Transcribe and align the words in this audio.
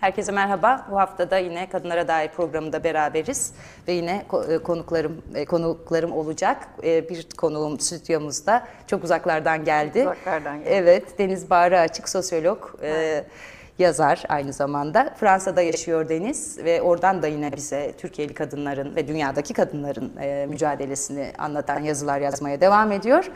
Herkese 0.00 0.32
merhaba. 0.32 0.86
Bu 0.90 0.98
hafta 0.98 1.30
da 1.30 1.38
yine 1.38 1.68
Kadınlara 1.68 2.08
Dair 2.08 2.28
programında 2.28 2.84
beraberiz 2.84 3.52
ve 3.88 3.92
yine 3.92 4.24
e, 4.50 4.58
konuklarım 4.58 5.22
e, 5.34 5.44
konuklarım 5.44 6.12
olacak. 6.12 6.68
E, 6.84 7.08
Bir 7.08 7.26
konuğum 7.36 7.80
stüdyomuzda 7.80 8.66
çok 8.86 9.04
uzaklardan 9.04 9.64
geldi. 9.64 10.00
Uzaklardan 10.00 10.58
geldi. 10.58 10.68
Evet, 10.70 11.18
Deniz 11.18 11.50
Bağrı 11.50 11.80
Açık 11.80 12.08
sosyolog, 12.08 12.58
e, 12.82 13.24
yazar 13.78 14.22
aynı 14.28 14.52
zamanda. 14.52 15.14
Fransa'da 15.16 15.62
yaşıyor 15.62 16.08
Deniz 16.08 16.58
ve 16.64 16.82
oradan 16.82 17.22
da 17.22 17.26
yine 17.26 17.52
bize 17.52 17.92
Türkiye'li 17.98 18.34
kadınların 18.34 18.96
ve 18.96 19.08
dünyadaki 19.08 19.54
kadınların 19.54 20.12
e, 20.20 20.46
mücadelesini 20.46 21.32
anlatan 21.38 21.80
yazılar 21.80 22.20
yazmaya 22.20 22.60
devam 22.60 22.92
ediyor. 22.92 23.30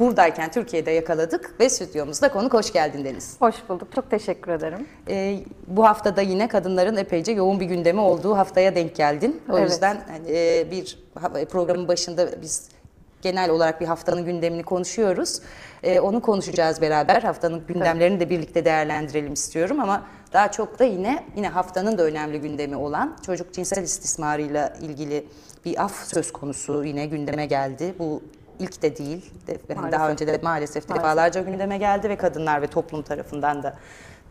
Buradayken 0.00 0.50
Türkiye'de 0.50 0.90
yakaladık 0.90 1.54
ve 1.60 1.70
stüdyomuzda 1.70 2.32
konuk 2.32 2.52
hoş 2.54 2.72
geldin 2.72 3.04
Deniz. 3.04 3.36
Hoş 3.40 3.54
bulduk. 3.68 3.88
Çok 3.94 4.10
teşekkür 4.10 4.52
ederim. 4.52 4.86
Ee, 5.08 5.38
bu 5.66 5.84
haftada 5.86 6.20
yine 6.22 6.48
kadınların 6.48 6.96
epeyce 6.96 7.32
yoğun 7.32 7.60
bir 7.60 7.66
gündemi 7.66 8.00
olduğu 8.00 8.36
haftaya 8.36 8.74
denk 8.74 8.96
geldin. 8.96 9.40
O 9.52 9.58
Evet. 9.58 9.70
yüzden 9.70 10.00
hani, 10.08 10.26
e, 10.38 10.70
bir 10.70 10.98
ha- 11.20 11.44
programın 11.50 11.88
başında 11.88 12.42
biz 12.42 12.68
genel 13.22 13.50
olarak 13.50 13.80
bir 13.80 13.86
haftanın 13.86 14.24
gündemini 14.24 14.62
konuşuyoruz. 14.62 15.40
Ee, 15.82 16.00
onu 16.00 16.22
konuşacağız 16.22 16.80
beraber. 16.80 17.22
Haftanın 17.22 17.66
gündemlerini 17.68 18.20
de 18.20 18.30
birlikte 18.30 18.64
değerlendirelim 18.64 19.32
istiyorum 19.32 19.80
ama 19.80 20.06
daha 20.32 20.50
çok 20.52 20.78
da 20.78 20.84
yine 20.84 21.24
yine 21.36 21.48
haftanın 21.48 21.98
da 21.98 22.02
önemli 22.02 22.40
gündemi 22.40 22.76
olan 22.76 23.16
çocuk 23.26 23.52
cinsel 23.54 23.82
istismarıyla 23.82 24.72
ilgili 24.82 25.26
bir 25.64 25.84
af 25.84 26.04
söz 26.06 26.32
konusu 26.32 26.84
yine 26.84 27.06
gündeme 27.06 27.46
geldi. 27.46 27.94
Bu 27.98 28.22
ilk 28.60 28.82
de 28.82 28.96
değil. 28.96 29.30
De, 29.46 29.58
yani 29.68 29.92
daha 29.92 30.10
önce 30.10 30.26
de 30.26 30.30
maalesef, 30.30 30.44
Maalesef. 30.88 30.88
defalarca 30.88 31.40
gündeme 31.40 31.78
geldi 31.78 32.08
ve 32.08 32.16
kadınlar 32.16 32.62
ve 32.62 32.66
toplum 32.66 33.02
tarafından 33.02 33.62
da 33.62 33.76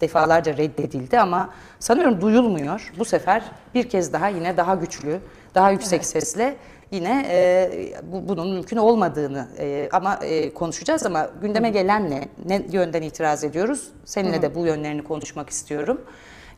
defalarca 0.01 0.57
reddedildi 0.57 1.19
ama 1.19 1.49
sanıyorum 1.79 2.21
duyulmuyor. 2.21 2.93
Bu 2.99 3.05
sefer 3.05 3.43
bir 3.75 3.89
kez 3.89 4.13
daha 4.13 4.27
yine 4.27 4.57
daha 4.57 4.75
güçlü, 4.75 5.19
daha 5.55 5.71
yüksek 5.71 6.05
sesle 6.05 6.55
yine 6.91 7.25
e, 7.29 7.71
bu, 8.03 8.27
bunun 8.27 8.53
mümkün 8.53 8.77
olmadığını 8.77 9.47
e, 9.59 9.89
ama 9.91 10.15
e, 10.15 10.53
konuşacağız 10.53 11.05
ama 11.05 11.29
gündeme 11.41 11.69
gelen 11.69 12.09
ne? 12.09 12.27
Ne 12.45 12.65
yönden 12.71 13.01
itiraz 13.01 13.43
ediyoruz? 13.43 13.87
Seninle 14.05 14.41
de 14.41 14.55
bu 14.55 14.65
yönlerini 14.65 15.03
konuşmak 15.03 15.49
istiyorum. 15.49 16.01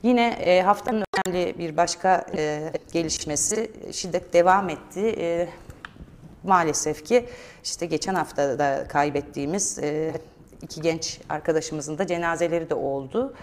Yine 0.04 0.28
e, 0.28 0.62
haftanın 0.62 1.04
önemli 1.16 1.60
bir 1.60 1.78
başka 1.78 2.26
e, 2.38 2.72
gelişmesi 2.92 3.72
şiddet 3.92 4.34
devam 4.34 4.70
etti. 4.70 5.16
E, 5.18 5.48
maalesef 6.44 7.06
ki 7.06 7.26
işte 7.64 7.86
geçen 7.86 8.16
hafta 8.16 8.60
da 8.60 8.86
kaybettiğimiz 8.88 9.80
e, 9.80 10.14
iki 10.62 10.82
genç 10.82 11.20
arkadaşımızın 11.30 11.98
da 11.98 12.08
cenazeleri 12.08 12.70
de 12.70 12.76
oldu. 12.76 13.34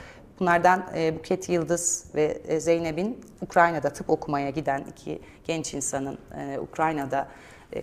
Bunlardan 0.40 0.86
e, 0.96 1.18
Buket 1.18 1.48
Yıldız 1.48 2.04
ve 2.14 2.24
e, 2.48 2.60
Zeynep'in 2.60 3.20
Ukrayna'da 3.42 3.90
tıp 3.90 4.10
okumaya 4.10 4.50
giden 4.50 4.84
iki 4.90 5.22
genç 5.44 5.74
insanın 5.74 6.18
Ukrayna'da 6.60 7.28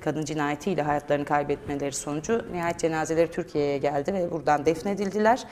kadın 0.03 0.25
cinayetiyle 0.25 0.81
hayatlarını 0.81 1.25
kaybetmeleri 1.25 1.91
sonucu 1.91 2.45
nihayet 2.51 2.79
cenazeleri 2.79 3.31
Türkiye'ye 3.31 3.77
geldi 3.77 4.13
ve 4.13 4.31
buradan 4.31 4.65
defnedildiler. 4.65 5.43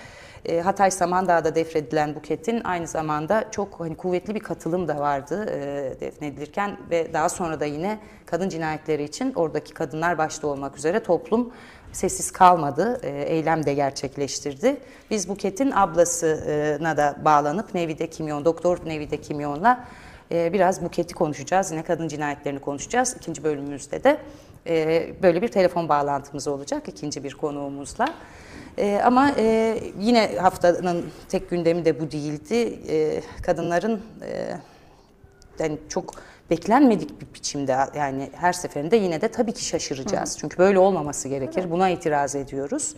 E, 0.45 0.61
Hatay 0.61 0.91
Samandağ'da 0.91 1.55
defnedilen 1.55 2.15
Buket'in 2.15 2.61
aynı 2.63 2.87
zamanda 2.87 3.45
çok 3.51 3.79
hani 3.79 3.95
kuvvetli 3.95 4.35
bir 4.35 4.39
katılım 4.39 4.87
da 4.87 4.99
vardı 4.99 5.45
e, 5.49 6.01
defnedilirken 6.01 6.77
ve 6.89 7.13
daha 7.13 7.29
sonra 7.29 7.59
da 7.59 7.65
yine 7.65 7.99
kadın 8.25 8.49
cinayetleri 8.49 9.03
için 9.03 9.33
oradaki 9.33 9.73
kadınlar 9.73 10.17
başta 10.17 10.47
olmak 10.47 10.77
üzere 10.77 11.03
toplum 11.03 11.53
sessiz 11.91 12.31
kalmadı, 12.31 12.99
e, 13.03 13.09
eylem 13.09 13.65
de 13.65 13.73
gerçekleştirdi. 13.73 14.77
Biz 15.11 15.29
Buket'in 15.29 15.71
ablasına 15.71 16.97
da 16.97 17.15
bağlanıp 17.25 17.73
Nevide 17.73 18.09
Kimyon, 18.09 18.45
Doktor 18.45 18.77
Nevide 18.85 19.21
Kimyon'la 19.21 19.85
e, 20.31 20.53
biraz 20.53 20.83
Buket'i 20.83 21.13
konuşacağız. 21.13 21.71
Yine 21.71 21.83
kadın 21.83 22.07
cinayetlerini 22.07 22.59
konuşacağız. 22.59 23.15
İkinci 23.17 23.43
bölümümüzde 23.43 24.03
de 24.03 24.17
e, 24.67 25.07
böyle 25.23 25.41
bir 25.41 25.47
telefon 25.47 25.89
bağlantımız 25.89 26.47
olacak 26.47 26.87
ikinci 26.87 27.23
bir 27.23 27.33
konuğumuzla. 27.33 28.13
E, 28.77 29.01
ama 29.03 29.31
e, 29.37 29.77
yine 29.99 30.35
haftanın 30.41 31.05
tek 31.29 31.49
gündemi 31.49 31.85
de 31.85 31.99
bu 31.99 32.11
değildi. 32.11 32.79
E, 32.89 33.21
kadınların 33.41 34.01
e, 34.21 34.57
yani 35.59 35.77
çok 35.89 36.13
beklenmedik 36.49 37.21
bir 37.21 37.33
biçimde 37.33 37.77
yani 37.95 38.29
her 38.33 38.53
seferinde 38.53 38.95
yine 38.95 39.21
de 39.21 39.27
tabii 39.27 39.53
ki 39.53 39.65
şaşıracağız. 39.65 40.37
Çünkü 40.39 40.57
böyle 40.57 40.79
olmaması 40.79 41.27
gerekir. 41.27 41.71
Buna 41.71 41.89
itiraz 41.89 42.35
ediyoruz. 42.35 42.95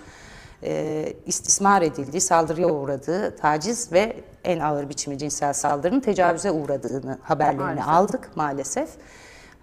Ee, 0.63 1.13
istismar 1.25 1.81
edildiği, 1.81 2.21
saldırıya 2.21 2.67
uğradığı, 2.67 3.35
taciz 3.35 3.91
ve 3.91 4.15
en 4.43 4.59
ağır 4.59 4.89
biçimi 4.89 5.17
cinsel 5.17 5.53
saldırının 5.53 5.99
tecavüze 5.99 6.51
uğradığını 6.51 7.17
haberlerini 7.23 7.61
Maalesef. 7.61 7.87
aldık 7.87 8.29
maalesef. 8.35 8.89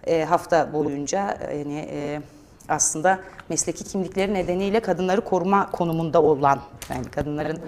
Ee, 0.06 0.25
hafta 0.25 0.72
boyunca 0.72 1.38
yani 1.56 1.88
e, 1.91 2.20
aslında 2.69 3.19
mesleki 3.48 3.84
kimlikleri 3.84 4.34
nedeniyle 4.34 4.80
kadınları 4.80 5.20
koruma 5.20 5.70
konumunda 5.70 6.22
olan 6.22 6.60
yani 6.91 7.04
kadınların 7.04 7.59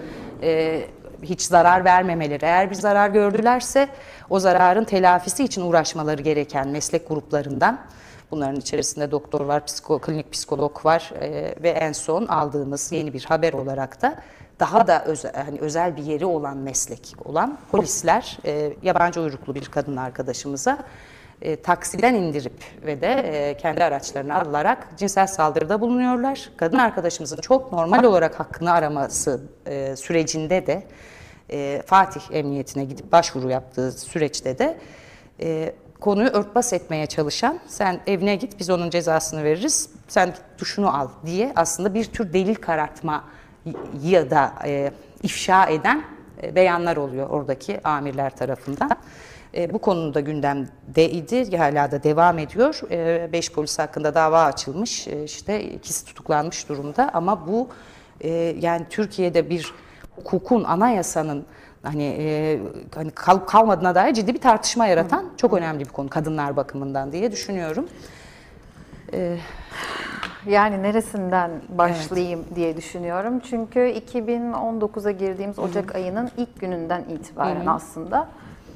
e, 0.41 0.81
hiç 1.23 1.41
zarar 1.41 1.85
vermemeleri, 1.85 2.45
eğer 2.45 2.69
bir 2.69 2.75
zarar 2.75 3.09
gördülerse 3.09 3.89
o 4.29 4.39
zararın 4.39 4.83
telafisi 4.83 5.43
için 5.43 5.61
uğraşmaları 5.61 6.21
gereken 6.21 6.67
meslek 6.67 7.07
gruplarından 7.07 7.79
bunların 8.35 8.59
içerisinde 8.59 9.11
doktor 9.11 9.41
var, 9.41 9.65
psiko, 9.65 9.99
klinik 9.99 10.31
psikolog 10.31 10.85
var 10.85 11.13
e, 11.21 11.55
ve 11.63 11.69
en 11.69 11.91
son 11.91 12.25
aldığımız 12.25 12.91
yeni 12.91 13.13
bir 13.13 13.23
haber 13.23 13.53
olarak 13.53 14.01
da 14.01 14.15
daha 14.59 14.87
da 14.87 15.05
özel, 15.05 15.33
hani 15.33 15.59
özel 15.59 15.97
bir 15.97 16.03
yeri 16.03 16.25
olan 16.25 16.57
meslek 16.57 17.13
olan 17.25 17.57
polisler 17.71 18.37
e, 18.45 18.73
yabancı 18.83 19.21
uyruklu 19.21 19.55
bir 19.55 19.65
kadın 19.65 19.95
arkadaşımıza 19.95 20.77
e, 21.41 21.55
taksiden 21.55 22.13
indirip 22.13 22.63
ve 22.85 23.01
de 23.01 23.13
e, 23.13 23.57
kendi 23.57 23.83
araçlarını 23.83 24.35
alarak 24.35 24.87
cinsel 24.97 25.27
saldırıda 25.27 25.81
bulunuyorlar. 25.81 26.49
Kadın 26.57 26.77
arkadaşımızın 26.77 27.37
çok 27.37 27.71
normal 27.71 28.03
olarak 28.03 28.39
hakkını 28.39 28.71
araması 28.71 29.41
e, 29.65 29.95
sürecinde 29.95 30.67
de 30.67 30.83
e, 31.49 31.81
Fatih 31.85 32.21
Emniyetine 32.31 32.85
gidip 32.85 33.11
başvuru 33.11 33.49
yaptığı 33.49 33.91
süreçte 33.91 34.57
de 34.57 34.77
e, 35.41 35.75
konuyu 35.99 36.29
örtbas 36.29 36.73
etmeye 36.73 37.05
çalışan 37.05 37.59
sen 37.67 37.99
evine 38.07 38.35
git 38.35 38.59
biz 38.59 38.69
onun 38.69 38.89
cezasını 38.89 39.43
veririz 39.43 39.89
sen 40.07 40.33
duşunu 40.59 40.97
al 40.97 41.09
diye 41.25 41.53
aslında 41.55 41.93
bir 41.93 42.05
tür 42.05 42.33
delil 42.33 42.55
karartma 42.55 43.23
ya 44.03 44.29
da 44.29 44.53
e, 44.65 44.91
ifşa 45.23 45.65
eden 45.65 46.03
e, 46.43 46.55
beyanlar 46.55 46.97
oluyor 46.97 47.29
oradaki 47.29 47.87
amirler 47.87 48.35
tarafından. 48.35 48.91
E, 49.55 49.73
bu 49.73 49.79
konuda 49.79 50.19
gündemdeydi, 50.19 51.57
hala 51.57 51.91
da 51.91 52.03
devam 52.03 52.39
ediyor. 52.39 52.81
E, 52.91 53.29
beş 53.33 53.51
polis 53.51 53.79
hakkında 53.79 54.15
dava 54.15 54.43
açılmış, 54.43 55.07
e, 55.07 55.23
işte 55.23 55.63
ikisi 55.63 56.05
tutuklanmış 56.05 56.69
durumda 56.69 57.09
ama 57.13 57.47
bu 57.47 57.67
e, 58.21 58.29
yani 58.59 58.85
Türkiye'de 58.89 59.49
bir 59.49 59.73
hukukun, 60.15 60.63
anayasanın 60.63 61.45
hani, 61.85 62.15
e, 62.19 62.59
hani 62.95 63.11
kalıp 63.11 63.47
kalmadığına 63.47 63.95
dair 63.95 64.13
ciddi 64.13 64.33
bir 64.33 64.41
tartışma 64.41 64.87
yaratan 64.87 65.25
çok 65.37 65.53
önemli 65.53 65.79
bir 65.79 65.89
konu 65.89 66.09
kadınlar 66.09 66.57
bakımından 66.57 67.11
diye 67.11 67.31
düşünüyorum. 67.31 67.85
Yani 70.45 70.83
neresinden 70.83 71.51
başlayayım 71.69 72.45
diye 72.55 72.77
düşünüyorum. 72.77 73.39
Çünkü 73.39 73.79
2019'a 73.79 75.11
girdiğimiz 75.11 75.59
Ocak 75.59 75.95
ayının 75.95 76.31
ilk 76.37 76.61
gününden 76.61 77.03
itibaren 77.03 77.65
aslında 77.65 78.27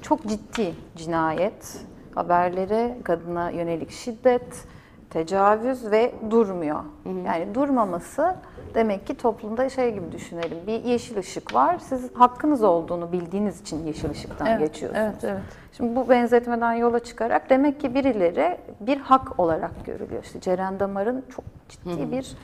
çok 0.02 0.28
ciddi 0.28 0.74
cinayet 0.96 1.78
haberleri, 2.16 3.04
kadına 3.04 3.50
yönelik 3.50 3.92
şiddet, 3.92 4.66
tecavüz 5.10 5.92
ve 5.92 6.12
durmuyor. 6.30 6.80
Yani 7.26 7.56
durmaması 7.56 8.36
demek 8.74 9.08
ki 9.08 9.18
toplumda 9.18 9.70
şey 9.70 9.94
gibi 9.94 10.12
düşünelim. 10.12 10.58
Bir 10.68 10.84
yeşil 10.84 11.18
ışık 11.18 11.54
var. 11.54 11.78
Siz 11.80 12.16
hakkınız 12.16 12.64
olduğunu 12.64 13.12
bildiğiniz 13.12 13.62
için 13.62 13.86
yeşil 13.86 14.10
ışıktan 14.10 14.60
geçiyorsunuz. 14.60 15.06
Evet, 15.06 15.24
evet. 15.24 15.42
Şimdi 15.74 15.96
bu 15.96 16.10
benzetmeden 16.10 16.74
yola 16.74 17.00
çıkarak 17.00 17.50
demek 17.50 17.80
ki 17.80 17.96
birileri 17.96 18.58
bir 18.80 18.98
hak 18.98 19.40
olarak 19.40 19.86
görülüyor. 19.86 20.24
İşte 20.24 20.40
Ceren 20.40 20.80
Damar'ın 20.80 21.26
çok 21.36 21.46
ciddi 21.70 22.12
bir 22.12 22.36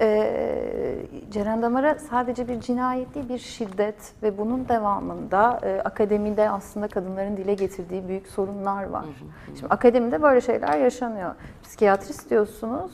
e, 0.00 0.96
Ceren 1.30 1.62
Damar'a 1.62 1.94
sadece 1.98 2.48
bir 2.48 2.60
cinayet 2.60 3.14
değil 3.14 3.28
bir 3.28 3.38
şiddet 3.38 4.12
ve 4.22 4.38
bunun 4.38 4.68
devamında 4.68 5.60
e, 5.62 5.80
akademide 5.84 6.50
aslında 6.50 6.88
kadınların 6.88 7.36
dile 7.36 7.54
getirdiği 7.54 8.08
büyük 8.08 8.26
sorunlar 8.28 8.84
var. 8.84 9.04
Şimdi 9.46 9.66
akademide 9.74 10.22
böyle 10.22 10.40
şeyler 10.40 10.78
yaşanıyor. 10.78 11.34
Psikiyatrist 11.62 12.30
diyorsunuz. 12.30 12.92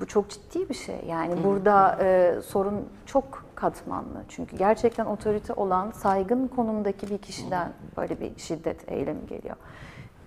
Bu 0.00 0.06
çok 0.06 0.30
ciddi 0.30 0.68
bir 0.68 0.74
şey. 0.74 1.04
Yani 1.08 1.44
burada 1.44 1.98
e, 2.00 2.34
sorun 2.42 2.88
çok 3.06 3.44
katmanlı. 3.54 4.22
Çünkü 4.28 4.56
gerçekten 4.56 5.06
otorite 5.06 5.52
olan 5.52 5.90
saygın 5.90 6.48
konumdaki 6.48 7.10
bir 7.10 7.18
kişiden 7.18 7.72
böyle 7.96 8.20
bir 8.20 8.32
şiddet 8.36 8.92
eylemi 8.92 9.26
geliyor. 9.26 9.56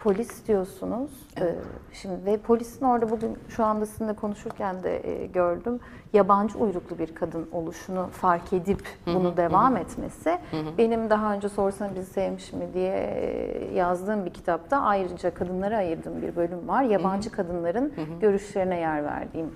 Polis 0.05 0.47
diyorsunuz. 0.47 1.11
Ee, 1.41 1.55
şimdi 1.93 2.25
ve 2.25 2.37
polisin 2.37 2.85
orada 2.85 3.09
bugün 3.09 3.37
şu 3.49 3.65
anda 3.65 3.85
sizinle 3.85 4.13
konuşurken 4.13 4.83
de 4.83 5.09
e, 5.09 5.25
gördüm. 5.25 5.79
Yabancı 6.13 6.57
uyruklu 6.57 6.99
bir 6.99 7.15
kadın 7.15 7.47
oluşunu 7.51 8.07
fark 8.11 8.53
edip 8.53 8.87
bunu 9.05 9.37
devam 9.37 9.77
etmesi. 9.77 10.37
Benim 10.77 11.09
daha 11.09 11.33
önce 11.33 11.49
sorsan 11.49 11.95
bizi 11.95 12.13
sevmiş 12.13 12.53
mi 12.53 12.67
diye 12.73 12.95
e, 12.95 13.73
yazdığım 13.73 14.25
bir 14.25 14.33
kitapta 14.33 14.81
ayrıca 14.81 15.33
kadınlara 15.33 15.77
ayırdığım 15.77 16.21
bir 16.21 16.35
bölüm 16.35 16.67
var. 16.67 16.83
Yabancı 16.83 17.31
kadınların 17.31 17.93
görüşlerine 18.21 18.79
yer 18.79 19.03
verdiğim 19.03 19.51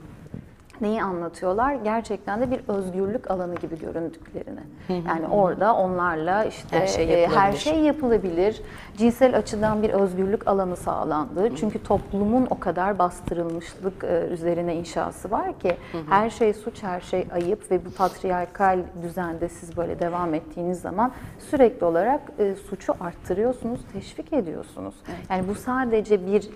neyi 0.81 1.03
anlatıyorlar? 1.03 1.73
Gerçekten 1.73 2.41
de 2.41 2.51
bir 2.51 2.59
özgürlük 2.67 3.31
alanı 3.31 3.55
gibi 3.55 3.79
göründüklerini. 3.79 4.59
Yani 4.89 5.27
orada 5.31 5.75
onlarla 5.75 6.43
işte 6.45 6.79
Her 6.79 6.87
şey 6.87 7.03
e, 7.23 7.27
her 7.27 7.31
yapılabilir. 7.31 7.57
şey 7.59 7.79
yapılabilir. 7.79 8.61
Cinsel 8.97 9.37
açıdan 9.37 9.83
bir 9.83 9.89
özgürlük 9.89 10.47
alanı 10.47 10.75
sağlandı. 10.75 11.55
Çünkü 11.55 11.83
toplumun 11.83 12.47
o 12.49 12.59
kadar 12.59 12.99
bastırılmışlık 12.99 14.03
e, 14.03 14.27
üzerine 14.31 14.75
inşası 14.75 15.31
var 15.31 15.59
ki 15.59 15.77
her 16.09 16.29
şey 16.29 16.53
suç, 16.53 16.83
her 16.83 17.01
şey 17.01 17.27
ayıp 17.33 17.71
ve 17.71 17.85
bu 17.85 17.91
patriarkal 17.91 18.79
düzende 19.03 19.49
siz 19.49 19.77
böyle 19.77 19.99
devam 19.99 20.33
ettiğiniz 20.33 20.81
zaman 20.81 21.11
sürekli 21.49 21.85
olarak 21.85 22.21
e, 22.39 22.55
suçu 22.55 22.93
arttırıyorsunuz, 22.99 23.79
teşvik 23.93 24.33
ediyorsunuz. 24.33 24.95
Yani 25.29 25.47
bu 25.47 25.55
sadece 25.55 26.25
bir 26.27 26.49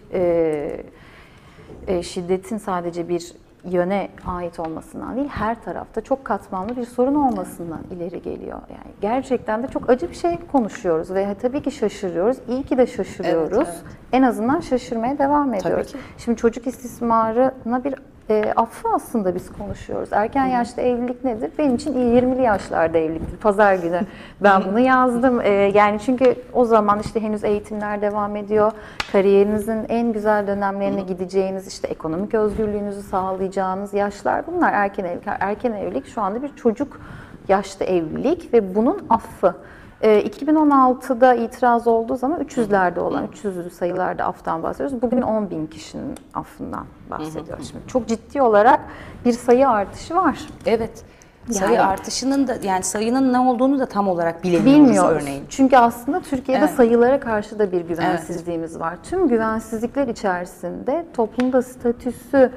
e, 1.87 2.03
şiddetin 2.03 2.57
sadece 2.57 3.09
bir 3.09 3.33
yöne 3.65 4.09
ait 4.27 4.59
olmasından 4.59 5.15
değil, 5.15 5.27
her 5.27 5.63
tarafta 5.63 6.01
çok 6.01 6.25
katmanlı 6.25 6.77
bir 6.77 6.85
sorun 6.85 7.15
olmasından 7.15 7.79
ileri 7.91 8.21
geliyor. 8.21 8.59
Yani 8.69 8.93
gerçekten 9.01 9.63
de 9.63 9.67
çok 9.67 9.89
acı 9.89 10.09
bir 10.09 10.15
şey 10.15 10.37
konuşuyoruz 10.51 11.13
ve 11.13 11.35
tabii 11.41 11.61
ki 11.61 11.71
şaşırıyoruz. 11.71 12.37
İyi 12.47 12.63
ki 12.63 12.77
de 12.77 12.87
şaşırıyoruz. 12.87 13.57
Evet, 13.57 13.67
evet. 13.67 13.83
En 14.11 14.23
azından 14.23 14.59
şaşırmaya 14.59 15.17
devam 15.17 15.53
ediyoruz. 15.53 15.93
Şimdi 16.17 16.37
çocuk 16.37 16.67
istismarına 16.67 17.83
bir 17.83 17.95
e, 18.33 18.53
affı 18.55 18.87
aslında 18.95 19.35
biz 19.35 19.51
konuşuyoruz. 19.51 20.09
Erken 20.11 20.45
yaşta 20.45 20.81
evlilik 20.81 21.23
nedir? 21.23 21.51
Benim 21.57 21.75
için 21.75 21.93
20'li 21.93 22.41
yaşlarda 22.41 22.97
evliliktir. 22.97 23.37
Pazar 23.37 23.75
günü 23.75 24.01
ben 24.41 24.63
bunu 24.65 24.79
yazdım. 24.79 25.41
E, 25.41 25.49
yani 25.49 25.99
çünkü 26.05 26.35
o 26.53 26.65
zaman 26.65 26.99
işte 26.99 27.21
henüz 27.21 27.43
eğitimler 27.43 28.01
devam 28.01 28.35
ediyor. 28.35 28.71
Kariyerinizin 29.11 29.85
en 29.89 30.13
güzel 30.13 30.47
dönemlerine 30.47 31.01
gideceğiniz, 31.01 31.67
işte 31.67 31.87
ekonomik 31.87 32.33
özgürlüğünüzü 32.33 33.01
sağlayacağınız 33.01 33.93
yaşlar 33.93 34.47
bunlar. 34.47 34.73
Erken 34.73 35.05
evlilik, 35.05 35.27
erken 35.27 35.71
evlilik 35.71 36.07
şu 36.07 36.21
anda 36.21 36.43
bir 36.43 36.55
çocuk 36.55 36.99
yaşta 37.47 37.85
evlilik 37.85 38.53
ve 38.53 38.75
bunun 38.75 39.05
affı. 39.09 39.55
E, 40.03 40.21
2016'da 40.27 41.33
itiraz 41.35 41.87
olduğu 41.87 42.15
zaman 42.15 42.41
300'lerde 42.41 42.99
olan, 42.99 43.25
300'lü 43.27 43.69
sayılarda 43.69 44.23
aftan 44.25 44.63
bahsediyoruz. 44.63 45.01
Bugün 45.01 45.21
10 45.21 45.49
bin 45.49 45.67
kişinin 45.67 46.15
affından 46.33 46.85
bahsediyoruz. 47.09 47.69
Şimdi 47.71 47.87
çok 47.87 48.07
ciddi 48.07 48.41
olarak 48.41 48.79
bir 49.25 49.31
sayı 49.33 49.69
artışı 49.69 50.15
var. 50.15 50.39
Evet. 50.65 51.03
Sayı 51.51 51.71
Yani- 51.73 51.81
artışının 51.87 52.47
da 52.47 52.55
yani 52.63 52.83
sayının 52.83 53.33
ne 53.33 53.39
olduğunu 53.39 53.79
da 53.79 53.85
tam 53.85 54.07
olarak 54.07 54.43
bilemiyoruz 54.43 54.85
Bilmiyoruz. 54.87 55.21
örneğin. 55.23 55.43
Çünkü 55.49 55.77
aslında 55.77 56.19
Türkiye'de 56.21 56.65
Evet. 56.65 56.75
sayılara 56.75 57.19
karşı 57.19 57.59
da 57.59 57.71
bir 57.71 57.81
güvensizliğimiz 57.81 58.79
var. 58.79 58.97
Tüm 59.03 59.27
güvensizlikler 59.27 60.07
içerisinde 60.07 61.05
toplumda 61.13 61.61
statüsü 61.61 62.51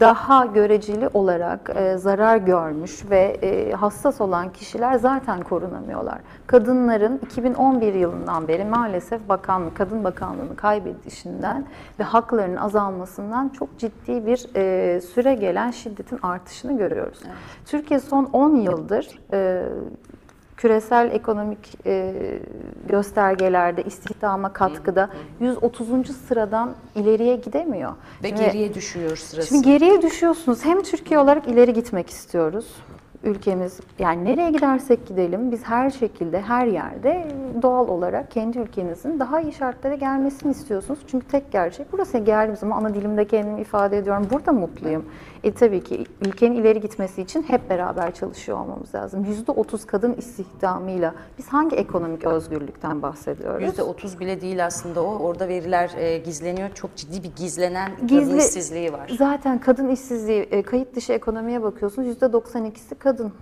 daha 0.00 0.46
göreceli 0.46 1.08
olarak 1.14 1.70
e, 1.74 1.96
zarar 1.96 2.36
görmüş 2.36 3.10
ve 3.10 3.38
e, 3.42 3.72
hassas 3.72 4.20
olan 4.20 4.52
kişiler 4.52 4.94
zaten 4.94 5.40
korunamıyorlar. 5.40 6.18
Kadınların 6.46 7.20
2011 7.24 7.94
yılından 7.94 8.48
beri 8.48 8.64
maalesef 8.64 9.28
bakanlık, 9.28 9.76
kadın 9.76 10.04
bakanlığını 10.04 10.56
kaybedişinden 10.56 11.66
ve 11.98 12.04
haklarının 12.04 12.56
azalmasından 12.56 13.48
çok 13.48 13.78
ciddi 13.78 14.26
bir 14.26 14.46
e, 14.56 15.00
süre 15.00 15.34
gelen 15.34 15.70
şiddetin 15.70 16.18
artışını 16.22 16.78
görüyoruz. 16.78 17.18
Türkiye 17.66 18.00
son 18.00 18.24
10 18.24 18.56
yıldır 18.56 19.18
e, 19.32 19.62
küresel 20.58 21.10
ekonomik 21.12 21.86
e, 21.86 22.14
göstergelerde, 22.88 23.82
istihdama 23.82 24.52
katkıda 24.52 25.10
130. 25.40 26.16
sıradan 26.28 26.74
ileriye 26.94 27.36
gidemiyor. 27.36 27.92
Ve 28.24 28.28
Şimdi- 28.28 28.40
geriye 28.40 28.74
düşüyor 28.74 29.16
sırası. 29.16 29.48
Şimdi 29.48 29.64
geriye 29.64 30.02
düşüyorsunuz. 30.02 30.64
Hem 30.64 30.82
Türkiye 30.82 31.20
olarak 31.20 31.48
ileri 31.48 31.72
gitmek 31.72 32.10
istiyoruz. 32.10 32.66
Ülkemiz 33.24 33.80
yani 33.98 34.24
nereye 34.24 34.50
gidersek 34.50 35.06
gidelim 35.06 35.52
biz 35.52 35.64
her 35.64 35.90
şekilde 35.90 36.40
her 36.40 36.66
yerde 36.66 37.26
doğal 37.62 37.88
olarak 37.88 38.30
kendi 38.30 38.58
ülkenizin 38.58 39.20
daha 39.20 39.40
iyi 39.40 39.52
şartlara 39.52 39.94
gelmesini 39.94 40.50
istiyorsunuz. 40.52 40.98
Çünkü 41.06 41.26
tek 41.26 41.52
gerçek 41.52 41.92
burası 41.92 42.18
geldiğim 42.18 42.56
zaman 42.56 42.80
ana 42.80 42.94
dilimde 42.94 43.24
kendimi 43.24 43.60
ifade 43.60 43.98
ediyorum. 43.98 44.26
Burada 44.30 44.52
mutluyum. 44.52 45.04
E 45.44 45.52
tabii 45.52 45.82
ki 45.84 46.04
ülkenin 46.26 46.54
ileri 46.56 46.80
gitmesi 46.80 47.22
için 47.22 47.42
hep 47.42 47.70
beraber 47.70 48.14
çalışıyor 48.14 48.58
olmamız 48.58 48.94
lazım. 48.94 49.26
%30 49.46 49.86
kadın 49.86 50.12
istihdamıyla 50.14 51.14
biz 51.38 51.48
hangi 51.48 51.76
ekonomik 51.76 52.24
özgürlükten 52.24 53.02
bahsediyoruz? 53.02 53.62
Yüzde 53.62 53.82
otuz 53.82 54.20
bile 54.20 54.40
değil 54.40 54.66
aslında 54.66 55.02
o. 55.02 55.18
Orada 55.18 55.48
veriler 55.48 55.90
e, 55.96 56.18
gizleniyor. 56.18 56.70
Çok 56.74 56.96
ciddi 56.96 57.22
bir 57.22 57.36
gizlenen 57.36 57.92
kadın 57.96 58.08
Gizli- 58.08 58.38
işsizliği 58.38 58.92
var. 58.92 59.10
Zaten 59.18 59.60
kadın 59.60 59.88
işsizliği, 59.88 60.40
e, 60.42 60.62
kayıt 60.62 60.96
dışı 60.96 61.12
ekonomiye 61.12 61.62
bakıyorsunuz 61.62 62.08
%92'si 62.08 62.94
kadın. 62.98 63.32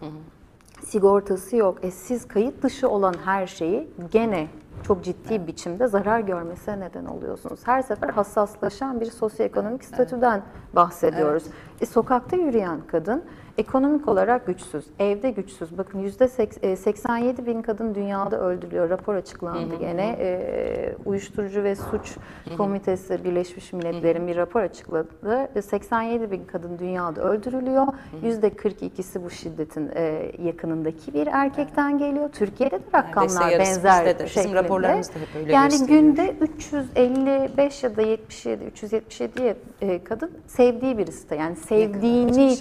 Sigortası 0.85 1.57
yok. 1.57 1.79
E 1.83 1.91
siz 1.91 2.29
kayıt 2.29 2.63
dışı 2.63 2.89
olan 2.89 3.15
her 3.25 3.47
şeyi 3.47 3.89
gene 4.13 4.47
çok 4.83 5.05
ciddi 5.05 5.47
biçimde 5.47 5.87
zarar 5.87 6.21
görmesine 6.21 6.81
neden 6.81 7.05
oluyorsunuz. 7.05 7.61
Her 7.65 7.83
sefer 7.83 8.09
hassaslaşan 8.09 9.01
bir 9.01 9.07
sosyoekonomik 9.11 9.85
statüden 9.85 10.43
bahsediyoruz. 10.73 11.45
E, 11.81 11.87
sokakta 11.87 12.37
yürüyen 12.37 12.81
kadın 12.87 13.25
ekonomik 13.59 14.09
olarak 14.09 14.47
güçsüz, 14.47 14.85
evde 14.99 15.31
güçsüz. 15.31 15.79
Bakın 15.79 15.99
yüzde 15.99 16.25
seks- 16.25 16.67
e, 16.67 16.77
87 16.77 17.47
bin 17.47 17.63
kadın 17.63 17.95
dünyada 17.95 18.41
öldürülüyor. 18.41 18.91
Rapor 18.91 19.15
açıklandı 19.15 19.75
gene. 19.81 20.17
E, 20.19 20.95
uyuşturucu 21.05 21.63
ve 21.65 21.77
suç 21.77 22.17
komitesi 22.57 23.25
Birleşmiş 23.25 23.73
Milletler'in 23.73 24.27
bir 24.27 24.37
rapor 24.37 24.61
açıkladı. 24.61 25.49
E, 25.55 25.63
87 25.63 26.31
bin 26.31 26.45
kadın 26.45 26.79
dünyada 26.79 27.23
öldürülüyor. 27.23 27.87
Yüzde 28.23 28.49
42'si 28.49 29.25
bu 29.25 29.31
şiddetin 29.31 29.91
e, 29.95 30.33
yakınındaki 30.43 31.15
bir 31.15 31.27
erkekten 31.27 31.99
geliyor. 31.99 32.29
Türkiye'de 32.33 32.79
de 32.79 32.83
rakamlar 32.95 33.51
benzer 33.59 34.05
bizde 34.07 34.19
de. 34.19 34.25
Bizim 34.25 34.57
şeklinde. 34.67 34.83
raporlarımız 34.83 35.09
da 35.09 35.19
hep 35.19 35.37
öyle 35.37 35.53
Yani 35.53 35.87
günde 35.87 36.35
355 36.41 37.83
ya 37.83 37.97
da 37.97 38.03
77, 38.03 38.65
377 38.65 39.57
e, 39.81 40.05
kadın 40.05 40.31
sevdiği 40.47 40.99
birisi 40.99 41.31
de 41.31 41.37
yani 41.37 41.57
sevdiğini 41.57 42.57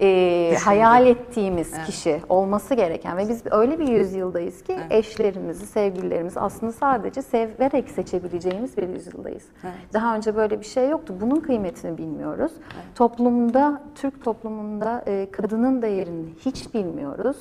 e, 0.00 0.56
hayal 0.64 1.06
ettiğimiz 1.06 1.72
kişi 1.86 2.20
olması 2.28 2.74
gereken 2.74 3.16
ve 3.16 3.28
biz 3.28 3.42
öyle 3.50 3.78
bir 3.78 3.88
yüzyıldayız 3.88 4.62
ki 4.62 4.78
eşlerimizi, 4.90 5.66
sevgililerimizi 5.66 6.40
aslında 6.40 6.72
sadece 6.72 7.22
severek 7.22 7.90
seçebileceğimiz 7.90 8.76
bir 8.76 8.88
yüzyıldayız. 8.88 9.44
Daha 9.92 10.16
önce 10.16 10.36
böyle 10.36 10.60
bir 10.60 10.64
şey 10.64 10.88
yoktu. 10.88 11.14
Bunun 11.20 11.40
kıymetini 11.40 11.98
bilmiyoruz. 11.98 12.52
Toplumda, 12.94 13.82
Türk 13.94 14.24
toplumunda 14.24 15.04
e, 15.06 15.28
kadının 15.32 15.82
değerini 15.82 16.26
hiç 16.44 16.74
bilmiyoruz. 16.74 17.36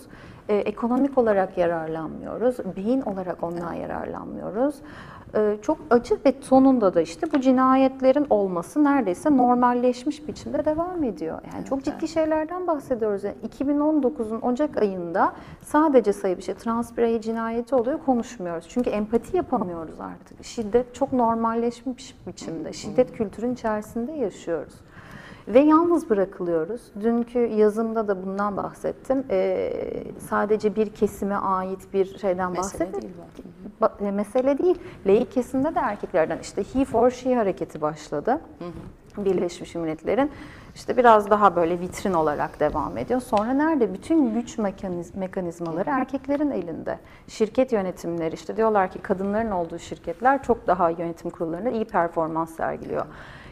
E, 0.49 0.55
ekonomik 0.55 1.17
olarak 1.17 1.57
yararlanmıyoruz. 1.57 2.57
Beyin 2.77 3.01
olarak 3.01 3.43
ondan 3.43 3.73
yararlanmıyoruz. 3.73 4.75
E, 5.35 5.57
çok 5.61 5.77
acı 5.89 6.17
ve 6.25 6.33
sonunda 6.41 6.93
da 6.93 7.01
işte 7.01 7.27
bu 7.33 7.41
cinayetlerin 7.41 8.27
olması 8.29 8.83
neredeyse 8.83 9.37
normalleşmiş 9.37 10.27
biçimde 10.27 10.65
devam 10.65 11.03
ediyor. 11.03 11.41
Yani 11.53 11.65
çok 11.65 11.83
ciddi 11.83 12.07
şeylerden 12.07 12.67
bahsediyoruz. 12.67 13.23
Yani 13.23 13.35
2019'un 13.59 14.41
Ocak 14.41 14.77
ayında 14.77 15.33
sadece 15.61 16.13
sayı 16.13 16.37
bir 16.37 16.43
şey 16.43 16.55
trans 16.55 16.97
birey 16.97 17.21
cinayeti 17.21 17.75
oluyor 17.75 17.99
konuşmuyoruz. 18.05 18.67
Çünkü 18.69 18.89
empati 18.89 19.37
yapamıyoruz 19.37 19.99
artık. 19.99 20.45
Şiddet 20.45 20.95
çok 20.95 21.13
normalleşmiş 21.13 22.15
biçimde. 22.27 22.73
Şiddet 22.73 23.11
kültürün 23.11 23.53
içerisinde 23.53 24.11
yaşıyoruz. 24.11 24.73
Ve 25.49 25.59
yalnız 25.59 26.09
bırakılıyoruz. 26.09 26.81
Dünkü 27.01 27.39
yazımda 27.39 28.07
da 28.07 28.25
bundan 28.25 28.57
bahsettim. 28.57 29.23
Ee, 29.29 29.73
sadece 30.29 30.75
bir 30.75 30.89
kesime 30.89 31.35
ait 31.35 31.93
bir 31.93 32.17
şeyden 32.17 32.51
Mesele 32.51 32.63
bahsetmedim. 32.63 33.01
değil. 33.01 33.13
Ba- 33.81 34.07
e, 34.07 34.11
mesele 34.11 34.57
değil. 34.57 34.79
Laik 35.05 35.31
kesimde 35.31 35.75
de 35.75 35.79
erkeklerden 35.79 36.39
işte 36.41 36.63
he 36.73 36.85
for 36.85 37.09
she 37.11 37.35
hareketi 37.35 37.81
başladı. 37.81 38.41
Birleşmiş 39.17 39.75
Milletler'in 39.75 40.31
işte 40.75 40.97
biraz 40.97 41.29
daha 41.29 41.55
böyle 41.55 41.79
vitrin 41.79 42.13
olarak 42.13 42.59
devam 42.59 42.97
ediyor. 42.97 43.21
Sonra 43.21 43.53
nerede? 43.53 43.93
Bütün 43.93 44.33
güç 44.33 44.57
mekaniz- 44.57 45.17
mekanizmaları 45.19 45.89
erkeklerin 45.89 46.51
elinde. 46.51 46.99
Şirket 47.27 47.71
yönetimleri 47.73 48.35
işte 48.35 48.57
diyorlar 48.57 48.91
ki 48.91 48.99
kadınların 48.99 49.51
olduğu 49.51 49.79
şirketler 49.79 50.43
çok 50.43 50.67
daha 50.67 50.89
yönetim 50.89 51.29
kurullarında 51.29 51.69
iyi 51.69 51.85
performans 51.85 52.55
sergiliyor. 52.55 53.05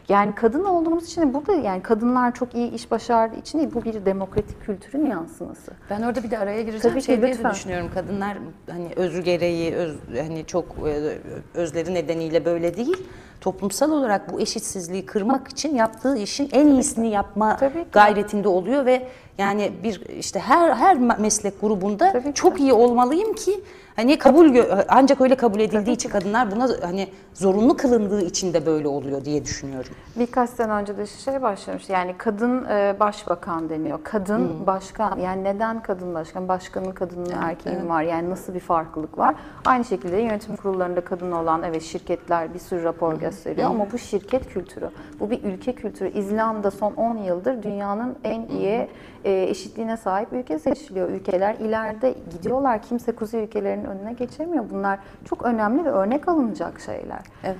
Yani 0.08 0.34
kadın 0.34 0.64
olduğumuz 0.64 1.04
için 1.06 1.34
burada 1.34 1.52
yani 1.52 1.82
kadınlar 1.82 2.34
çok 2.34 2.54
iyi 2.54 2.70
iş 2.70 2.90
başardığı 2.90 3.36
için 3.36 3.58
değil 3.58 3.70
bu 3.74 3.84
bir 3.84 4.04
demokratik 4.04 4.62
kültürün 4.62 5.06
yansıması. 5.06 5.72
Ben 5.90 6.02
orada 6.02 6.22
bir 6.22 6.30
de 6.30 6.38
araya 6.38 6.62
gireceğim. 6.62 6.82
Tabii 6.82 7.00
ki, 7.00 7.06
şey 7.06 7.16
diye 7.22 7.28
de 7.32 7.34
lütfen. 7.36 7.50
düşünüyorum. 7.52 7.90
Kadınlar 7.94 8.38
hani 8.70 8.88
özü 8.96 9.22
gereği, 9.22 9.74
öz, 9.74 9.96
hani 10.18 10.46
çok 10.46 10.64
e, 10.88 11.18
özleri 11.54 11.94
nedeniyle 11.94 12.44
böyle 12.44 12.76
değil. 12.76 13.06
toplumsal 13.40 13.90
olarak 13.90 14.32
bu 14.32 14.40
eşitsizliği 14.40 15.06
kırmak 15.06 15.48
için 15.48 15.74
yaptığı 15.74 16.16
işin 16.18 16.48
en 16.52 16.66
iyisini 16.68 17.10
yapma 17.10 17.56
Tabii 17.56 17.82
ki. 17.84 17.88
gayretinde 17.92 18.48
oluyor 18.48 18.86
ve 18.86 19.08
yani 19.38 19.72
bir 19.82 20.00
işte 20.18 20.40
her 20.40 20.70
her 20.74 20.98
meslek 20.98 21.60
grubunda 21.60 22.12
Tabii 22.12 22.24
ki. 22.28 22.34
çok 22.34 22.60
iyi 22.60 22.72
olmalıyım 22.72 23.32
ki 23.34 23.60
hani 23.98 24.18
kabul 24.18 24.56
ancak 24.88 25.20
öyle 25.20 25.34
kabul 25.34 25.60
edildiği 25.60 25.96
için 25.96 26.08
kadınlar 26.08 26.50
buna 26.50 26.68
hani 26.82 27.08
zorunlu 27.34 27.76
kılındığı 27.76 28.22
için 28.22 28.54
de 28.54 28.66
böyle 28.66 28.88
oluyor 28.88 29.24
diye 29.24 29.44
düşünüyorum. 29.44 29.92
Birkaç 30.16 30.50
sene 30.50 30.72
önce 30.72 30.96
de 30.96 31.06
şey 31.06 31.42
başlamış. 31.42 31.88
Yani 31.88 32.14
kadın 32.18 32.64
e, 32.64 32.96
başbakan 33.00 33.68
deniyor. 33.68 33.98
Kadın 34.04 34.66
başkan. 34.66 35.18
Yani 35.18 35.44
neden 35.44 35.82
kadın 35.82 36.14
başkan? 36.14 36.48
Başkanın 36.48 36.92
kadının 36.92 37.30
erkeğin 37.42 37.88
var. 37.88 38.02
Yani 38.02 38.30
nasıl 38.30 38.54
bir 38.54 38.60
farklılık 38.60 39.18
var? 39.18 39.34
Aynı 39.64 39.84
şekilde 39.84 40.16
yönetim 40.16 40.56
kurullarında 40.56 41.00
kadın 41.00 41.32
olan 41.32 41.62
evet 41.62 41.82
şirketler 41.82 42.54
bir 42.54 42.58
sürü 42.58 42.84
rapor 42.84 43.14
gösteriyor 43.14 43.70
ama 43.70 43.86
bu 43.92 43.98
şirket 43.98 44.48
kültürü. 44.48 44.90
Bu 45.20 45.30
bir 45.30 45.44
ülke 45.44 45.72
kültürü. 45.72 46.08
İzlanda 46.08 46.70
son 46.70 46.92
10 46.92 47.16
yıldır 47.16 47.62
dünyanın 47.62 48.16
en 48.24 48.46
iyi 48.46 48.88
e, 49.24 49.42
eşitliğine 49.42 49.96
sahip 49.96 50.32
ülke 50.32 50.58
seçiliyor. 50.58 51.08
Ülkeler 51.08 51.54
ileride 51.54 52.14
gidiyorlar. 52.30 52.82
Kimse 52.82 53.12
kuzey 53.12 53.44
ülkelerinin 53.44 53.87
önüne 53.88 54.12
geçemiyor. 54.12 54.64
Bunlar 54.70 54.98
çok 55.28 55.42
önemli 55.42 55.84
ve 55.84 55.90
örnek 55.90 56.28
alınacak 56.28 56.80
şeyler. 56.80 57.20
Evet. 57.44 57.56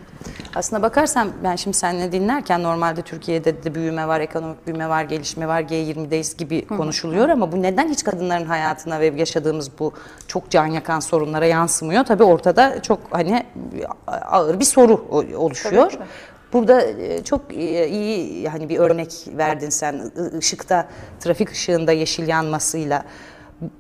Aslına 0.55 0.83
bakarsam 0.83 1.29
ben 1.45 1.57
şimdi 1.57 1.77
seninle 1.77 2.13
dinlerken 2.13 2.63
normalde 2.63 3.03
Türkiye'de 3.03 3.65
de 3.65 3.75
büyüme 3.75 4.09
var, 4.09 4.21
ekonomik 4.21 4.67
büyüme 4.67 4.89
var, 4.89 5.03
gelişme 5.03 5.49
var, 5.49 5.61
G20'deyiz 5.61 6.37
gibi 6.39 6.67
konuşuluyor 6.67 7.29
ama 7.29 7.53
bu 7.53 7.63
neden 7.63 7.89
hiç 7.89 8.05
kadınların 8.05 8.47
hayatına 8.47 9.01
ve 9.01 9.07
yaşadığımız 9.07 9.79
bu 9.79 9.93
çok 10.29 10.51
can 10.51 10.67
yakan 10.67 11.01
sorunlara 11.01 11.47
yansımıyor? 11.47 12.05
Tabii 12.05 12.25
ortada 12.25 12.83
çok 12.83 13.01
hani 13.11 13.47
ağır 14.07 14.61
bir 14.61 14.65
soru 14.65 15.07
oluşuyor. 15.37 15.91
Tabii 15.91 15.99
ki. 15.99 16.05
Burada 16.53 16.83
e, 16.83 17.25
çok 17.25 17.55
e, 17.55 17.89
iyi 17.89 18.49
hani 18.49 18.69
bir 18.69 18.79
örnek 18.79 19.29
verdin 19.37 19.71
sen 19.71 20.11
ışıkta 20.39 20.89
trafik 21.21 21.51
ışığında 21.51 21.93
yeşil 21.93 22.29
yanmasıyla 22.29 23.05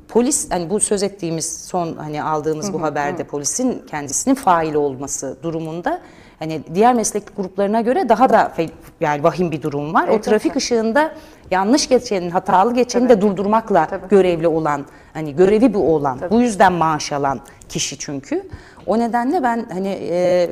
polis 0.08 0.50
hani 0.50 0.70
bu 0.70 0.80
söz 0.80 1.02
ettiğimiz 1.02 1.64
son 1.66 1.96
hani 1.96 2.22
aldığımız 2.22 2.72
bu 2.72 2.82
haberde 2.82 3.24
polisin 3.24 3.82
kendisinin 3.86 4.34
fail 4.34 4.74
olması 4.74 5.36
durumunda 5.42 6.00
hani 6.38 6.62
diğer 6.74 6.94
meslek 6.94 7.36
gruplarına 7.36 7.80
göre 7.80 8.08
daha 8.08 8.28
da 8.28 8.52
yani 9.00 9.22
vahim 9.22 9.50
bir 9.50 9.62
durum 9.62 9.94
var. 9.94 10.08
O 10.08 10.10
Elbette. 10.10 10.30
trafik 10.30 10.56
ışığında 10.56 11.14
yanlış 11.50 11.88
geçenin, 11.88 12.30
hatalı 12.30 12.74
geçeni 12.74 13.08
de 13.08 13.20
durdurmakla 13.20 13.86
Tabii. 13.86 14.08
görevli 14.08 14.48
olan, 14.48 14.86
hani 15.14 15.36
görevi 15.36 15.74
bu 15.74 15.94
olan, 15.94 16.18
bu 16.30 16.40
yüzden 16.40 16.72
maaş 16.72 17.12
alan 17.12 17.40
kişi 17.68 17.98
çünkü. 17.98 18.48
O 18.86 18.98
nedenle 18.98 19.42
ben 19.42 19.66
hani 19.72 19.98
e, 20.10 20.50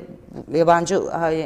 yabancı 0.52 1.00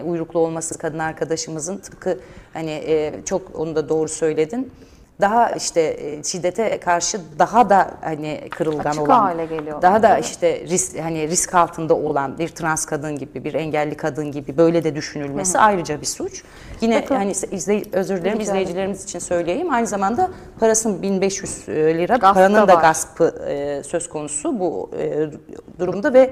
uyruklu 0.04 0.40
olması 0.40 0.78
kadın 0.78 0.98
arkadaşımızın 0.98 1.76
tıpkı 1.78 2.18
hani 2.52 2.70
e, 2.70 3.12
çok 3.24 3.60
onu 3.60 3.76
da 3.76 3.88
doğru 3.88 4.08
söyledin. 4.08 4.72
Daha 5.20 5.50
işte 5.50 5.80
e, 5.80 6.22
şiddete 6.22 6.80
karşı 6.80 7.20
daha 7.38 7.70
da 7.70 7.90
hani 8.00 8.40
kırılgan 8.50 8.90
Açık 8.90 9.02
olan, 9.02 9.18
hale 9.20 9.46
geliyor. 9.46 9.82
daha 9.82 10.02
da 10.02 10.18
işte 10.18 10.60
risk 10.60 10.98
hani 10.98 11.28
risk 11.28 11.54
altında 11.54 11.94
olan 11.94 12.38
bir 12.38 12.48
trans 12.48 12.84
kadın 12.86 13.18
gibi, 13.18 13.44
bir 13.44 13.54
engelli 13.54 13.96
kadın 13.96 14.32
gibi 14.32 14.56
böyle 14.56 14.84
de 14.84 14.94
düşünülmesi 14.94 15.58
ayrıca 15.58 16.00
bir 16.00 16.06
suç. 16.06 16.42
Yine 16.80 17.02
Bakın- 17.02 17.14
hani 17.14 17.32
izley, 17.50 17.84
özür 17.92 18.16
dilerim 18.16 18.24
Rica 18.24 18.32
ederim. 18.32 18.40
izleyicilerimiz 18.42 19.04
için 19.04 19.18
söyleyeyim. 19.18 19.72
Aynı 19.72 19.86
zamanda 19.86 20.30
parasının 20.60 21.02
1500 21.02 21.68
lira 21.68 22.16
Gasp 22.16 22.22
da 22.22 22.32
paranın 22.34 22.68
da 22.68 22.74
var. 22.76 22.82
gaspı 22.82 23.44
e, 23.48 23.82
söz 23.84 24.08
konusu 24.08 24.60
bu 24.60 24.90
e, 24.98 25.28
durumda 25.78 26.14
ve 26.14 26.30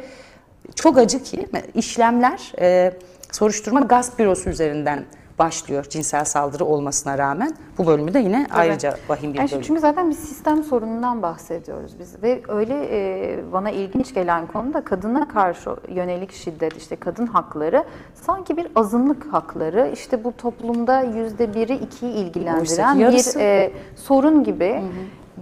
çok 0.75 0.99
acı 0.99 1.23
ki 1.23 1.49
işlemler 1.75 2.52
e, 2.61 2.92
soruşturma 3.33 3.80
gasp 3.80 4.18
bürosu 4.18 4.50
üzerinden 4.50 5.04
başlıyor 5.38 5.85
cinsel 5.88 6.25
saldırı 6.25 6.64
olmasına 6.64 7.18
rağmen. 7.18 7.52
Bu 7.78 7.87
bölümü 7.87 8.14
de 8.14 8.18
yine 8.18 8.47
ayrıca 8.50 8.97
vahim 9.09 9.33
bir 9.33 9.38
Yani 9.38 9.50
bölüm. 9.50 9.62
çünkü 9.62 9.80
zaten 9.80 10.11
bir 10.11 10.14
sistem 10.14 10.62
sorunundan 10.62 11.23
bahsediyoruz 11.23 11.92
biz. 12.00 12.23
Ve 12.23 12.42
öyle 12.49 12.88
e, 12.90 13.52
bana 13.52 13.71
ilginç 13.71 14.14
gelen 14.14 14.47
konu 14.47 14.75
da 14.75 14.80
kadına 14.85 15.28
karşı 15.28 15.71
yönelik 15.88 16.33
şiddet 16.33 16.76
işte 16.76 16.97
kadın 16.97 17.26
hakları. 17.26 17.85
Sanki 18.14 18.57
bir 18.57 18.66
azınlık 18.75 19.33
hakları 19.33 19.90
işte 19.92 20.25
bu 20.25 20.33
toplumda 20.37 21.00
yüzde 21.00 21.54
biri 21.54 21.75
ikiyi 21.75 22.12
ilgilendiren 22.12 22.99
bir 22.99 23.40
e, 23.40 23.73
sorun 23.97 24.45
gibi 24.45 24.83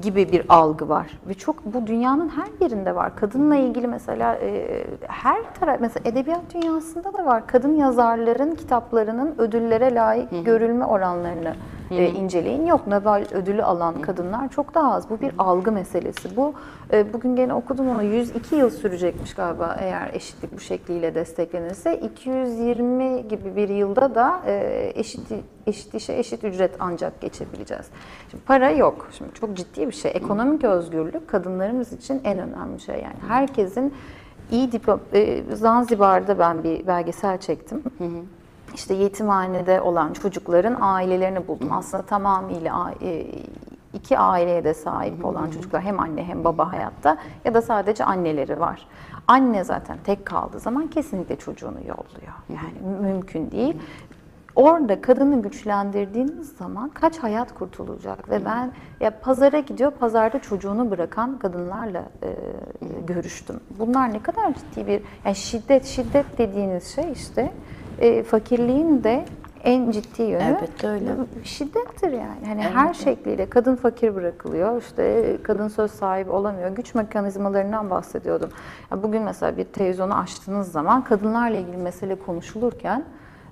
gibi 0.02 0.32
bir 0.32 0.42
algı 0.48 0.88
var 0.88 1.06
ve 1.28 1.34
çok 1.34 1.64
bu 1.64 1.86
dünyanın 1.86 2.28
her 2.28 2.64
yerinde 2.66 2.94
var. 2.94 3.16
Kadınla 3.16 3.56
ilgili 3.56 3.86
mesela 3.86 4.34
e, 4.34 4.84
her 5.06 5.54
taraf 5.60 5.80
mesela 5.80 6.10
edebiyat 6.10 6.54
dünyasında 6.54 7.14
da 7.14 7.24
var. 7.24 7.46
Kadın 7.46 7.74
yazarların 7.74 8.54
kitaplarının 8.54 9.34
ödüllere 9.38 9.94
layık 9.94 10.44
görülme 10.44 10.84
oranlarını 10.84 11.54
e, 11.90 12.10
inceleyin. 12.10 12.66
Yok 12.66 12.86
Nobel 12.86 13.26
ödülü 13.32 13.62
alan 13.62 14.00
kadınlar 14.00 14.48
çok 14.48 14.74
daha 14.74 14.94
az. 14.94 15.10
Bu 15.10 15.20
bir 15.20 15.32
algı 15.38 15.72
meselesi. 15.72 16.36
Bu 16.36 16.54
e, 16.92 17.12
bugün 17.12 17.36
gene 17.36 17.54
okudum 17.54 17.88
onu 17.88 18.02
102 18.02 18.56
yıl 18.56 18.70
sürecekmiş 18.70 19.34
galiba 19.34 19.76
eğer 19.80 20.10
eşitlik 20.14 20.56
bu 20.56 20.60
şekliyle 20.60 21.14
desteklenirse 21.14 21.98
220 21.98 23.28
gibi 23.28 23.56
bir 23.56 23.68
yılda 23.68 24.14
da 24.14 24.40
e, 24.46 24.92
eşit 24.94 25.20
eşit 25.66 25.94
işe 25.94 26.12
eşit 26.12 26.44
ücret 26.44 26.76
ancak 26.78 27.20
geçebileceğiz. 27.20 27.86
Şimdi 28.30 28.44
para 28.44 28.70
yok. 28.70 29.08
Şimdi 29.12 29.34
çok 29.34 29.56
ciddi 29.56 29.86
bir 29.86 29.92
şey. 29.92 30.12
Ekonomik 30.14 30.64
özgürlük 30.64 31.28
kadınlarımız 31.28 31.92
için 31.92 32.20
en 32.24 32.38
önemli 32.38 32.80
şey. 32.80 32.94
Yani 32.94 33.16
herkesin 33.28 33.94
iyi 34.50 34.72
diplom 34.72 35.00
e, 35.12 35.42
Zanzibar'da 35.52 36.38
ben 36.38 36.64
bir 36.64 36.86
belgesel 36.86 37.38
çektim. 37.38 37.82
İşte 38.76 38.94
yetimhanede 38.94 39.80
olan 39.80 40.12
çocukların 40.12 40.76
ailelerini 40.80 41.48
buldum. 41.48 41.72
Aslında 41.72 42.02
tamamıyla 42.02 42.94
e, 43.02 43.26
iki 43.92 44.18
aileye 44.18 44.64
de 44.64 44.74
sahip 44.74 45.24
olan 45.24 45.50
çocuklar 45.50 45.82
hem 45.82 46.00
anne 46.00 46.24
hem 46.24 46.44
baba 46.44 46.72
hayatta 46.72 47.18
ya 47.44 47.54
da 47.54 47.62
sadece 47.62 48.04
anneleri 48.04 48.60
var. 48.60 48.86
Anne 49.28 49.64
zaten 49.64 49.98
tek 50.04 50.26
kaldığı 50.26 50.58
zaman 50.58 50.88
kesinlikle 50.88 51.36
çocuğunu 51.36 51.78
yolluyor. 51.78 52.34
Yani 52.48 52.98
mümkün 53.00 53.50
değil. 53.50 53.76
Orada 54.56 55.00
kadını 55.00 55.42
güçlendirdiğiniz 55.42 56.48
zaman 56.56 56.88
kaç 56.88 57.18
hayat 57.18 57.54
kurtulacak 57.54 58.30
ve 58.30 58.44
ben 58.44 58.72
ya 59.00 59.20
pazara 59.20 59.60
gidiyor 59.60 59.90
pazarda 59.90 60.38
çocuğunu 60.38 60.90
bırakan 60.90 61.38
kadınlarla 61.38 62.04
e, 62.22 62.28
görüştüm. 63.06 63.60
Bunlar 63.78 64.12
ne 64.12 64.22
kadar 64.22 64.54
ciddi 64.54 64.86
bir 64.86 65.02
yani 65.24 65.36
şiddet 65.36 65.84
şiddet 65.84 66.38
dediğiniz 66.38 66.94
şey 66.94 67.12
işte 67.12 67.52
e, 68.00 68.22
fakirliğin 68.22 69.04
de 69.04 69.24
en 69.64 69.90
ciddi 69.90 70.22
yönü 70.22 70.42
Elbette 70.42 70.88
öyle. 70.88 71.10
şiddettir 71.44 72.12
yani. 72.12 72.46
Hani 72.46 72.62
her 72.62 72.94
şekliyle 72.94 73.50
kadın 73.50 73.76
fakir 73.76 74.14
bırakılıyor. 74.14 74.82
işte 74.82 75.36
kadın 75.42 75.68
söz 75.68 75.90
sahibi 75.90 76.30
olamıyor. 76.30 76.70
Güç 76.70 76.94
mekanizmalarından 76.94 77.90
bahsediyordum. 77.90 78.50
Ya 78.92 79.02
bugün 79.02 79.22
mesela 79.22 79.56
bir 79.56 79.64
televizyonu 79.64 80.14
açtığınız 80.18 80.72
zaman 80.72 81.04
kadınlarla 81.04 81.56
ilgili 81.56 81.76
mesele 81.76 82.14
konuşulurken 82.14 83.04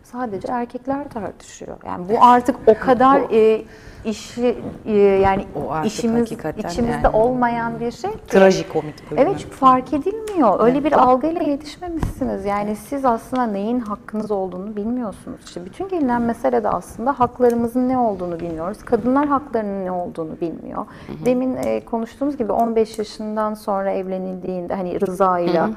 sadece 0.05 0.49
erkekler 0.53 1.09
tartışıyor. 1.09 1.77
Yani 1.87 2.09
bu 2.09 2.25
artık 2.25 2.57
o 2.67 2.75
kadar 2.79 3.21
e, 3.33 3.63
işi 4.05 4.59
e, 4.87 4.93
yani 4.99 5.45
O 5.57 5.71
artık 5.71 5.93
işimiz 5.93 6.33
içimizde 6.33 6.91
yani. 6.91 7.17
olmayan 7.17 7.81
bir 7.81 7.91
şey. 7.91 8.11
ki. 8.11 8.27
Trajikomik 8.29 9.11
bölümü. 9.11 9.21
Evet 9.29 9.39
çünkü 9.39 9.55
fark 9.55 9.93
edilmiyor. 9.93 10.61
Öyle 10.61 10.85
bir 10.85 10.93
algıyla 10.93 11.43
yetişmemişsiniz. 11.43 12.45
Yani 12.45 12.77
siz 12.77 13.05
aslında 13.05 13.47
neyin 13.47 13.81
hakkınız 13.81 14.31
olduğunu 14.31 14.77
bilmiyorsunuz. 14.77 15.41
İşte 15.45 15.65
bütün 15.65 15.89
gelinen 15.89 16.23
mesele 16.23 16.65
de 16.65 16.69
aslında 16.69 17.13
haklarımızın 17.21 17.89
ne 17.89 17.99
olduğunu 17.99 18.41
bilmiyoruz. 18.41 18.79
Kadınlar 18.85 19.27
haklarının 19.27 19.85
ne 19.85 19.93
olduğunu 19.93 20.41
bilmiyor. 20.41 20.87
Demin 21.25 21.57
e, 21.57 21.85
konuştuğumuz 21.85 22.37
gibi 22.37 22.53
15 22.53 22.99
yaşından 22.99 23.55
sonra 23.55 23.91
evlenildiğinde 23.93 24.75
hani 24.75 25.01
rızayla, 25.01 25.71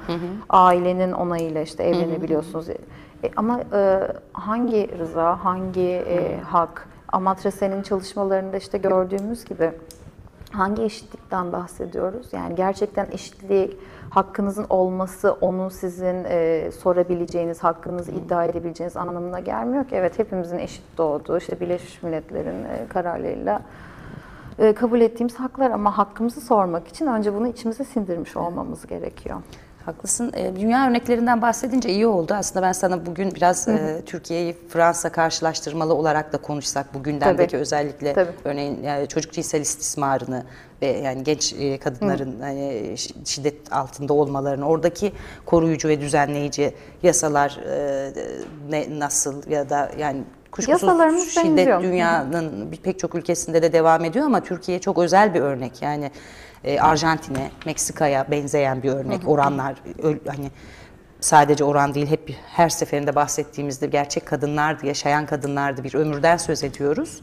ailenin 0.49 1.11
onayıyla 1.11 1.61
işte 1.61 1.83
evlenebiliyorsunuz. 1.83 2.67
E, 3.23 3.31
ama 3.35 3.61
e, 3.73 3.99
hangi 4.33 4.99
rıza, 4.99 5.45
hangi 5.45 5.81
e, 5.81 6.37
hak, 6.37 6.87
Amatya 7.07 7.51
Sen'in 7.51 7.81
çalışmalarında 7.81 8.57
işte 8.57 8.77
gördüğümüz 8.77 9.45
gibi 9.45 9.71
hangi 10.51 10.83
eşitlikten 10.83 11.51
bahsediyoruz? 11.51 12.33
Yani 12.33 12.55
gerçekten 12.55 13.07
eşitliği 13.11 13.77
hakkınızın 14.09 14.65
olması 14.69 15.31
onu 15.31 15.69
sizin 15.69 16.25
e, 16.29 16.71
sorabileceğiniz, 16.71 17.63
hakkınızı 17.63 18.11
iddia 18.11 18.45
edebileceğiniz 18.45 18.97
anlamına 18.97 19.39
gelmiyor 19.39 19.87
ki. 19.87 19.95
Evet 19.95 20.19
hepimizin 20.19 20.57
eşit 20.57 20.83
doğduğu, 20.97 21.37
işte 21.37 21.59
Birleşmiş 21.59 22.03
Milletler'in 22.03 22.63
e, 22.63 22.87
kararlarıyla 22.89 23.61
e, 24.59 24.73
kabul 24.73 25.01
ettiğimiz 25.01 25.35
haklar 25.35 25.71
ama 25.71 25.97
hakkımızı 25.97 26.41
sormak 26.41 26.87
için 26.87 27.07
önce 27.07 27.33
bunu 27.33 27.47
içimize 27.47 27.83
sindirmiş 27.83 28.37
olmamız 28.37 28.87
gerekiyor. 28.87 29.37
Haklısın. 29.91 30.31
E, 30.35 30.55
Dünya 30.55 30.87
örneklerinden 30.87 31.41
bahsedince 31.41 31.89
iyi 31.89 32.07
oldu. 32.07 32.33
Aslında 32.33 32.65
ben 32.65 32.71
sana 32.71 33.05
bugün 33.05 33.35
biraz 33.35 33.67
e, 33.67 34.01
Türkiye'yi 34.05 34.55
Fransa 34.69 35.09
karşılaştırmalı 35.11 35.93
olarak 35.93 36.33
da 36.33 36.37
konuşsak 36.37 36.93
bu 36.93 37.03
gündemdeki 37.03 37.51
Tabii. 37.51 37.61
özellikle 37.61 38.13
Tabii. 38.13 38.31
örneğin 38.45 38.83
yani 38.83 39.07
çocuk 39.07 39.33
cinsel 39.33 39.61
istismarını 39.61 40.43
ve 40.81 40.85
yani 40.87 41.23
genç 41.23 41.53
e, 41.59 41.77
kadınların 41.77 42.39
hani 42.41 42.61
şi- 42.95 43.25
şiddet 43.25 43.73
altında 43.73 44.13
olmalarını 44.13 44.67
oradaki 44.67 45.11
koruyucu 45.45 45.87
ve 45.87 46.01
düzenleyici 46.01 46.73
yasalar 47.03 47.59
e, 47.69 48.11
ne 48.69 48.99
nasıl 48.99 49.49
ya 49.49 49.69
da 49.69 49.91
yani 49.99 50.23
kuşkusuz 50.51 50.89
şiddet 51.33 51.57
benziyor. 51.57 51.83
dünyanın 51.83 52.75
pek 52.83 52.99
çok 52.99 53.15
ülkesinde 53.15 53.61
de 53.61 53.73
devam 53.73 54.05
ediyor 54.05 54.25
ama 54.25 54.43
Türkiye 54.43 54.79
çok 54.79 54.97
özel 54.97 55.33
bir 55.33 55.41
örnek. 55.41 55.81
Yani 55.81 56.11
e, 56.63 56.79
Arjantin'e, 56.79 57.51
Meksika'ya 57.65 58.25
benzeyen 58.31 58.83
bir 58.83 58.89
örnek. 58.91 59.27
Oranlar 59.27 59.75
öl- 60.03 60.27
hani 60.27 60.51
sadece 61.19 61.63
oran 61.63 61.93
değil 61.93 62.07
hep 62.07 62.35
her 62.55 62.69
seferinde 62.69 63.15
bahsettiğimizde 63.15 63.87
gerçek 63.87 64.25
kadınlardı, 64.25 64.85
yaşayan 64.85 65.25
kadınlardı 65.25 65.83
bir 65.83 65.93
ömürden 65.93 66.37
söz 66.37 66.63
ediyoruz. 66.63 67.21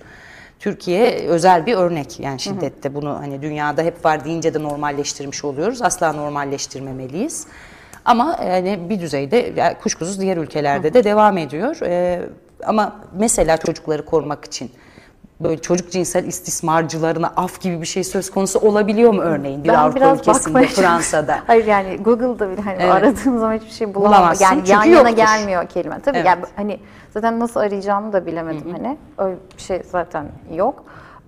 Türkiye 0.59 1.11
özel 1.29 1.67
bir 1.67 1.75
örnek 1.75 2.21
yani 2.21 2.41
şiddette 2.41 2.95
bunu 2.95 3.19
hani 3.21 3.43
dünyada 3.43 3.83
hep 3.83 4.05
var 4.05 4.25
deyince 4.25 4.55
de 4.55 4.63
normalleştirmiş 4.63 5.45
oluyoruz. 5.45 5.83
Asla 5.83 6.13
normalleştirmemeliyiz. 6.13 7.47
Ama 8.05 8.39
yani 8.47 8.79
bir 8.89 9.01
düzeyde 9.01 9.53
yani 9.57 9.75
kuşkusuz 9.83 10.21
diğer 10.21 10.37
ülkelerde 10.37 10.95
de 10.95 11.05
devam 11.05 11.39
ediyor. 11.39 11.77
Ee, 11.83 12.23
ama 12.67 13.01
mesela 13.19 13.57
çocukları 13.57 14.05
korumak 14.05 14.45
için 14.45 14.71
böyle 15.41 15.61
çocuk 15.63 15.91
cinsel 15.91 16.25
istismarcılarına 16.25 17.33
af 17.37 17.61
gibi 17.61 17.81
bir 17.81 17.87
şey 17.87 18.05
söz 18.05 18.31
konusu 18.31 18.59
olabiliyor 18.59 19.15
mu 19.15 19.21
örneğin 19.23 19.65
bir 19.65 19.69
Ben 19.69 19.75
Avrupa 19.75 19.97
biraz 19.97 20.19
ülkesinde, 20.21 20.55
bakmaya- 20.55 20.67
Fransa'da? 20.83 21.39
Hayır 21.47 21.67
yani 21.67 21.97
Google'da 21.97 22.51
bile 22.51 22.61
hani 22.61 22.77
Evet. 22.81 22.93
aradığım 22.93 23.39
zaman 23.39 23.55
hiçbir 23.55 23.71
şey 23.71 23.95
bulamam. 23.95 24.13
Bulamazsın 24.19 24.45
Yani 24.45 24.69
yan 24.71 24.85
yana 24.85 25.09
yoktur. 25.09 25.17
gelmiyor 25.17 25.67
kelime. 25.69 26.01
Tabii 26.01 26.17
Evet. 26.17 26.27
yani 26.27 26.45
hani 26.57 26.81
zaten 27.11 27.41
nasıl 27.41 27.61
arayacağımı 27.61 28.13
da 28.13 28.27
bilemedim 28.27 28.73
hani. 28.73 28.97
Öyle 29.19 29.37
bir 29.57 29.63
şey 29.63 29.83
zaten 29.91 30.25
yok. 30.55 30.85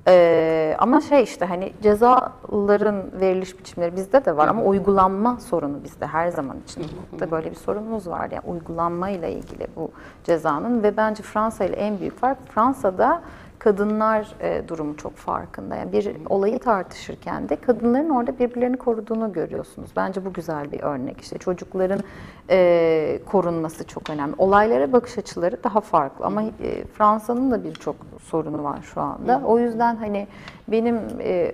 Ee, 0.09 0.77
ama 0.79 1.01
şey 1.01 1.23
işte 1.23 1.45
hani 1.45 1.73
cezaların 1.83 3.05
veriliş 3.21 3.59
biçimleri 3.59 3.97
bizde 3.97 4.25
de 4.25 4.37
var 4.37 4.49
ama 4.49 4.63
uygulanma 4.63 5.39
sorunu 5.41 5.85
bizde 5.85 6.07
her 6.07 6.29
zaman 6.29 6.57
için. 6.65 6.83
Hukukta 7.07 7.31
böyle 7.31 7.51
bir 7.51 7.57
sorunumuz 7.57 8.07
var. 8.09 8.29
Yani 8.31 8.43
uygulanmayla 8.47 9.29
ilgili 9.29 9.67
bu 9.77 9.91
cezanın 10.25 10.83
ve 10.83 10.97
bence 10.97 11.23
Fransa 11.23 11.65
ile 11.65 11.77
en 11.77 12.01
büyük 12.01 12.19
fark 12.21 12.39
Fransa'da 12.55 13.23
kadınlar 13.59 14.35
e, 14.41 14.69
durumu 14.69 14.97
çok 14.97 15.17
farkında. 15.17 15.77
Yani 15.77 15.93
bir 15.93 16.17
olayı 16.29 16.59
tartışırken 16.59 17.49
de 17.49 17.57
kadınların 17.57 18.11
orada 18.11 18.39
birbirlerini 18.39 18.77
koruduğunu 18.77 19.33
görüyorsunuz. 19.33 19.91
Bence 19.97 20.25
bu 20.25 20.33
güzel 20.33 20.73
bir 20.73 20.81
örnek. 20.81 21.21
İşte 21.21 21.39
çocukların 21.39 22.01
e, 22.51 23.21
korunması 23.27 23.87
çok 23.87 24.11
önemli. 24.11 24.35
Olaylara 24.39 24.93
bakış 24.93 25.19
açıları 25.19 25.65
daha 25.65 25.81
farklı 25.81 26.25
ama 26.25 26.43
e, 26.43 26.85
Fransa'nın 26.85 27.51
da 27.51 27.65
birçok 27.65 27.97
sorunu 28.23 28.65
var 28.65 28.79
şu 28.95 29.01
anda. 29.01 29.43
O 29.45 29.59
yüzden 29.59 29.97
hani 29.97 30.27
benim 30.69 31.01
e, 31.21 31.53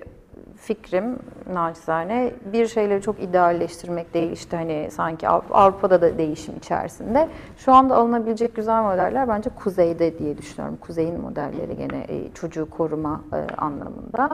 fikrim 0.63 1.19
naçizane 1.53 2.33
bir 2.53 2.67
şeyleri 2.67 3.01
çok 3.01 3.19
idealleştirmek 3.19 4.13
değil 4.13 4.31
işte 4.31 4.57
hani 4.57 4.89
sanki 4.91 5.29
Av- 5.29 5.41
Avrupa'da 5.51 6.01
da 6.01 6.17
değişim 6.17 6.57
içerisinde. 6.57 7.29
Şu 7.57 7.73
anda 7.73 7.95
alınabilecek 7.95 8.55
güzel 8.55 8.81
modeller 8.83 9.27
bence 9.27 9.49
kuzeyde 9.49 10.19
diye 10.19 10.37
düşünüyorum. 10.37 10.77
Kuzeyin 10.81 11.21
modelleri 11.21 11.77
gene 11.77 12.05
e, 12.09 12.33
çocuğu 12.33 12.69
koruma 12.69 13.21
e, 13.33 13.55
anlamında. 13.55 14.29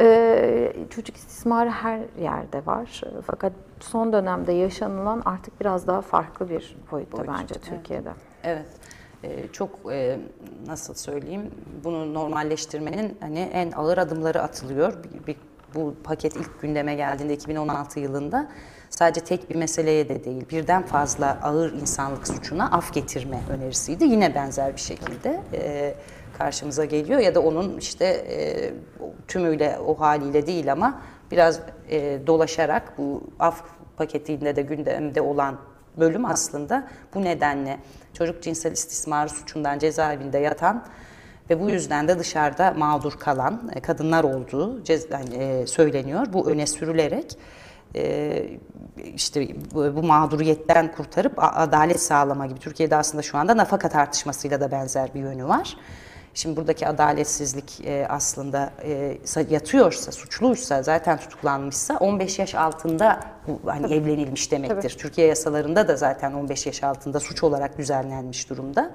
E, 0.00 0.72
çocuk 0.90 1.16
istismarı 1.16 1.70
her 1.70 2.00
yerde 2.20 2.66
var. 2.66 3.00
Fakat 3.26 3.52
son 3.80 4.12
dönemde 4.12 4.52
yaşanılan 4.52 5.22
artık 5.24 5.60
biraz 5.60 5.86
daha 5.86 6.00
farklı 6.00 6.48
bir 6.50 6.76
boyutta 6.90 7.16
Boyut, 7.18 7.28
bence 7.28 7.54
evet. 7.58 7.64
Türkiye'de. 7.64 8.10
Evet. 8.44 8.66
Ee, 8.66 8.81
çok 9.52 9.70
e, 9.92 10.18
nasıl 10.66 10.94
söyleyeyim 10.94 11.50
bunu 11.84 12.14
normalleştirmenin 12.14 13.16
hani 13.20 13.38
en 13.38 13.72
ağır 13.72 13.98
adımları 13.98 14.42
atılıyor. 14.42 14.92
Bu 15.74 15.94
paket 16.04 16.36
ilk 16.36 16.60
gündeme 16.60 16.94
geldiğinde 16.94 17.34
2016 17.34 18.00
yılında 18.00 18.48
sadece 18.90 19.20
tek 19.20 19.50
bir 19.50 19.54
meseleye 19.54 20.08
de 20.08 20.24
değil 20.24 20.44
birden 20.50 20.82
fazla 20.82 21.38
ağır 21.42 21.72
insanlık 21.72 22.28
suçuna 22.28 22.70
af 22.70 22.94
getirme 22.94 23.40
önerisiydi. 23.50 24.04
Yine 24.04 24.34
benzer 24.34 24.76
bir 24.76 24.80
şekilde 24.80 25.40
e, 25.52 25.94
karşımıza 26.38 26.84
geliyor 26.84 27.20
ya 27.20 27.34
da 27.34 27.40
onun 27.40 27.78
işte 27.78 28.04
e, 28.04 28.70
tümüyle 29.28 29.78
o 29.86 30.00
haliyle 30.00 30.46
değil 30.46 30.72
ama 30.72 31.02
biraz 31.30 31.60
dolaşarak 32.26 32.98
bu 32.98 33.22
af 33.38 33.62
paketinde 33.96 34.56
de 34.56 34.62
gündemde 34.62 35.20
olan 35.20 35.58
bölüm 35.96 36.24
aslında 36.24 36.88
bu 37.14 37.24
nedenle 37.24 37.78
çocuk 38.14 38.42
cinsel 38.42 38.72
istismarı 38.72 39.28
suçundan 39.28 39.78
cezaevinde 39.78 40.38
yatan 40.38 40.84
ve 41.50 41.60
bu 41.60 41.70
yüzden 41.70 42.08
de 42.08 42.18
dışarıda 42.18 42.74
mağdur 42.76 43.12
kalan 43.12 43.70
e, 43.74 43.80
kadınlar 43.80 44.24
olduğu 44.24 44.82
e, 45.38 45.66
söyleniyor. 45.66 46.26
Bu 46.32 46.50
öne 46.50 46.66
sürülerek 46.66 47.38
e, 47.94 48.44
işte 49.14 49.48
bu, 49.74 50.02
mağduriyetten 50.02 50.92
kurtarıp 50.92 51.32
adalet 51.36 52.00
sağlama 52.00 52.46
gibi. 52.46 52.60
Türkiye'de 52.60 52.96
aslında 52.96 53.22
şu 53.22 53.38
anda 53.38 53.56
nafaka 53.56 53.88
tartışmasıyla 53.88 54.60
da 54.60 54.70
benzer 54.70 55.14
bir 55.14 55.20
yönü 55.20 55.48
var. 55.48 55.76
Şimdi 56.34 56.56
buradaki 56.56 56.88
adaletsizlik 56.88 57.80
e, 57.84 58.06
aslında 58.08 58.70
e, 58.82 59.18
sa- 59.24 59.52
yatıyorsa, 59.52 60.12
suçluysa, 60.12 60.82
zaten 60.82 61.18
tutuklanmışsa 61.18 61.96
15 61.96 62.38
yaş 62.38 62.54
altında 62.54 63.20
bu 63.48 63.60
hani 63.70 63.94
evlenilmiş 63.94 64.50
demektir. 64.52 64.96
Türkiye 64.98 65.26
yasalarında 65.26 65.88
da 65.88 65.96
zaten 65.96 66.32
15 66.32 66.66
yaş 66.66 66.82
altında 66.84 67.20
suç 67.20 67.42
olarak 67.44 67.78
düzenlenmiş 67.78 68.50
durumda. 68.50 68.90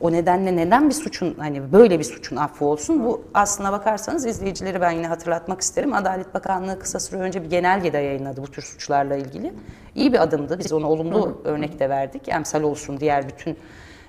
O 0.00 0.12
nedenle 0.12 0.56
neden 0.56 0.88
bir 0.88 0.94
suçun 0.94 1.34
hani 1.38 1.72
böyle 1.72 1.98
bir 1.98 2.04
suçun 2.04 2.36
affı 2.36 2.64
olsun? 2.64 3.04
Bu 3.04 3.24
aslına 3.34 3.72
bakarsanız 3.72 4.26
izleyicileri 4.26 4.80
ben 4.80 4.90
yine 4.90 5.06
hatırlatmak 5.06 5.60
isterim. 5.60 5.92
Adalet 5.94 6.34
Bakanlığı 6.34 6.78
kısa 6.78 7.00
süre 7.00 7.20
önce 7.20 7.42
bir 7.42 7.50
genelge 7.50 7.92
de 7.92 7.98
yayınladı 7.98 8.42
bu 8.42 8.46
tür 8.46 8.62
suçlarla 8.62 9.16
ilgili. 9.16 9.52
İyi 9.94 10.12
bir 10.12 10.22
adımdı. 10.22 10.58
Biz 10.58 10.72
ona 10.72 10.90
olumlu 10.90 11.40
örnek 11.44 11.78
de 11.80 11.88
verdik. 11.88 12.28
Emsal 12.28 12.62
olsun 12.62 13.00
diğer 13.00 13.28
bütün 13.28 13.56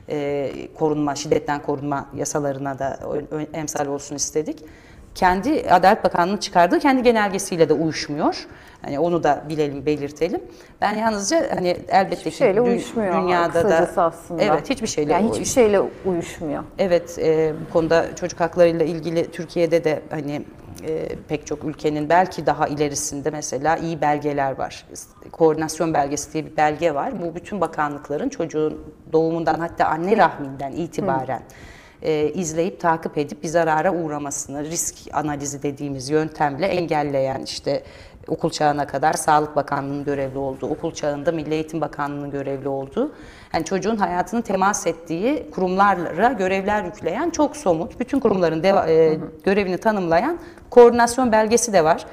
e, 0.09 0.51
korunma, 0.79 1.15
şiddetten 1.15 1.61
korunma 1.61 2.09
yasalarına 2.15 2.79
da 2.79 2.99
emsal 3.53 3.87
olsun 3.87 4.15
istedik. 4.15 4.65
Kendi 5.15 5.69
Adalet 5.69 6.03
Bakanlığı'nın 6.03 6.37
çıkardığı 6.37 6.79
kendi 6.79 7.03
genelgesiyle 7.03 7.69
de 7.69 7.73
uyuşmuyor. 7.73 8.47
Hani 8.85 8.99
onu 8.99 9.23
da 9.23 9.43
bilelim, 9.49 9.85
belirtelim. 9.85 10.41
Ben 10.81 10.93
yalnızca 10.93 11.55
hani 11.55 11.77
elbette 11.87 12.15
Hiçbir 12.17 12.31
ki 12.31 12.37
şeyle 12.37 12.59
dü- 12.59 12.63
uyuşmuyor 12.63 13.13
dünyada 13.13 13.69
da 13.69 14.03
aslında. 14.03 14.43
Evet, 14.43 14.69
hiçbir 14.69 14.87
şeyle 14.87 15.13
yani 15.13 15.29
hiçbir 15.29 15.45
şeyle 15.45 15.81
uyuşmuyor. 16.05 16.63
Evet, 16.79 17.19
e, 17.19 17.53
bu 17.67 17.73
konuda 17.73 18.15
çocuk 18.15 18.39
haklarıyla 18.39 18.85
ilgili 18.85 19.31
Türkiye'de 19.31 19.83
de 19.83 20.01
hani 20.09 20.41
e, 20.87 21.07
pek 21.27 21.47
çok 21.47 21.63
ülkenin 21.63 22.09
belki 22.09 22.45
daha 22.45 22.67
ilerisinde 22.67 23.29
mesela 23.29 23.77
iyi 23.77 24.01
belgeler 24.01 24.57
var. 24.57 24.85
Koordinasyon 25.31 25.93
belgesi 25.93 26.33
diye 26.33 26.45
bir 26.45 26.57
belge 26.57 26.95
var. 26.95 27.21
Bu 27.21 27.35
bütün 27.35 27.61
bakanlıkların 27.61 28.29
çocuğun 28.29 28.81
doğumundan 29.13 29.59
hatta 29.59 29.85
anne 29.85 30.17
rahminden 30.17 30.71
itibaren 30.71 31.41
e, 32.01 32.31
izleyip 32.33 32.79
takip 32.79 33.17
edip 33.17 33.43
bir 33.43 33.47
zarara 33.47 33.93
uğramasını 33.93 34.63
risk 34.63 34.95
analizi 35.13 35.63
dediğimiz 35.63 36.09
yöntemle 36.09 36.65
engelleyen 36.65 37.41
işte 37.41 37.83
okul 38.27 38.49
çağına 38.49 38.87
kadar 38.87 39.13
Sağlık 39.13 39.55
Bakanlığı'nın 39.55 40.03
görevli 40.03 40.37
olduğu, 40.37 40.67
okul 40.67 40.91
çağında 40.91 41.31
Milli 41.31 41.53
Eğitim 41.53 41.81
Bakanlığı'nın 41.81 42.31
görevli 42.31 42.67
olduğu, 42.67 43.11
yani 43.53 43.65
çocuğun 43.65 43.95
hayatını 43.95 44.41
temas 44.41 44.87
ettiği 44.87 45.51
kurumlara 45.51 46.31
görevler 46.31 46.83
yükleyen 46.83 47.29
çok 47.29 47.57
somut, 47.57 47.99
bütün 47.99 48.19
kurumların 48.19 48.63
deva- 48.63 48.89
e, 48.89 49.19
görevini 49.43 49.77
tanımlayan 49.77 50.37
koordinasyon 50.69 51.31
belgesi 51.31 51.73
de 51.73 51.83
var. 51.83 52.05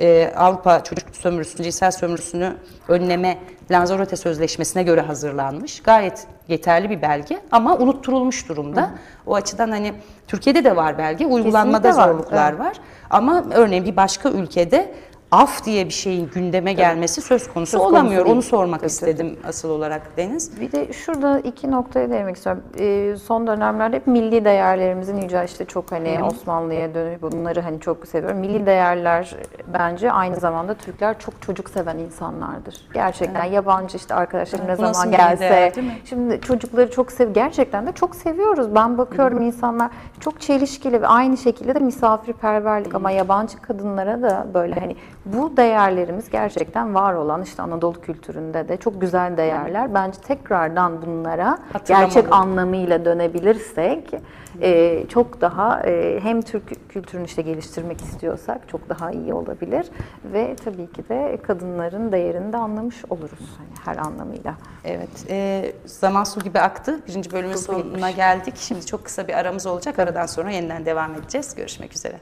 E, 0.00 0.32
Avrupa 0.36 0.84
Çocuk 0.84 1.16
Sömürüsü, 1.16 1.62
Cinsel 1.62 1.90
Sömürüsünü 1.90 2.52
önleme 2.88 3.38
Lanzarote 3.70 4.16
Sözleşmesi'ne 4.16 4.82
göre 4.82 5.00
hazırlanmış. 5.00 5.82
Gayet 5.82 6.26
yeterli 6.48 6.90
bir 6.90 7.02
belge 7.02 7.40
ama 7.50 7.78
unutturulmuş 7.78 8.48
durumda. 8.48 8.90
O 9.26 9.34
açıdan 9.34 9.70
hani 9.70 9.94
Türkiye'de 10.26 10.64
de 10.64 10.76
var 10.76 10.98
belge, 10.98 11.26
uygulanmada 11.26 11.88
Kesinlikle 11.88 12.02
var, 12.02 12.08
zorluklar 12.08 12.50
evet. 12.50 12.60
var. 12.60 12.76
Ama 13.10 13.44
örneğin 13.54 13.84
bir 13.84 13.96
başka 13.96 14.30
ülkede 14.30 14.94
af 15.30 15.64
diye 15.64 15.84
bir 15.84 15.90
şeyin 15.90 16.30
gündeme 16.34 16.72
gelmesi 16.72 17.20
söz 17.22 17.48
konusu 17.52 17.70
Söz 17.70 17.80
konusu 17.80 17.94
olamıyor. 17.96 18.24
değil. 18.24 18.34
Onu 18.34 18.42
sormak 18.42 18.80
Tabii, 18.80 18.86
istedim 18.86 19.36
asıl 19.48 19.70
olarak 19.70 20.02
Deniz. 20.16 20.60
Bir 20.60 20.72
de 20.72 20.92
şurada 20.92 21.38
iki 21.40 21.70
noktaya 21.70 22.10
değinmek 22.10 22.36
istiyorum. 22.36 22.62
Ee, 22.78 23.16
son 23.22 23.46
dönemlerde 23.46 23.96
hep 23.96 24.06
milli 24.06 24.44
değerlerimizin 24.44 25.16
yüce 25.16 25.44
işte 25.44 25.64
çok 25.64 25.92
hani 25.92 26.18
Osmanlı'ya 26.24 26.94
dönüp 26.94 27.22
bunları 27.22 27.60
hani 27.60 27.80
çok 27.80 28.06
seviyorum. 28.06 28.38
Milli 28.38 28.66
değerler 28.66 29.36
bence 29.72 30.12
aynı 30.12 30.36
zamanda 30.36 30.74
Türkler 30.74 31.18
çok 31.18 31.42
çocuk 31.42 31.70
seven 31.70 31.98
insanlardır. 31.98 32.74
Gerçekten 32.94 33.44
yabancı 33.44 33.96
işte 33.96 34.14
arkadaşlarım 34.14 34.66
ne 34.68 34.76
zaman 34.76 35.10
gelse. 35.10 35.40
değer, 35.40 35.74
değil 35.74 35.86
mi? 35.86 35.98
Şimdi 36.04 36.40
çocukları 36.40 36.90
çok 36.90 37.12
sev 37.12 37.32
gerçekten 37.32 37.86
de 37.86 37.92
çok 37.92 38.16
seviyoruz. 38.16 38.74
Ben 38.74 38.98
bakıyorum 38.98 39.42
insanlar 39.42 39.90
çok 40.20 40.40
çelişkili 40.40 41.02
ve 41.02 41.06
aynı 41.06 41.36
şekilde 41.36 41.74
de 41.74 41.78
misafirperverlik 41.78 42.94
ama 42.94 43.10
yabancı 43.10 43.62
kadınlara 43.62 44.22
da 44.22 44.46
böyle 44.54 44.74
hani 44.80 44.96
Bu 45.26 45.56
değerlerimiz 45.56 46.30
gerçekten 46.30 46.94
var 46.94 47.14
olan 47.14 47.42
işte 47.42 47.62
Anadolu 47.62 48.00
kültüründe 48.00 48.68
de 48.68 48.76
çok 48.76 49.00
güzel 49.00 49.36
değerler. 49.36 49.94
Bence 49.94 50.20
tekrardan 50.20 51.02
bunlara 51.02 51.58
gerçek 51.88 52.32
anlamıyla 52.32 53.04
dönebilirsek 53.04 54.14
e, 54.60 55.02
çok 55.08 55.40
daha 55.40 55.80
e, 55.80 56.20
hem 56.22 56.42
Türk 56.42 56.90
kültürünü 56.90 57.24
işte 57.24 57.42
geliştirmek 57.42 58.00
istiyorsak 58.00 58.68
çok 58.68 58.88
daha 58.88 59.10
iyi 59.10 59.34
olabilir 59.34 59.86
ve 60.24 60.56
tabii 60.64 60.92
ki 60.92 61.08
de 61.08 61.38
kadınların 61.42 62.12
değerini 62.12 62.52
de 62.52 62.56
anlamış 62.56 63.04
oluruz 63.10 63.58
hani 63.58 63.68
her 63.84 64.04
anlamıyla. 64.06 64.54
Evet, 64.84 65.26
e, 65.30 65.72
zaman 65.86 66.24
su 66.24 66.40
gibi 66.40 66.60
aktı. 66.60 67.00
Birinci 67.08 67.32
bölümün 67.32 67.56
sonuna 67.56 68.10
geldik. 68.10 68.54
Şimdi 68.56 68.86
çok 68.86 69.04
kısa 69.04 69.28
bir 69.28 69.34
aramız 69.34 69.66
olacak. 69.66 69.98
Aradan 69.98 70.26
sonra 70.26 70.50
yeniden 70.50 70.86
devam 70.86 71.14
edeceğiz. 71.14 71.54
Görüşmek 71.54 71.94
üzere. 71.94 72.20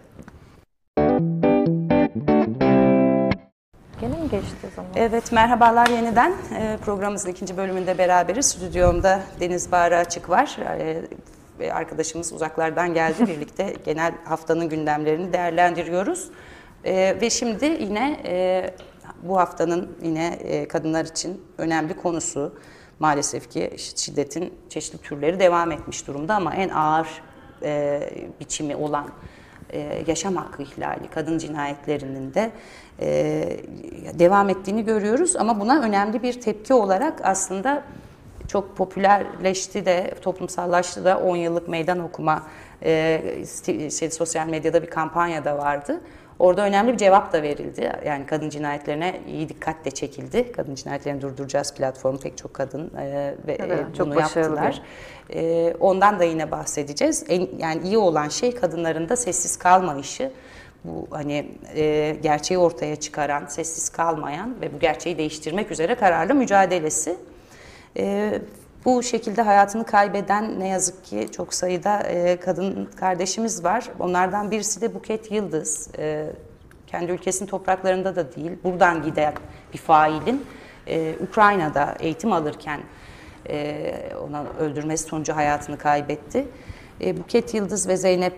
Geçti 4.40 4.68
zaman? 4.76 4.90
Evet, 4.96 5.32
merhabalar 5.32 5.86
yeniden. 5.86 6.32
E, 6.58 6.78
programımızın 6.84 7.30
ikinci 7.30 7.56
bölümünde 7.56 7.98
beraberiz. 7.98 8.46
Stüdyomda 8.46 9.20
Deniz 9.40 9.72
Bağrı 9.72 9.96
Açık 9.96 10.30
var. 10.30 10.58
E, 11.60 11.72
arkadaşımız 11.72 12.32
uzaklardan 12.32 12.94
geldi. 12.94 13.26
Birlikte 13.28 13.74
genel 13.84 14.12
haftanın 14.24 14.68
gündemlerini 14.68 15.32
değerlendiriyoruz. 15.32 16.30
E, 16.84 17.16
ve 17.20 17.30
şimdi 17.30 17.64
yine 17.64 18.20
e, 18.24 18.70
bu 19.22 19.38
haftanın 19.38 19.96
yine 20.02 20.26
e, 20.26 20.68
kadınlar 20.68 21.04
için 21.04 21.42
önemli 21.58 21.96
konusu 21.96 22.58
maalesef 22.98 23.50
ki 23.50 23.70
şiddetin 23.76 24.54
çeşitli 24.68 24.98
türleri 24.98 25.40
devam 25.40 25.72
etmiş 25.72 26.06
durumda 26.06 26.34
ama 26.34 26.54
en 26.54 26.68
ağır 26.68 27.08
e, 27.62 28.00
biçimi 28.40 28.76
olan 28.76 29.10
e, 29.70 30.04
yaşam 30.06 30.36
hakkı 30.36 30.62
ihlali, 30.62 31.08
kadın 31.14 31.38
cinayetlerinin 31.38 32.34
de 32.34 32.50
devam 34.18 34.48
ettiğini 34.48 34.84
görüyoruz. 34.84 35.36
Ama 35.36 35.60
buna 35.60 35.80
önemli 35.82 36.22
bir 36.22 36.40
tepki 36.40 36.74
olarak 36.74 37.20
aslında 37.22 37.82
çok 38.48 38.76
popülerleşti 38.76 39.86
de, 39.86 40.14
toplumsallaştı 40.22 41.04
da 41.04 41.18
10 41.18 41.36
yıllık 41.36 41.68
meydan 41.68 41.98
okuma 41.98 42.42
e, 42.82 43.22
şey, 43.90 44.10
sosyal 44.10 44.46
medyada 44.46 44.82
bir 44.82 44.90
kampanya 44.90 45.44
da 45.44 45.58
vardı. 45.58 46.00
Orada 46.38 46.62
önemli 46.62 46.92
bir 46.92 46.96
cevap 46.98 47.32
da 47.32 47.42
verildi. 47.42 47.92
Yani 48.06 48.26
kadın 48.26 48.48
cinayetlerine 48.48 49.20
iyi 49.28 49.48
dikkatle 49.48 49.90
çekildi. 49.90 50.52
Kadın 50.52 50.74
cinayetlerini 50.74 51.20
durduracağız 51.22 51.74
platformu 51.74 52.18
pek 52.18 52.38
çok 52.38 52.54
kadın 52.54 52.90
e, 52.98 53.34
ve 53.46 53.58
Evet, 53.60 53.80
e, 53.92 53.96
çok 53.96 54.06
bunu 54.06 54.16
başarılı. 54.16 54.56
yaptılar. 54.56 54.82
Ee, 55.34 55.74
ondan 55.80 56.18
da 56.18 56.24
yine 56.24 56.50
bahsedeceğiz. 56.50 57.24
En, 57.28 57.48
yani 57.58 57.82
iyi 57.84 57.98
olan 57.98 58.28
şey 58.28 58.54
kadınların 58.54 59.08
da 59.08 59.16
sessiz 59.16 59.56
kalmayışı. 59.56 60.30
Bu 60.84 61.06
hani 61.10 61.50
e, 61.74 62.16
gerçeği 62.22 62.58
ortaya 62.58 62.96
çıkaran, 62.96 63.46
sessiz 63.46 63.88
kalmayan 63.88 64.60
ve 64.60 64.74
bu 64.74 64.78
gerçeği 64.78 65.18
değiştirmek 65.18 65.70
üzere 65.70 65.94
kararlı 65.94 66.34
mücadelesi. 66.34 67.16
Ee, 67.96 68.40
bu 68.84 69.02
şekilde 69.02 69.42
hayatını 69.42 69.86
kaybeden 69.86 70.60
ne 70.60 70.68
yazık 70.68 71.04
ki 71.04 71.28
çok 71.32 71.54
sayıda 71.54 72.00
e, 72.00 72.36
kadın 72.40 72.88
kardeşimiz 72.96 73.64
var. 73.64 73.90
Onlardan 73.98 74.50
birisi 74.50 74.80
de 74.80 74.94
Buket 74.94 75.30
Yıldız. 75.30 75.88
Ee, 75.98 76.26
kendi 76.86 77.12
ülkesinin 77.12 77.48
topraklarında 77.48 78.16
da 78.16 78.36
değil, 78.36 78.52
buradan 78.64 79.02
giden 79.02 79.34
bir 79.72 79.78
failin 79.78 80.46
e, 80.86 81.14
Ukrayna'da 81.28 81.96
eğitim 82.00 82.32
alırken 82.32 82.80
e, 83.48 83.94
ona 84.28 84.44
öldürmesi 84.58 85.08
sonucu 85.08 85.36
hayatını 85.36 85.78
kaybetti. 85.78 86.48
E, 87.00 87.16
Buket 87.16 87.54
Yıldız 87.54 87.88
ve 87.88 87.96
Zeynep 87.96 88.34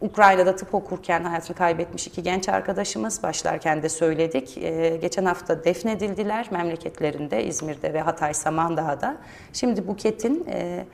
Ukrayna'da 0.00 0.56
tıp 0.56 0.74
okurken 0.74 1.24
hayatını 1.24 1.56
kaybetmiş 1.56 2.06
iki 2.06 2.22
genç 2.22 2.48
arkadaşımız 2.48 3.22
başlarken 3.22 3.82
de 3.82 3.88
söyledik. 3.88 4.58
E, 4.58 4.96
geçen 4.96 5.24
hafta 5.24 5.64
defnedildiler 5.64 6.48
memleketlerinde 6.50 7.44
İzmir'de 7.44 7.94
ve 7.94 8.00
Hatay 8.00 8.34
Samandağ'da. 8.34 9.16
Şimdi 9.52 9.88
Buket'in 9.88 10.46
e, 10.50 10.86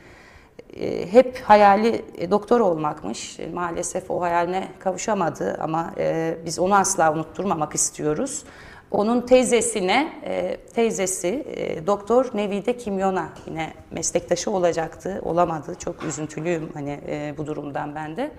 e, 0.76 1.12
hep 1.12 1.42
hayali 1.44 2.04
e, 2.18 2.30
doktor 2.30 2.60
olmakmış. 2.60 3.40
E, 3.40 3.46
maalesef 3.46 4.10
o 4.10 4.20
hayaline 4.20 4.68
kavuşamadı 4.78 5.58
ama 5.60 5.92
e, 5.98 6.36
biz 6.46 6.58
onu 6.58 6.74
asla 6.74 7.12
unutturmamak 7.12 7.74
istiyoruz. 7.74 8.44
Onun 8.90 9.20
teyzesine, 9.20 10.12
e, 10.24 10.56
teyzesi 10.74 11.44
e, 11.56 11.86
Doktor 11.86 12.30
Nevide 12.34 12.76
Kimyon'a 12.76 13.28
yine 13.46 13.72
meslektaşı 13.90 14.50
olacaktı, 14.50 15.20
olamadı. 15.24 15.74
Çok 15.78 16.04
üzüntülüyüm 16.04 16.70
hani 16.74 17.00
e, 17.06 17.34
bu 17.38 17.46
durumdan 17.46 17.94
ben 17.94 18.16
de. 18.16 18.30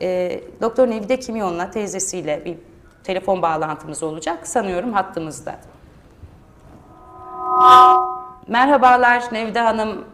E, 0.00 0.40
Doktor 0.60 0.90
Nevide 0.90 1.18
Kimyon'la 1.18 1.70
teyzesiyle 1.70 2.44
bir 2.44 2.54
telefon 3.04 3.42
bağlantımız 3.42 4.02
olacak. 4.02 4.46
Sanıyorum 4.46 4.92
hattımızda. 4.92 5.54
Merhabalar 8.48 9.22
Nevide 9.32 9.60
Hanım. 9.60 10.04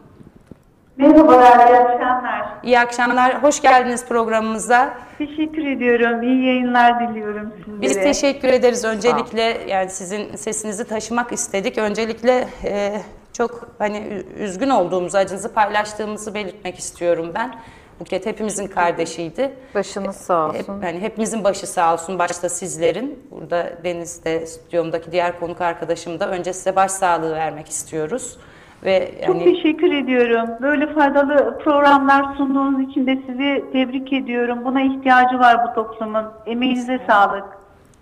Merhabalar, 0.96 1.68
iyi 1.68 1.78
akşamlar. 1.78 2.46
İyi 2.62 2.78
akşamlar. 2.78 3.42
Hoş 3.42 3.62
geldiniz 3.62 4.08
programımıza. 4.08 4.94
Teşekkür 5.18 5.66
ediyorum. 5.66 6.22
İyi 6.22 6.46
yayınlar 6.46 7.08
diliyorum 7.08 7.52
sizlere. 7.56 7.80
Biz 7.80 7.94
teşekkür 7.94 8.48
ederiz 8.48 8.84
öncelikle 8.84 9.60
yani 9.68 9.90
sizin 9.90 10.36
sesinizi 10.36 10.88
taşımak 10.88 11.32
istedik. 11.32 11.78
Öncelikle 11.78 12.48
e, 12.64 13.00
çok 13.32 13.68
hani 13.78 14.22
üzgün 14.38 14.70
olduğumuzu, 14.70 15.18
acınızı 15.18 15.54
paylaştığımızı 15.54 16.34
belirtmek 16.34 16.78
istiyorum 16.78 17.32
ben. 17.34 17.54
Buket 18.00 18.26
hepimizin 18.26 18.66
kardeşiydi. 18.66 19.52
Başınız 19.74 20.16
sağ 20.16 20.48
Hep, 20.54 20.60
olsun. 20.60 20.82
yani 20.82 21.00
hepimizin 21.00 21.44
başı 21.44 21.66
sağ 21.66 21.92
olsun, 21.94 22.18
başta 22.18 22.48
sizlerin. 22.48 23.26
Burada 23.30 23.72
Deniz'de, 23.84 24.46
stüdyomdaki 24.46 25.12
diğer 25.12 25.40
konuk 25.40 25.60
arkadaşım 25.60 26.20
da 26.20 26.28
önce 26.30 26.52
size 26.52 26.76
başsağlığı 26.76 27.34
vermek 27.34 27.68
istiyoruz. 27.68 28.38
Ve 28.84 29.10
Çok 29.26 29.36
yani 29.36 29.54
teşekkür 29.54 29.92
ediyorum. 29.92 30.50
Böyle 30.62 30.94
faydalı 30.94 31.58
programlar 31.64 32.36
sunduğunuz 32.36 32.90
için 32.90 33.06
de 33.06 33.18
sizi 33.26 33.64
tebrik 33.72 34.12
ediyorum. 34.12 34.64
Buna 34.64 34.82
ihtiyacı 34.82 35.38
var 35.38 35.56
bu 35.68 35.74
toplumun. 35.74 36.24
Emeğinize 36.46 37.00
sağlık. 37.06 37.44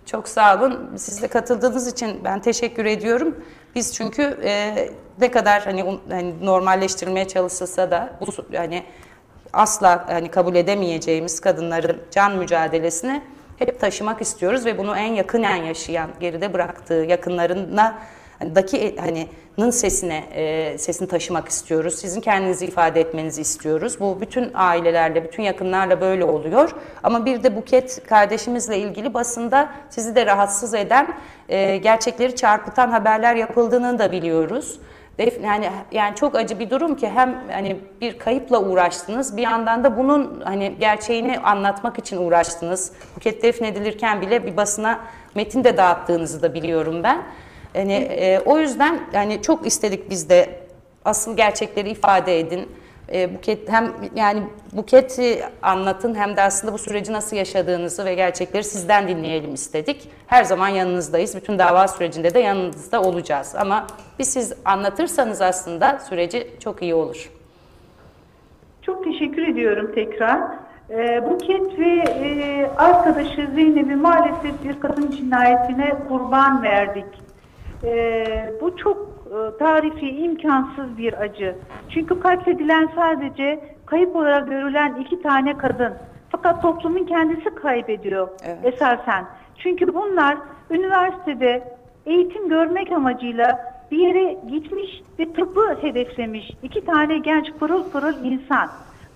Çok 0.07 0.29
sağ 0.29 0.59
olun. 0.59 0.91
Siz 0.97 1.23
de 1.23 1.29
katıldığınız 1.29 1.93
için 1.93 2.21
ben 2.25 2.41
teşekkür 2.41 2.85
ediyorum. 2.85 3.37
Biz 3.75 3.95
çünkü 3.95 4.23
e, 4.45 4.75
ne 5.21 5.31
kadar 5.31 5.63
hani, 5.65 5.99
hani 6.11 6.47
normalleştirilmeye 6.47 7.29
çalışılsa 7.29 7.91
da 7.91 8.11
bu 8.21 8.27
hani 8.57 8.83
asla 9.53 10.05
hani 10.09 10.31
kabul 10.31 10.55
edemeyeceğimiz 10.55 11.41
kadınların 11.41 11.99
can 12.11 12.37
mücadelesini 12.37 13.23
hep 13.59 13.81
taşımak 13.81 14.23
istiyoruz 14.23 14.67
ve 14.67 14.79
bunu 14.79 14.97
en 14.97 15.13
yakınen 15.13 15.57
yaşayan, 15.57 16.11
geride 16.21 16.53
bıraktığı 16.53 16.95
yakınlarına 16.95 17.99
daki 18.55 18.97
hani 19.01 19.29
nın 19.59 19.71
sesine 19.71 20.25
e, 20.35 20.79
sesini 20.79 21.09
taşımak 21.09 21.49
istiyoruz. 21.49 21.95
Sizin 21.95 22.21
kendinizi 22.21 22.67
ifade 22.67 23.01
etmenizi 23.01 23.41
istiyoruz. 23.41 24.01
Bu 24.01 24.21
bütün 24.21 24.51
ailelerle, 24.55 25.25
bütün 25.25 25.43
yakınlarla 25.43 26.01
böyle 26.01 26.25
oluyor. 26.25 26.75
Ama 27.03 27.25
bir 27.27 27.43
de 27.43 27.57
Buket 27.57 28.07
kardeşimizle 28.07 28.79
ilgili 28.79 29.15
basında 29.15 29.73
sizi 29.91 30.15
de 30.15 30.27
rahatsız 30.27 30.75
eden, 30.75 31.15
e, 31.49 31.77
gerçekleri 31.77 32.37
çarpıtan 32.37 32.91
haberler 32.91 33.35
yapıldığını 33.35 33.99
da 33.99 34.13
biliyoruz. 34.13 34.81
Yani 35.19 35.71
yani 35.93 36.17
çok 36.17 36.35
acı 36.35 36.59
bir 36.59 36.71
durum 36.71 36.97
ki 36.97 37.09
hem 37.09 37.45
hani 37.51 37.77
bir 38.01 38.19
kayıpla 38.19 38.63
uğraştınız 38.63 39.37
bir 39.37 39.43
yandan 39.43 39.85
da 39.85 39.97
bunun 39.97 40.41
hani 40.45 40.75
gerçeğini 40.81 41.39
anlatmak 41.39 41.99
için 41.99 42.17
uğraştınız. 42.17 42.93
Buket 43.17 43.43
defnedilirken 43.43 44.21
bile 44.21 44.47
bir 44.47 44.57
basına 44.57 45.01
metin 45.35 45.65
de 45.65 45.77
dağıttığınızı 45.77 46.43
da 46.43 46.55
biliyorum 46.55 47.03
ben. 47.03 47.23
Hani 47.73 47.93
e, 47.93 48.41
o 48.41 48.59
yüzden 48.59 49.01
yani 49.13 49.43
çok 49.43 49.67
istedik 49.67 50.11
biz 50.11 50.29
de 50.29 50.49
asıl 51.05 51.37
gerçekleri 51.37 51.91
ifade 51.91 52.41
edin. 52.41 52.69
E, 53.13 53.35
Buket 53.35 53.69
hem 53.69 53.93
yani 54.15 54.43
Buket'i 54.73 55.43
anlatın 55.63 56.15
hem 56.15 56.37
de 56.37 56.43
aslında 56.43 56.73
bu 56.73 56.79
süreci 56.79 57.13
nasıl 57.13 57.37
yaşadığınızı 57.37 58.05
ve 58.05 58.15
gerçekleri 58.15 58.65
sizden 58.65 59.09
dinleyelim 59.09 59.55
istedik. 59.55 60.09
Her 60.27 60.45
zaman 60.45 60.69
yanınızdayız. 60.69 61.37
Bütün 61.37 61.59
dava 61.59 61.89
sürecinde 61.89 62.35
de 62.35 62.39
yanınızda 62.39 63.03
olacağız. 63.03 63.55
Ama 63.59 63.87
bir 64.19 64.25
siz 64.25 64.53
anlatırsanız 64.65 65.41
aslında 65.41 65.99
süreci 65.99 66.49
çok 66.61 66.83
iyi 66.83 66.95
olur. 66.95 67.31
Çok 68.83 69.05
teşekkür 69.05 69.49
ediyorum 69.49 69.93
tekrar. 69.95 70.41
Ee, 70.91 71.31
Buket 71.31 71.79
ve 71.79 72.05
e, 72.07 72.71
arkadaşı 72.77 73.49
Zeynep'i 73.55 73.97
maalesef 73.97 74.65
bir 74.65 74.81
kadın 74.81 75.11
cinayetine 75.11 75.95
kurban 76.09 76.63
verdik. 76.63 77.23
Ee, 77.85 78.53
bu 78.61 78.77
çok 78.77 78.97
e, 78.97 79.12
tarifi 79.59 80.09
imkansız 80.09 80.99
bir 80.99 81.21
acı. 81.21 81.57
Çünkü 81.89 82.21
katledilen 82.21 82.89
sadece 82.95 83.61
kayıp 83.87 84.17
olarak 84.17 84.49
görülen 84.49 84.95
iki 84.95 85.23
tane 85.23 85.57
kadın. 85.59 85.93
Fakat 86.31 86.63
toplumun 86.63 87.05
kendisi 87.05 87.55
kaybediyor 87.55 88.29
Evet. 88.45 88.75
esasen. 88.75 89.25
Çünkü 89.59 89.95
bunlar 89.95 90.39
üniversitede 90.71 91.75
eğitim 92.07 92.49
görmek 92.49 92.93
amacıyla 92.93 93.75
bir 93.91 93.99
yere 93.99 94.39
gitmiş 94.51 95.03
ve 95.19 95.33
tıbbı 95.33 95.77
hedeflemiş 95.81 96.51
iki 96.63 96.85
tane 96.85 97.19
genç 97.19 97.53
pırıl 97.61 97.91
pırıl 97.91 98.25
insan. 98.25 98.69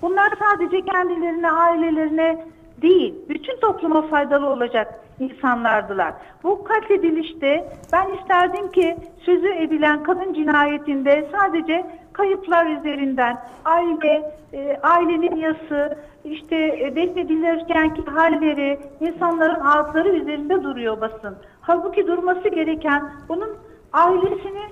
Bunlar 0.02 0.33
sadece 0.38 0.81
kendilerine, 0.81 1.50
ailelerine 1.50 2.44
değil. 2.83 3.15
Bütün 3.29 3.61
topluma 3.61 4.03
faydalı 4.03 4.47
olacak 4.49 5.01
insanlardılar. 5.21 6.15
Bu 6.43 6.65
katledilişte 6.65 7.73
ben 7.93 8.15
isterdim 8.15 8.71
ki 8.71 8.97
sözü 9.21 9.49
edilen 9.49 10.03
kadın 10.03 10.35
cinayetinde 10.35 11.29
sadece 11.33 11.87
kayıplar 12.12 12.67
üzerinden 12.67 13.39
aile, 13.65 14.33
e, 14.53 14.79
ailenin 14.83 15.37
yası, 15.37 15.99
işte 16.25 16.57
e, 16.57 16.97
defnedilirkenki 16.97 18.03
halleri, 18.03 18.79
insanların 19.01 19.61
ağıtları 19.61 20.09
üzerinde 20.09 20.62
duruyor 20.62 21.01
basın. 21.01 21.37
Halbuki 21.61 22.07
durması 22.07 22.49
gereken 22.49 23.11
bunun 23.29 23.57
ailesini 23.93 24.62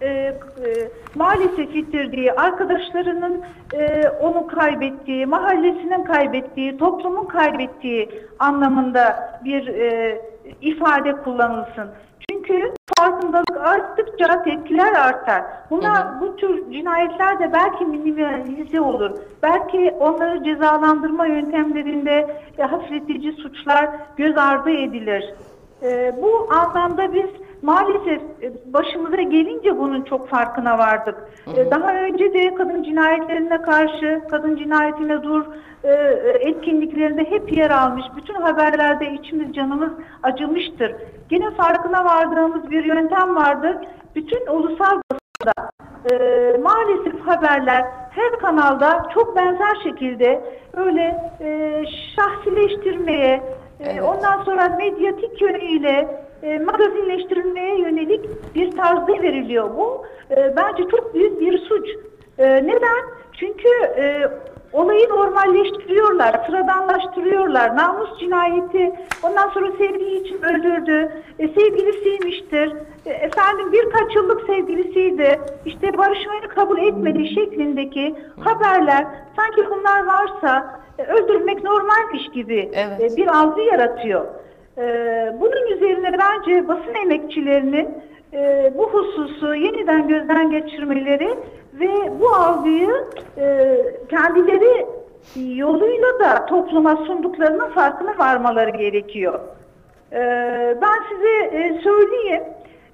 e, 0.00 0.08
e, 0.08 0.34
maalesef 1.14 1.74
yitirdiği, 1.74 2.32
arkadaşlarının 2.32 3.42
e, 3.74 4.08
onu 4.08 4.46
kaybettiği, 4.46 5.26
mahallesinin 5.26 6.04
kaybettiği, 6.04 6.78
toplumun 6.78 7.24
kaybettiği 7.24 8.10
anlamında 8.38 9.30
bir 9.44 9.66
e, 9.66 10.20
ifade 10.60 11.12
kullanılsın. 11.12 11.90
Çünkü 12.30 12.72
farkındalık 12.98 13.56
arttıkça 13.56 14.42
tepkiler 14.42 14.92
artar. 14.92 15.42
Buna 15.70 16.18
bu 16.20 16.36
tür 16.36 16.72
cinayetler 16.72 17.38
de 17.38 17.52
belki 17.52 17.84
minimalize 17.84 18.80
olur. 18.80 19.10
Belki 19.42 19.94
onları 20.00 20.44
cezalandırma 20.44 21.26
yöntemlerinde 21.26 22.36
e, 22.58 22.62
hafifletici 22.62 23.32
suçlar 23.32 23.90
göz 24.16 24.38
ardı 24.38 24.70
edilir. 24.70 25.34
E, 25.82 26.14
bu 26.22 26.48
anlamda 26.54 27.14
biz 27.14 27.47
maalesef 27.62 28.20
e, 28.42 28.72
başımıza 28.72 29.22
gelince 29.22 29.78
bunun 29.78 30.02
çok 30.02 30.28
farkına 30.28 30.78
vardık. 30.78 31.14
E, 31.56 31.70
Daha 31.70 31.94
önce 31.94 32.32
de 32.34 32.54
kadın 32.54 32.82
cinayetlerine 32.82 33.62
karşı, 33.62 34.20
kadın 34.30 34.56
cinayetine 34.56 35.22
dur 35.22 35.44
e, 35.84 35.92
etkinliklerinde 36.40 37.24
hep 37.30 37.56
yer 37.56 37.70
almış. 37.70 38.04
Bütün 38.16 38.34
haberlerde 38.34 39.12
içimiz 39.12 39.52
canımız 39.54 39.90
acımıştır. 40.22 40.94
Gene 41.28 41.50
farkına 41.50 42.04
vardığımız 42.04 42.70
bir 42.70 42.84
yöntem 42.84 43.36
vardır. 43.36 43.76
Bütün 44.14 44.46
ulusal 44.46 45.00
basında 45.10 45.70
e, 46.12 46.16
maalesef 46.62 47.20
haberler 47.26 47.84
her 48.10 48.38
kanalda 48.38 49.02
çok 49.14 49.36
benzer 49.36 49.76
şekilde 49.84 50.44
öyle 50.76 51.30
e, 51.40 51.82
şahsileştirmeye, 52.16 53.42
e, 53.80 54.02
ondan 54.02 54.42
sonra 54.44 54.68
medyatik 54.68 55.42
yönüyle 55.42 56.27
e, 56.42 56.58
magazinleştirilmeye 56.58 57.78
yönelik 57.78 58.54
bir 58.54 58.70
tarzda 58.70 59.22
veriliyor. 59.22 59.70
Bu 59.76 60.06
e, 60.30 60.56
bence 60.56 60.82
çok 60.90 61.14
büyük 61.14 61.40
bir 61.40 61.58
suç. 61.58 61.88
E, 62.38 62.66
neden? 62.66 63.04
Çünkü 63.32 63.68
e, 63.96 64.28
olayı 64.72 65.08
normalleştiriyorlar, 65.08 66.46
sıradanlaştırıyorlar. 66.46 67.76
Namus 67.76 68.20
cinayeti, 68.20 68.92
ondan 69.22 69.48
sonra 69.48 69.72
sevdiği 69.78 70.20
için 70.20 70.42
öldürdü, 70.42 71.12
e, 71.38 71.48
sevgilisiymiştir, 71.48 72.72
e, 73.06 73.10
efendim 73.10 73.72
birkaç 73.72 74.14
yıllık 74.16 74.46
sevgilisiydi, 74.46 75.40
işte 75.64 75.98
barışmayı 75.98 76.40
kabul 76.40 76.78
etmedi 76.78 77.28
şeklindeki 77.28 78.14
haberler 78.40 79.06
sanki 79.36 79.70
bunlar 79.70 80.06
varsa 80.06 80.80
e, 80.98 81.02
öldürmek 81.02 81.64
normalmiş 81.64 82.28
gibi 82.34 82.70
Evet. 82.74 83.12
e, 83.12 83.16
bir 83.16 83.26
algı 83.26 83.60
yaratıyor. 83.60 84.26
Ee, 84.78 85.32
bunun 85.40 85.66
üzerine 85.66 86.18
bence 86.18 86.68
basın 86.68 86.94
emekçilerinin 87.04 87.88
e, 88.32 88.72
bu 88.76 88.90
hususu 88.90 89.54
yeniden 89.54 90.08
gözden 90.08 90.50
geçirmeleri 90.50 91.28
ve 91.80 92.20
bu 92.20 92.28
algıyı 92.28 93.04
e, 93.38 93.76
kendileri 94.08 94.86
yoluyla 95.36 96.18
da 96.20 96.46
topluma 96.46 96.96
sunduklarının 96.96 97.70
farkına 97.70 98.18
varmaları 98.18 98.70
gerekiyor. 98.70 99.40
Ee, 100.12 100.76
ben 100.82 100.98
size 101.08 101.56
e, 101.58 101.80
söyleyeyim. 101.82 102.42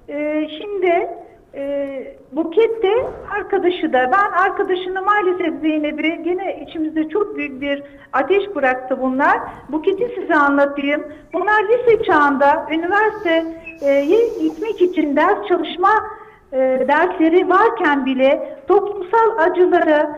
Ee, 0.09 0.47
şimdi 0.57 1.07
e, 1.55 2.17
Buket 2.31 2.83
de 2.83 3.05
arkadaşı 3.37 3.93
da 3.93 4.11
ben 4.11 4.31
arkadaşını 4.43 5.01
maalesef 5.01 5.61
Zeynep'i 5.61 6.23
gene 6.23 6.65
içimizde 6.67 7.09
çok 7.09 7.37
büyük 7.37 7.61
bir 7.61 7.83
ateş 8.13 8.55
bıraktı 8.55 8.97
bunlar. 9.01 9.39
Buket'i 9.69 10.15
size 10.15 10.35
anlatayım. 10.35 11.03
Bunlar 11.33 11.63
lise 11.63 12.03
çağında 12.03 12.67
üniversiteye 12.71 14.27
gitmek 14.41 14.81
için 14.81 15.15
ders 15.15 15.47
çalışma 15.47 15.89
e, 16.53 16.57
dersleri 16.87 17.49
varken 17.49 18.05
bile 18.05 18.59
toplumsal 18.67 19.37
acıları 19.37 20.09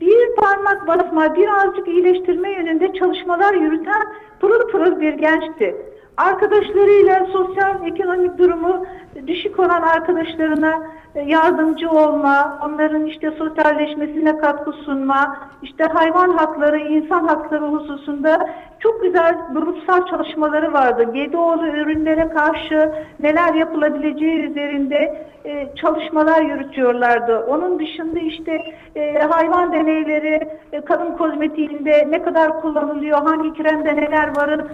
bir 0.00 0.36
parmak 0.36 0.86
basma, 0.86 1.34
birazcık 1.34 1.88
iyileştirme 1.88 2.52
yönünde 2.52 2.92
çalışmalar 2.92 3.54
yürüten 3.54 4.02
pırıl 4.40 4.68
pırıl 4.68 5.00
bir 5.00 5.12
gençti. 5.12 5.76
Arkadaşlarıyla 6.16 7.26
sosyal 7.32 7.86
ekonomik 7.86 8.38
durumu 8.38 8.86
düşük 9.26 9.58
olan 9.60 9.82
arkadaşlarına 9.82 10.82
e, 11.14 11.20
yardımcı 11.20 11.90
olma, 11.90 12.58
onların 12.64 13.04
işte 13.06 13.30
sosyalleşmesine 13.30 14.38
katkı 14.38 14.72
sunma, 14.72 15.36
işte 15.62 15.84
hayvan 15.84 16.30
hakları, 16.30 16.78
insan 16.78 17.26
hakları 17.26 17.64
hususunda 17.64 18.48
çok 18.80 19.02
güzel 19.02 19.36
grupsal 19.52 20.06
çalışmaları 20.06 20.72
vardı. 20.72 21.12
Gedoğlu 21.12 21.66
ürünlere 21.66 22.28
karşı 22.28 22.92
neler 23.20 23.54
yapılabileceği 23.54 24.50
üzerinde 24.50 25.26
e, 25.44 25.68
çalışmalar 25.76 26.42
yürütüyorlardı. 26.42 27.38
Onun 27.38 27.78
dışında 27.78 28.18
işte 28.18 28.62
e, 28.96 29.18
hayvan 29.18 29.72
deneyleri, 29.72 30.48
kadın 30.84 31.16
kozmetiğinde 31.16 32.06
ne 32.10 32.22
kadar 32.22 32.60
kullanılıyor, 32.60 33.18
hangi 33.22 33.62
kremde 33.62 33.96
neler 33.96 34.36
varın 34.36 34.68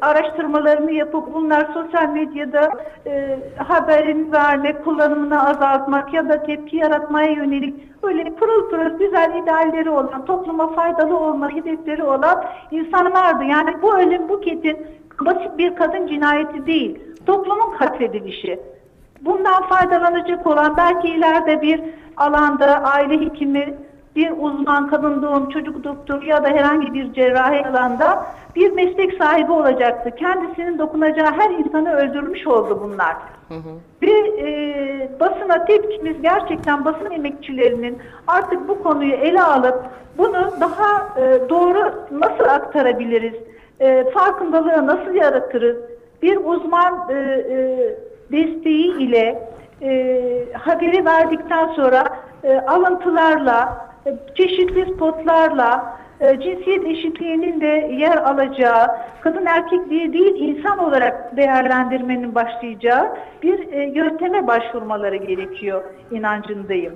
araştırmalarını 0.00 0.92
yapıp 0.92 1.34
bunlar 1.34 1.68
sosyal 1.74 2.08
medyada 2.08 2.70
haberini 3.70 4.32
vermek, 4.32 4.84
kullanımını 4.84 5.48
azaltmak 5.48 6.14
ya 6.14 6.28
da 6.28 6.42
tepki 6.42 6.76
yaratmaya 6.76 7.30
yönelik 7.30 7.74
öyle 8.02 8.24
pırıl 8.24 8.70
pırıl 8.70 8.98
güzel 8.98 9.42
idealleri 9.42 9.90
olan, 9.90 10.24
topluma 10.24 10.72
faydalı 10.72 11.18
olma 11.18 11.50
hedefleri 11.50 12.02
olan 12.04 12.44
insanlardı. 12.70 13.44
Yani 13.44 13.82
bu 13.82 13.98
ölüm 13.98 14.28
Buket'in 14.28 14.86
basit 15.20 15.58
bir 15.58 15.76
kadın 15.76 16.06
cinayeti 16.06 16.66
değil, 16.66 16.98
toplumun 17.26 17.76
katledilişi. 17.78 18.60
Bundan 19.20 19.62
faydalanacak 19.62 20.46
olan 20.46 20.76
belki 20.76 21.08
ileride 21.08 21.62
bir 21.62 21.80
alanda 22.16 22.66
aile 22.66 23.20
hekimi, 23.20 23.74
bir 24.16 24.32
uzman 24.38 24.86
kadın 24.86 25.22
doğum, 25.22 25.48
çocuk 25.48 25.84
doktoru 25.84 26.24
ya 26.24 26.44
da 26.44 26.48
herhangi 26.48 26.94
bir 26.94 27.12
cerrahi 27.12 27.66
alanda 27.66 28.26
bir 28.56 28.72
meslek 28.72 29.14
sahibi 29.18 29.52
olacaktı. 29.52 30.10
Kendisinin 30.16 30.78
dokunacağı 30.78 31.30
her 31.32 31.50
insanı 31.50 31.94
öldürmüş 31.94 32.46
oldu 32.46 32.80
bunlar. 32.82 33.16
Ve 34.02 34.10
e, 34.38 35.20
basına 35.20 35.64
tepkimiz 35.64 36.22
gerçekten 36.22 36.84
basın 36.84 37.10
emekçilerinin 37.10 37.98
artık 38.26 38.68
bu 38.68 38.82
konuyu 38.82 39.12
ele 39.12 39.42
alıp 39.42 39.84
bunu 40.18 40.50
daha 40.60 41.20
e, 41.20 41.48
doğru 41.48 41.92
nasıl 42.10 42.44
aktarabiliriz, 42.44 43.34
e, 43.80 44.10
farkındalığı 44.10 44.86
nasıl 44.86 45.14
yaratırız, 45.14 45.76
bir 46.22 46.36
uzman 46.36 47.08
e, 47.10 47.14
e, 47.14 47.58
desteği 48.32 48.98
ile 48.98 49.48
e, 49.82 50.44
haberi 50.52 51.04
verdikten 51.04 51.66
sonra 51.66 52.04
e, 52.44 52.60
alıntılarla, 52.60 53.89
çeşitli 54.34 54.94
spotlarla, 54.94 56.00
e, 56.20 56.40
cinsiyet 56.40 56.86
eşitliğinin 56.86 57.60
de 57.60 57.94
yer 57.98 58.16
alacağı, 58.16 58.86
kadın 59.20 59.46
erkek 59.46 59.90
diye 59.90 60.12
değil 60.12 60.34
insan 60.36 60.78
olarak 60.78 61.36
değerlendirmenin 61.36 62.34
başlayacağı 62.34 63.16
bir 63.42 63.72
e, 63.72 63.92
yönteme 63.94 64.46
başvurmaları 64.46 65.16
gerekiyor 65.16 65.82
inancındayım. 66.10 66.94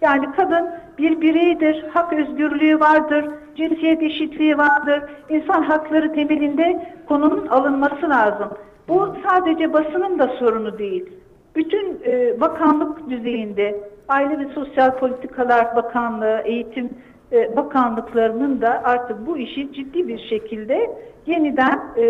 Yani 0.00 0.26
kadın 0.36 0.70
bir 0.98 1.20
bireydir, 1.20 1.84
hak 1.88 2.12
özgürlüğü 2.12 2.80
vardır, 2.80 3.24
cinsiyet 3.56 4.02
eşitliği 4.02 4.58
vardır, 4.58 5.02
insan 5.28 5.62
hakları 5.62 6.14
temelinde 6.14 6.94
konunun 7.08 7.46
alınması 7.46 8.10
lazım. 8.10 8.48
Bu 8.88 9.16
sadece 9.28 9.72
basının 9.72 10.18
da 10.18 10.28
sorunu 10.28 10.78
değil. 10.78 11.12
Bütün 11.56 12.00
e, 12.06 12.40
bakanlık 12.40 13.10
düzeyinde, 13.10 13.80
Aile 14.08 14.38
ve 14.38 14.52
Sosyal 14.54 14.98
Politikalar 14.98 15.76
Bakanlığı, 15.76 16.42
Eğitim 16.44 16.90
e, 17.32 17.56
Bakanlıklarının 17.56 18.60
da 18.60 18.82
artık 18.84 19.26
bu 19.26 19.38
işi 19.38 19.72
ciddi 19.72 20.08
bir 20.08 20.18
şekilde 20.18 20.90
yeniden 21.26 21.80
e, 21.96 22.02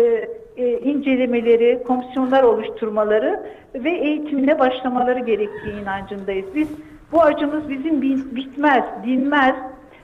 e, 0.57 0.79
incelemeleri, 0.79 1.83
komisyonlar 1.87 2.43
oluşturmaları 2.43 3.43
ve 3.75 3.89
eğitimine 3.91 4.59
başlamaları 4.59 5.19
gerektiği 5.19 5.81
inancındayız. 5.81 6.45
Biz 6.55 6.69
bu 7.11 7.21
acımız 7.21 7.69
bizim 7.69 8.01
bi- 8.01 8.35
bitmez, 8.35 8.83
dinmez. 9.05 9.55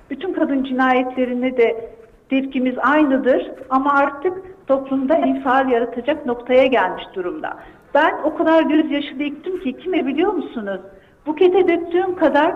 Bütün 0.10 0.34
kadın 0.34 0.64
cinayetlerine 0.64 1.58
de 1.58 1.90
tepkimiz 2.30 2.76
aynıdır 2.78 3.52
ama 3.70 3.94
artık 3.94 4.68
toplumda 4.68 5.16
infial 5.18 5.70
yaratacak 5.70 6.26
noktaya 6.26 6.66
gelmiş 6.68 7.04
durumda. 7.16 7.58
Ben 7.94 8.14
o 8.24 8.36
kadar 8.36 8.64
gözyaşı 8.64 9.20
döktüm 9.20 9.60
ki 9.60 9.78
kime 9.78 10.06
biliyor 10.06 10.34
musunuz? 10.34 10.82
Bukete 11.26 11.68
döktüğüm 11.68 12.16
kadar 12.16 12.56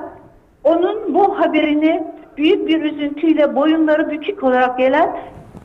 onun 0.64 1.14
bu 1.14 1.40
haberini 1.40 2.04
büyük 2.38 2.68
bir 2.68 2.82
üzüntüyle 2.82 3.56
boyunları 3.56 4.12
bükük 4.12 4.44
olarak 4.44 4.78
gelen 4.78 5.18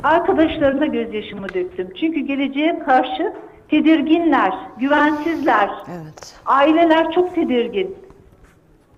arkadaşlarımda 0.03 0.87
gözyaşımı 0.87 1.49
döktüm. 1.49 1.89
Çünkü 2.01 2.21
geleceğe 2.21 2.79
karşı 2.79 3.33
tedirginler, 3.69 4.55
güvensizler. 4.79 5.71
Evet. 5.89 6.41
Aileler 6.47 7.13
çok 7.13 7.35
tedirgin. 7.35 7.97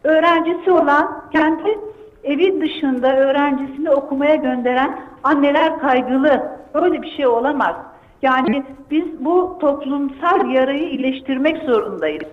Öğrencisi 0.05 0.71
olan 0.71 1.25
kendi 1.33 1.79
evi 2.25 2.61
dışında 2.61 3.17
öğrencisini 3.17 3.91
okumaya 3.91 4.35
gönderen 4.35 4.99
anneler 5.23 5.79
kaygılı. 5.79 6.51
Böyle 6.75 7.03
bir 7.03 7.11
şey 7.11 7.27
olamaz. 7.27 7.77
Yani 8.23 8.65
biz 8.91 9.05
bu 9.25 9.59
toplumsal 9.61 10.51
yarayı 10.51 10.89
iyileştirmek 10.89 11.63
zorundayız. 11.63 12.25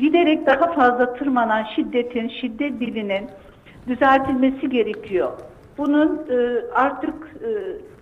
Giderek 0.00 0.46
daha 0.46 0.72
fazla 0.72 1.14
tırmanan 1.14 1.64
şiddetin, 1.76 2.28
şiddet 2.28 2.80
dilinin 2.80 3.30
düzeltilmesi 3.86 4.68
gerekiyor. 4.70 5.30
Bunun 5.78 6.26
e, 6.30 6.36
artık 6.74 7.14
e, 7.44 7.48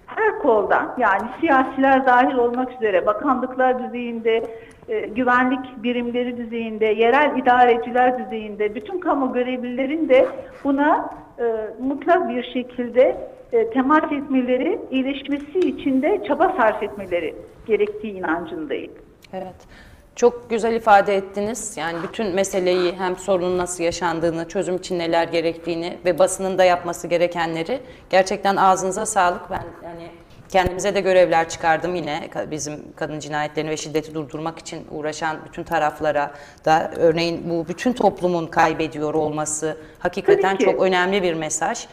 her 0.07 0.39
koldan 0.39 0.95
yani 0.99 1.29
siyasiler 1.41 2.07
dahil 2.07 2.35
olmak 2.35 2.73
üzere 2.73 3.07
bakanlıklar 3.07 3.85
düzeyinde, 3.87 4.43
e, 4.89 5.01
güvenlik 5.01 5.83
birimleri 5.83 6.37
düzeyinde, 6.37 6.87
yerel 6.87 7.39
idareciler 7.39 8.19
düzeyinde 8.19 8.75
bütün 8.75 9.01
kamu 9.01 9.33
görevlilerin 9.33 10.09
de 10.09 10.27
buna 10.65 11.11
e, 11.39 11.45
mutlak 11.81 12.29
bir 12.29 12.43
şekilde 12.43 13.17
e, 13.53 13.71
temas 13.71 14.13
etmeleri, 14.13 14.79
iyileşmesi 14.91 15.59
için 15.59 16.03
de 16.03 16.25
çaba 16.29 16.55
sarf 16.61 16.83
etmeleri 16.83 17.35
gerektiği 17.67 18.13
inancındayım. 18.13 18.93
Evet. 19.33 19.69
Çok 20.19 20.51
güzel 20.51 20.75
ifade 20.75 21.17
ettiniz. 21.17 21.77
Yani 21.77 21.99
bütün 22.03 22.35
meseleyi 22.35 22.93
hem 22.99 23.17
sorunun 23.17 23.59
nasıl 23.59 23.85
yaşandığını, 23.85 24.49
çözüm 24.49 24.77
için 24.77 24.99
neler 24.99 25.29
gerektiğini 25.29 25.99
ve 26.05 26.19
basının 26.19 26.59
da 26.59 26.65
yapması 26.65 27.07
gerekenleri 27.07 27.81
gerçekten 28.11 28.57
ağzınıza 28.57 29.07
sağlık. 29.07 29.51
Ben 29.51 29.65
yani 29.85 30.11
kendimize 30.49 30.95
de 30.95 31.01
görevler 31.01 31.49
çıkardım 31.49 31.95
yine 31.95 32.29
bizim 32.51 32.93
kadın 32.97 33.19
cinayetlerini 33.19 33.71
ve 33.71 33.77
şiddeti 33.77 34.15
durdurmak 34.15 34.59
için 34.59 34.87
uğraşan 34.91 35.37
bütün 35.45 35.63
taraflara 35.65 36.31
da 36.65 36.91
örneğin 36.97 37.51
bu 37.51 37.69
bütün 37.69 37.93
toplumun 37.93 38.47
kaybediyor 38.47 39.15
olması 39.15 39.77
hakikaten 39.99 40.57
çok 40.57 40.83
önemli 40.83 41.23
bir 41.23 41.35
mesaj. 41.35 41.87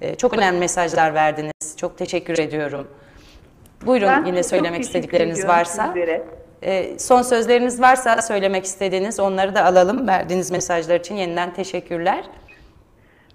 Ee, 0.00 0.14
Çok 0.14 0.34
önemli 0.34 0.58
mesajlar 0.58 1.14
verdiniz. 1.14 1.76
Çok 1.76 1.98
teşekkür 1.98 2.38
ediyorum. 2.38 2.88
Buyurun 3.86 4.08
Ben 4.08 4.24
yine 4.24 4.42
söylemek 4.42 4.80
istedikleriniz 4.82 5.46
varsa. 5.48 5.86
sizlere. 5.86 6.41
Ee, 6.62 6.98
son 6.98 7.22
sözleriniz 7.22 7.80
varsa 7.80 8.22
söylemek 8.22 8.64
istediğiniz 8.64 9.20
onları 9.20 9.54
da 9.54 9.64
alalım. 9.64 10.08
Verdiğiniz 10.08 10.50
mesajlar 10.50 11.00
için 11.00 11.14
yeniden 11.14 11.54
teşekkürler. 11.54 12.24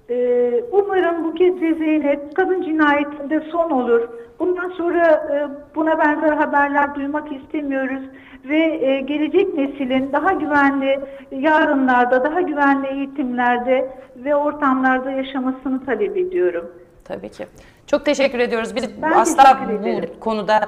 Ee, 0.09 0.63
umarım 0.71 1.23
Buket 1.23 1.61
ve 1.61 1.73
Zeynep 1.73 2.35
kadın 2.35 2.61
cinayetinde 2.61 3.43
son 3.51 3.69
olur. 3.71 4.09
Bundan 4.39 4.69
sonra 4.69 5.07
e, 5.07 5.35
buna 5.75 5.99
benzer 5.99 6.33
haberler 6.33 6.95
duymak 6.95 7.31
istemiyoruz 7.31 8.01
ve 8.45 8.57
e, 8.57 9.01
gelecek 9.01 9.53
neslin 9.53 10.09
daha 10.13 10.31
güvenli 10.31 10.99
yarınlarda, 11.31 12.23
daha 12.23 12.41
güvenli 12.41 12.87
eğitimlerde 12.87 13.89
ve 14.15 14.35
ortamlarda 14.35 15.11
yaşamasını 15.11 15.85
talep 15.85 16.17
ediyorum. 16.17 16.71
Tabii 17.03 17.29
ki. 17.29 17.45
Çok 17.87 18.05
teşekkür 18.05 18.39
ediyoruz. 18.39 18.75
Biz 18.75 19.01
Ben 19.01 19.11
asla 19.11 19.59
bu 19.83 20.19
konuda 20.19 20.59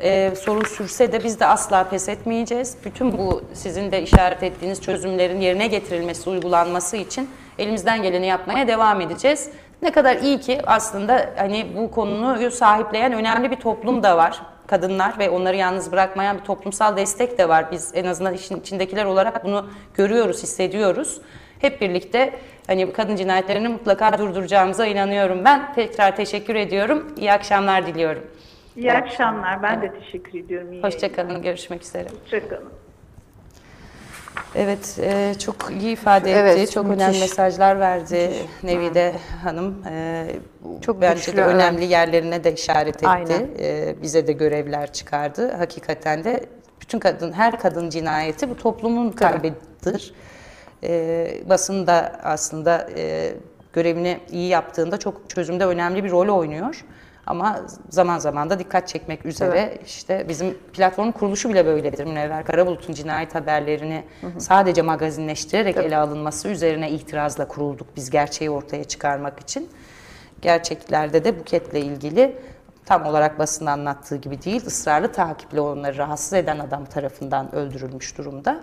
e, 0.00 0.34
sorun 0.36 0.64
sürse 0.64 1.12
de 1.12 1.24
biz 1.24 1.40
de 1.40 1.46
asla 1.46 1.84
pes 1.84 2.08
etmeyeceğiz. 2.08 2.76
Bütün 2.84 3.18
bu 3.18 3.42
sizin 3.52 3.92
de 3.92 4.02
işaret 4.02 4.42
ettiğiniz 4.42 4.82
çözümlerin 4.82 5.40
yerine 5.40 5.66
getirilmesi, 5.66 6.30
uygulanması 6.30 6.96
için 6.96 7.30
elimizden 7.58 8.02
geleni 8.02 8.26
yapmaya 8.26 8.68
devam 8.68 9.00
edeceğiz. 9.00 9.50
Ne 9.82 9.92
kadar 9.92 10.16
iyi 10.16 10.40
ki 10.40 10.60
aslında 10.66 11.30
hani 11.36 11.66
bu 11.76 11.90
konuyu 11.90 12.50
sahipleyen 12.50 13.12
önemli 13.12 13.50
bir 13.50 13.56
toplum 13.56 14.02
da 14.02 14.16
var. 14.16 14.42
Kadınlar 14.66 15.18
ve 15.18 15.30
onları 15.30 15.56
yalnız 15.56 15.92
bırakmayan 15.92 16.38
bir 16.38 16.44
toplumsal 16.44 16.96
destek 16.96 17.38
de 17.38 17.48
var. 17.48 17.72
Biz 17.72 17.90
en 17.94 18.04
azından 18.04 18.34
işin 18.34 18.60
içindekiler 18.60 19.04
olarak 19.04 19.44
bunu 19.44 19.66
görüyoruz, 19.94 20.42
hissediyoruz. 20.42 21.20
Hep 21.58 21.80
birlikte 21.80 22.32
hani 22.66 22.92
kadın 22.92 23.16
cinayetlerini 23.16 23.68
mutlaka 23.68 24.18
durduracağımıza 24.18 24.86
inanıyorum 24.86 25.44
ben. 25.44 25.74
Tekrar 25.74 26.16
teşekkür 26.16 26.54
ediyorum. 26.54 27.14
İyi 27.16 27.32
akşamlar 27.32 27.86
diliyorum. 27.86 28.22
İyi 28.78 28.92
akşamlar. 28.92 29.62
Ben 29.62 29.82
de 29.82 29.92
teşekkür 30.00 30.38
ediyorum. 30.38 30.72
İyi 30.72 30.82
Hoşçakalın. 30.82 31.42
Görüşmek 31.42 31.82
üzere. 31.82 32.06
Hoşçakalın. 32.24 32.68
Evet, 34.54 34.98
e, 35.02 35.34
çok 35.38 35.70
iyi 35.80 35.92
ifade 35.92 36.30
etti. 36.30 36.40
Evet, 36.42 36.70
çok 36.70 36.86
müthiş. 36.86 37.02
önemli 37.02 37.20
mesajlar 37.20 37.80
verdi 37.80 38.30
Nevide 38.62 39.14
Hanım. 39.44 39.84
E, 39.90 40.26
Çok 40.80 41.00
bence 41.00 41.14
güçlü, 41.14 41.36
de 41.36 41.40
evet. 41.42 41.54
önemli 41.54 41.84
yerlerine 41.84 42.44
de 42.44 42.54
işaret 42.54 42.96
etti. 42.96 43.08
Aynen. 43.08 43.48
E, 43.58 43.94
bize 44.02 44.26
de 44.26 44.32
görevler 44.32 44.92
çıkardı. 44.92 45.52
Hakikaten 45.56 46.24
de 46.24 46.44
bütün 46.80 46.98
kadın, 46.98 47.32
her 47.32 47.58
kadın 47.58 47.90
cinayeti 47.90 48.50
bu 48.50 48.56
toplumun 48.56 49.10
kaybıdır. 49.10 50.12
E, 50.82 51.30
basın 51.48 51.86
da 51.86 52.20
aslında 52.22 52.88
e, 52.96 53.34
görevini 53.72 54.18
iyi 54.30 54.48
yaptığında 54.48 54.96
çok 54.98 55.30
çözümde 55.30 55.66
önemli 55.66 56.04
bir 56.04 56.10
rol 56.10 56.28
oynuyor. 56.38 56.84
Ama 57.28 57.60
zaman 57.88 58.18
zaman 58.18 58.50
da 58.50 58.58
dikkat 58.58 58.88
çekmek 58.88 59.26
üzere 59.26 59.78
işte 59.86 60.26
bizim 60.28 60.54
platformun 60.72 61.12
kuruluşu 61.12 61.48
bile 61.48 61.66
böyledir. 61.66 62.04
Münevver 62.04 62.44
Karabulut'un 62.44 62.94
cinayet 62.94 63.34
haberlerini 63.34 64.04
sadece 64.38 64.82
magazinleştirerek 64.82 65.76
ele 65.76 65.96
alınması 65.96 66.48
üzerine 66.48 66.90
itirazla 66.90 67.48
kurulduk 67.48 67.86
biz 67.96 68.10
gerçeği 68.10 68.50
ortaya 68.50 68.84
çıkarmak 68.84 69.40
için. 69.40 69.68
Gerçeklerde 70.42 71.24
de 71.24 71.38
Buket'le 71.38 71.74
ilgili 71.74 72.36
tam 72.86 73.06
olarak 73.06 73.38
basın 73.38 73.66
anlattığı 73.66 74.16
gibi 74.16 74.42
değil, 74.42 74.66
ısrarlı 74.66 75.12
takiple 75.12 75.60
onları 75.60 75.98
rahatsız 75.98 76.32
eden 76.32 76.58
adam 76.58 76.84
tarafından 76.84 77.54
öldürülmüş 77.54 78.18
durumda. 78.18 78.60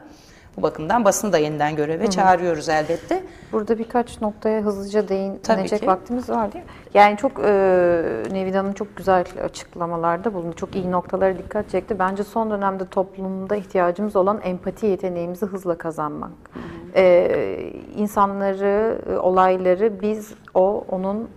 Bu 0.57 0.61
bakımdan 0.61 1.05
basını 1.05 1.33
da 1.33 1.37
yeniden 1.37 1.75
göreve 1.75 2.09
çağırıyoruz 2.09 2.69
elbette. 2.69 3.23
Burada 3.51 3.79
birkaç 3.79 4.21
noktaya 4.21 4.61
hızlıca 4.61 5.09
değinecek 5.09 5.87
vaktimiz 5.87 6.29
var 6.29 6.53
değil 6.53 6.65
mi? 6.65 6.71
Yani 6.93 7.17
çok 7.17 7.31
e, 7.39 8.03
Nevide 8.31 8.57
Hanım 8.57 8.73
çok 8.73 8.97
güzel 8.97 9.25
açıklamalarda 9.43 10.33
bulundu. 10.33 10.55
Çok 10.55 10.75
iyi 10.75 10.91
noktalara 10.91 11.37
dikkat 11.37 11.69
çekti. 11.69 11.99
Bence 11.99 12.23
son 12.23 12.51
dönemde 12.51 12.85
toplumda 12.85 13.55
ihtiyacımız 13.55 14.15
olan 14.15 14.39
empati 14.43 14.85
yeteneğimizi 14.85 15.45
hızla 15.45 15.77
kazanmak. 15.77 16.31
E, 16.95 17.71
insanları, 17.95 19.01
e, 19.09 19.17
olayları 19.17 20.01
biz, 20.01 20.33
o, 20.53 20.85
onun, 20.89 21.29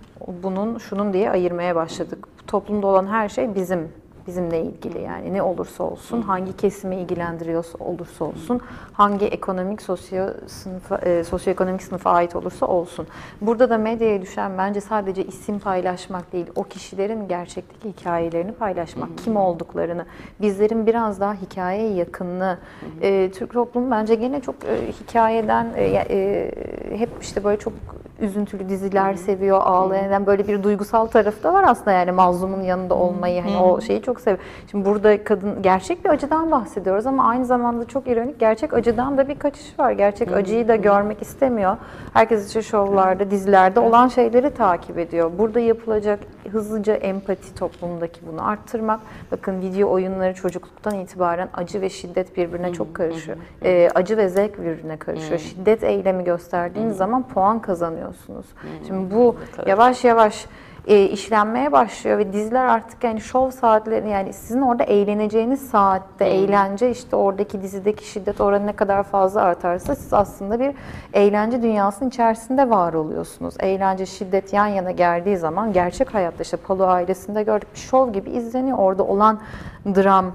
bunun, 0.42 0.78
şunun 0.78 1.12
diye 1.12 1.30
ayırmaya 1.30 1.76
başladık. 1.76 2.28
Toplumda 2.46 2.86
olan 2.86 3.06
her 3.06 3.28
şey 3.28 3.54
bizim 3.54 3.88
bizimle 4.28 4.62
ilgili 4.62 5.02
yani. 5.02 5.34
Ne 5.34 5.42
olursa 5.42 5.84
olsun, 5.84 6.22
hangi 6.22 6.56
kesimi 6.56 6.96
ilgilendiriyorsa 6.96 7.78
olursa 7.78 8.24
olsun, 8.24 8.60
hangi 8.92 9.26
ekonomik 9.26 9.82
sosyo 9.82 10.26
sınıfa, 10.46 10.96
e, 10.96 11.24
sosyoekonomik 11.24 11.82
sınıfa 11.82 12.10
ait 12.10 12.36
olursa 12.36 12.66
olsun. 12.66 13.06
Burada 13.40 13.70
da 13.70 13.78
medyaya 13.78 14.22
düşen 14.22 14.58
bence 14.58 14.80
sadece 14.80 15.24
isim 15.24 15.58
paylaşmak 15.58 16.32
değil, 16.32 16.46
o 16.56 16.64
kişilerin 16.64 17.28
gerçekteki 17.28 17.88
hikayelerini 17.88 18.52
paylaşmak, 18.52 19.08
kim 19.24 19.36
olduklarını, 19.36 20.06
bizlerin 20.40 20.86
biraz 20.86 21.20
daha 21.20 21.34
hikayeye 21.34 21.94
yakınlığı. 21.94 22.58
E, 23.02 23.30
Türk 23.30 23.52
toplumu 23.52 23.90
bence 23.90 24.14
gene 24.14 24.40
çok 24.40 24.54
e, 24.64 24.92
hikayeden 24.92 25.66
e, 25.76 25.84
e, 25.84 26.98
hep 26.98 27.10
işte 27.20 27.44
böyle 27.44 27.58
çok 27.58 27.72
üzüntülü 28.20 28.68
diziler 28.68 29.14
seviyor, 29.14 29.60
ağlayan 29.60 30.26
böyle 30.26 30.48
bir 30.48 30.62
duygusal 30.62 31.06
tarafı 31.06 31.42
da 31.42 31.52
var 31.52 31.64
aslında 31.68 31.92
yani 31.92 32.12
mazlumun 32.12 32.62
yanında 32.62 32.94
olmayı 32.94 33.42
hani 33.42 33.56
o 33.56 33.80
şeyi 33.80 34.02
çok 34.02 34.17
seviyor. 34.20 34.44
Şimdi 34.70 34.84
burada 34.84 35.24
kadın 35.24 35.62
gerçek 35.62 36.04
bir 36.04 36.10
acıdan 36.10 36.50
bahsediyoruz 36.50 37.06
ama 37.06 37.28
aynı 37.28 37.44
zamanda 37.44 37.84
çok 37.84 38.08
ironik 38.08 38.40
gerçek 38.40 38.74
acıdan 38.74 39.18
da 39.18 39.28
bir 39.28 39.38
kaçış 39.38 39.78
var. 39.78 39.92
Gerçek 39.92 40.32
acıyı 40.32 40.68
da 40.68 40.76
görmek 40.76 41.22
istemiyor. 41.22 41.76
Herkes 42.12 42.46
işte 42.46 42.62
şovlarda, 42.62 43.30
dizilerde 43.30 43.80
olan 43.80 44.08
şeyleri 44.08 44.54
takip 44.54 44.98
ediyor. 44.98 45.30
Burada 45.38 45.60
yapılacak 45.60 46.20
hızlıca 46.52 46.94
empati 46.94 47.54
toplumdaki 47.54 48.20
bunu 48.32 48.48
arttırmak. 48.48 49.00
Bakın 49.32 49.60
video 49.60 49.90
oyunları 49.90 50.34
çocukluktan 50.34 50.94
itibaren 50.94 51.48
acı 51.54 51.80
ve 51.80 51.90
şiddet 51.90 52.36
birbirine 52.36 52.72
çok 52.72 52.94
karışıyor. 52.94 53.36
Ee, 53.64 53.88
acı 53.94 54.16
ve 54.16 54.28
zevk 54.28 54.58
birbirine 54.58 54.96
karışıyor. 54.96 55.40
Şiddet 55.40 55.84
eylemi 55.84 56.24
gösterdiğiniz 56.24 56.96
zaman 56.96 57.28
puan 57.28 57.62
kazanıyorsunuz. 57.62 58.46
Şimdi 58.86 59.14
bu 59.14 59.36
yavaş 59.66 60.04
yavaş 60.04 60.46
e, 60.88 61.04
işlenmeye 61.04 61.72
başlıyor 61.72 62.18
ve 62.18 62.32
diziler 62.32 62.64
artık 62.64 63.04
yani 63.04 63.20
şov 63.20 63.50
saatleri 63.50 64.08
yani 64.08 64.32
sizin 64.32 64.60
orada 64.60 64.84
eğleneceğiniz 64.84 65.70
saatte 65.70 66.24
eğlence 66.24 66.90
işte 66.90 67.16
oradaki 67.16 67.62
dizideki 67.62 68.08
şiddet 68.08 68.40
oranı 68.40 68.66
ne 68.66 68.72
kadar 68.72 69.02
fazla 69.02 69.42
artarsa 69.42 69.94
siz 69.94 70.12
aslında 70.12 70.60
bir 70.60 70.74
eğlence 71.12 71.62
dünyasının 71.62 72.08
içerisinde 72.08 72.70
var 72.70 72.92
oluyorsunuz. 72.92 73.54
Eğlence, 73.60 74.06
şiddet 74.06 74.52
yan 74.52 74.66
yana 74.66 74.90
geldiği 74.90 75.36
zaman 75.36 75.72
gerçek 75.72 76.14
hayatta 76.14 76.42
işte 76.42 76.56
Palo 76.56 76.86
ailesinde 76.86 77.42
gördük 77.42 77.68
bir 77.74 77.78
şov 77.78 78.12
gibi 78.12 78.30
izleniyor. 78.30 78.78
Orada 78.78 79.02
olan 79.02 79.40
dram, 79.86 80.32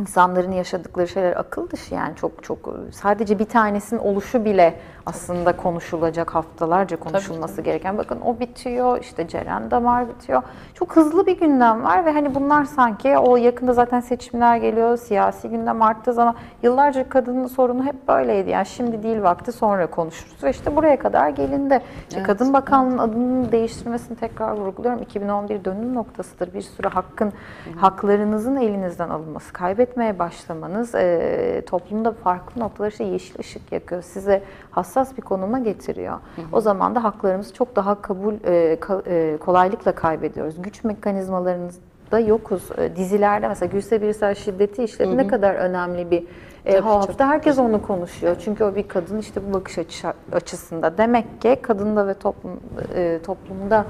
insanların 0.00 0.52
yaşadıkları 0.52 1.08
şeyler 1.08 1.36
akıl 1.36 1.70
dışı 1.70 1.94
yani 1.94 2.16
çok 2.16 2.42
çok 2.42 2.74
sadece 2.92 3.38
bir 3.38 3.44
tanesinin 3.44 4.00
oluşu 4.00 4.44
bile 4.44 4.74
aslında 5.06 5.56
konuşulacak 5.56 6.34
haftalarca 6.34 6.96
konuşulması 6.96 7.62
gereken. 7.62 7.98
Bakın 7.98 8.20
o 8.20 8.40
bitiyor 8.40 9.00
işte 9.00 9.28
Ceren 9.28 9.70
Damar 9.70 10.08
bitiyor. 10.08 10.42
Çok 10.74 10.96
hızlı 10.96 11.26
bir 11.26 11.38
gündem 11.38 11.84
var 11.84 12.04
ve 12.04 12.12
hani 12.12 12.34
bunlar 12.34 12.64
sanki 12.64 13.18
o 13.18 13.36
yakında 13.36 13.72
zaten 13.72 14.00
seçimler 14.00 14.56
geliyor 14.56 14.96
siyasi 14.96 15.48
gündem 15.48 15.82
arttığı 15.82 16.12
zaman 16.12 16.34
yıllarca 16.62 17.08
kadının 17.08 17.46
sorunu 17.46 17.84
hep 17.84 18.08
böyleydi. 18.08 18.50
Yani 18.50 18.66
şimdi 18.66 19.02
değil 19.02 19.22
vakti 19.22 19.52
sonra 19.52 19.86
konuşuruz 19.86 20.44
ve 20.44 20.50
işte 20.50 20.76
buraya 20.76 20.98
kadar 20.98 21.28
gelindi. 21.28 21.80
İşte 22.08 22.22
Kadın 22.22 22.52
Bakanlığı'nın 22.52 22.98
adının 22.98 23.52
değiştirmesini 23.52 24.16
tekrar 24.16 24.52
vurguluyorum. 24.52 25.02
2011 25.02 25.64
dönüm 25.64 25.94
noktasıdır. 25.94 26.54
Bir 26.54 26.62
sürü 26.62 26.88
hakkın, 26.88 27.32
haklarınızın 27.76 28.56
elinizden 28.56 29.08
alınması, 29.08 29.52
kaybetmeye 29.52 30.18
başlamanız 30.18 30.94
e, 30.94 31.62
toplumda 31.66 32.12
farklı 32.12 32.60
noktalar 32.60 32.90
işte 32.90 33.04
yeşil 33.04 33.38
ışık 33.38 33.72
yakıyor. 33.72 34.02
Size 34.02 34.42
hassas 34.74 35.16
bir 35.16 35.22
konuma 35.22 35.58
getiriyor. 35.58 36.18
O 36.52 36.60
zaman 36.60 36.94
da 36.94 37.04
haklarımızı 37.04 37.54
çok 37.54 37.76
daha 37.76 38.02
kabul 38.02 38.34
e, 38.34 38.74
ka- 38.74 39.02
e, 39.08 39.36
kolaylıkla 39.36 39.92
kaybediyoruz. 39.94 40.62
Güç 40.62 40.84
mekanizmalarınızda 40.84 42.18
yokuz. 42.26 42.62
E, 42.78 42.96
dizilerde 42.96 43.48
mesela 43.48 43.70
Gülse 43.72 44.02
Birsel 44.02 44.34
şiddeti 44.34 44.84
işledi 44.84 45.16
ne 45.16 45.26
kadar 45.26 45.54
önemli 45.54 46.10
bir 46.10 46.24
e, 46.66 46.80
o 46.80 46.84
hafta 46.84 47.28
herkes 47.28 47.58
onu 47.58 47.82
konuşuyor. 47.82 48.36
Çünkü 48.44 48.64
o 48.64 48.74
bir 48.74 48.88
kadın 48.88 49.18
işte 49.18 49.40
bu 49.48 49.54
bakış 49.54 49.78
açı, 49.78 50.12
açısında. 50.32 50.98
Demek 50.98 51.40
ki 51.42 51.56
kadında 51.62 52.06
ve 52.06 52.14
toplum 52.14 52.60
e, 52.94 53.18
toplumda 53.26 53.84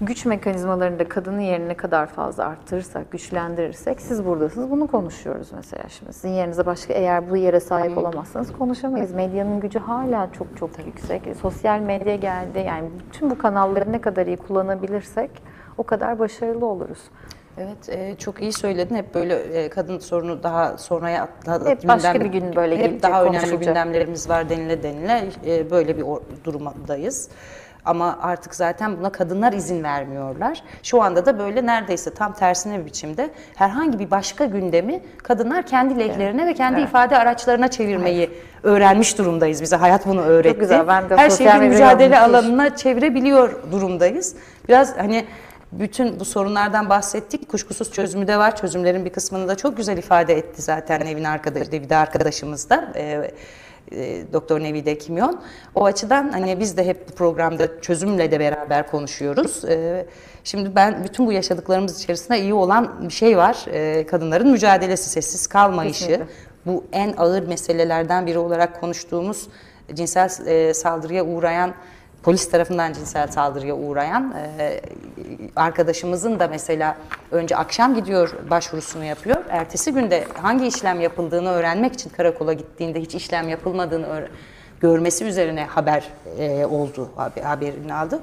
güç 0.00 0.26
mekanizmalarını 0.26 0.98
da 0.98 1.08
kadının 1.08 1.40
yerini 1.40 1.68
ne 1.68 1.74
kadar 1.74 2.06
fazla 2.06 2.44
arttırırsak, 2.44 3.10
güçlendirirsek 3.10 4.00
siz 4.00 4.24
buradasınız. 4.24 4.70
Bunu 4.70 4.86
konuşuyoruz 4.86 5.48
mesela 5.56 5.82
şimdi. 5.88 6.12
Sizin 6.12 6.28
yerinize 6.28 6.66
başka 6.66 6.92
eğer 6.94 7.30
bu 7.30 7.36
yere 7.36 7.60
sahip 7.60 7.98
olamazsanız 7.98 8.52
konuşamayız. 8.52 9.12
Medyanın 9.12 9.60
gücü 9.60 9.78
hala 9.78 10.28
çok 10.32 10.56
çok 10.56 10.70
yüksek. 10.86 11.22
Sosyal 11.42 11.80
medya 11.80 12.16
geldi. 12.16 12.64
Yani 12.66 12.88
bütün 13.10 13.30
bu 13.30 13.38
kanalları 13.38 13.92
ne 13.92 14.00
kadar 14.00 14.26
iyi 14.26 14.36
kullanabilirsek 14.36 15.30
o 15.78 15.82
kadar 15.82 16.18
başarılı 16.18 16.66
oluruz. 16.66 16.98
Evet, 17.58 17.88
e, 17.88 18.16
çok 18.16 18.42
iyi 18.42 18.52
söyledin. 18.52 18.94
Hep 18.94 19.14
böyle 19.14 19.34
e, 19.34 19.68
kadın 19.68 19.98
sorunu 19.98 20.42
daha 20.42 20.78
sonraya 20.78 21.22
atla, 21.22 21.70
Hep 21.70 21.88
başka 21.88 22.20
bir 22.20 22.26
gün 22.26 22.56
böyle 22.56 22.74
hep 22.76 22.82
gelecek, 22.84 23.02
daha 23.02 23.22
önemli 23.22 23.36
konuşulacak. 23.38 23.64
gündemlerimiz 23.68 24.28
var 24.30 24.48
denile 24.48 24.82
denile 24.82 25.24
e, 25.46 25.70
böyle 25.70 25.96
bir 25.96 26.02
or- 26.02 26.22
durumdayız. 26.44 27.28
Ama 27.86 28.18
artık 28.22 28.54
zaten 28.54 28.98
buna 28.98 29.10
kadınlar 29.10 29.52
izin 29.52 29.82
vermiyorlar. 29.82 30.62
Şu 30.82 31.02
anda 31.02 31.26
da 31.26 31.38
böyle 31.38 31.66
neredeyse 31.66 32.14
tam 32.14 32.32
tersine 32.32 32.80
bir 32.80 32.86
biçimde 32.86 33.30
herhangi 33.54 33.98
bir 33.98 34.10
başka 34.10 34.44
gündemi 34.44 35.00
kadınlar 35.22 35.66
kendi 35.66 35.98
lehlerine 35.98 36.46
ve 36.46 36.54
kendi 36.54 36.80
ifade 36.80 37.18
araçlarına 37.18 37.68
çevirmeyi 37.68 38.30
öğrenmiş 38.62 39.18
durumdayız. 39.18 39.62
Bize 39.62 39.76
hayat 39.76 40.06
bunu 40.06 40.20
öğretti. 40.20 40.58
güzel. 40.58 40.88
Ben 40.88 41.10
de 41.10 41.16
Her 41.16 41.30
şeyi 41.30 41.48
bir 41.48 41.68
mücadele 41.68 42.20
alanına 42.20 42.76
çevirebiliyor 42.76 43.72
durumdayız. 43.72 44.36
Biraz 44.68 44.96
hani 44.96 45.24
bütün 45.72 46.20
bu 46.20 46.24
sorunlardan 46.24 46.88
bahsettik. 46.88 47.48
Kuşkusuz 47.48 47.92
çözümü 47.92 48.26
de 48.26 48.38
var. 48.38 48.56
Çözümlerin 48.56 49.04
bir 49.04 49.10
kısmını 49.10 49.48
da 49.48 49.54
çok 49.56 49.76
güzel 49.76 49.98
ifade 49.98 50.34
etti 50.34 50.62
zaten 50.62 51.06
Nevin 51.06 51.24
arkadaş, 51.24 51.72
Nevide 51.72 51.96
arkadaşımız 51.96 52.70
da. 52.70 52.92
Ee, 52.96 53.30
Doktor 54.32 54.60
Nevide 54.60 54.98
Kimyon. 54.98 55.40
O 55.74 55.84
açıdan 55.84 56.28
hani 56.28 56.60
biz 56.60 56.76
de 56.76 56.86
hep 56.86 57.08
bu 57.08 57.12
programda 57.12 57.80
çözümle 57.80 58.30
de 58.30 58.40
beraber 58.40 58.90
konuşuyoruz. 58.90 59.64
Ee, 59.64 60.06
şimdi 60.44 60.74
ben 60.74 61.04
bütün 61.04 61.26
bu 61.26 61.32
yaşadıklarımız 61.32 62.02
içerisinde 62.02 62.40
iyi 62.40 62.54
olan 62.54 63.08
bir 63.08 63.12
şey 63.12 63.36
var. 63.36 63.64
Ee, 63.72 64.06
kadınların 64.06 64.50
mücadelesi, 64.50 65.10
sessiz 65.10 65.46
kalmayışı. 65.46 66.06
Kesinlikle. 66.06 66.26
Bu 66.66 66.84
en 66.92 67.14
ağır 67.16 67.48
meselelerden 67.48 68.26
biri 68.26 68.38
olarak 68.38 68.80
konuştuğumuz 68.80 69.48
cinsel 69.94 70.46
e, 70.46 70.74
saldırıya 70.74 71.24
uğrayan 71.24 71.74
polis 72.26 72.50
tarafından 72.50 72.92
cinsel 72.92 73.28
saldırıya 73.28 73.76
uğrayan 73.76 74.34
e, 74.58 74.80
arkadaşımızın 75.56 76.40
da 76.40 76.48
mesela 76.48 76.96
önce 77.30 77.56
akşam 77.56 77.94
gidiyor 77.94 78.34
başvurusunu 78.50 79.04
yapıyor. 79.04 79.44
Ertesi 79.50 79.92
günde 79.92 80.24
hangi 80.42 80.66
işlem 80.66 81.00
yapıldığını 81.00 81.50
öğrenmek 81.50 81.92
için 81.92 82.10
karakola 82.10 82.52
gittiğinde 82.52 83.00
hiç 83.00 83.14
işlem 83.14 83.48
yapılmadığını 83.48 84.28
görmesi 84.80 85.24
üzerine 85.24 85.64
haber 85.64 86.08
e, 86.38 86.66
oldu, 86.66 87.10
haber, 87.16 87.42
haberini 87.42 87.94
aldı. 87.94 88.20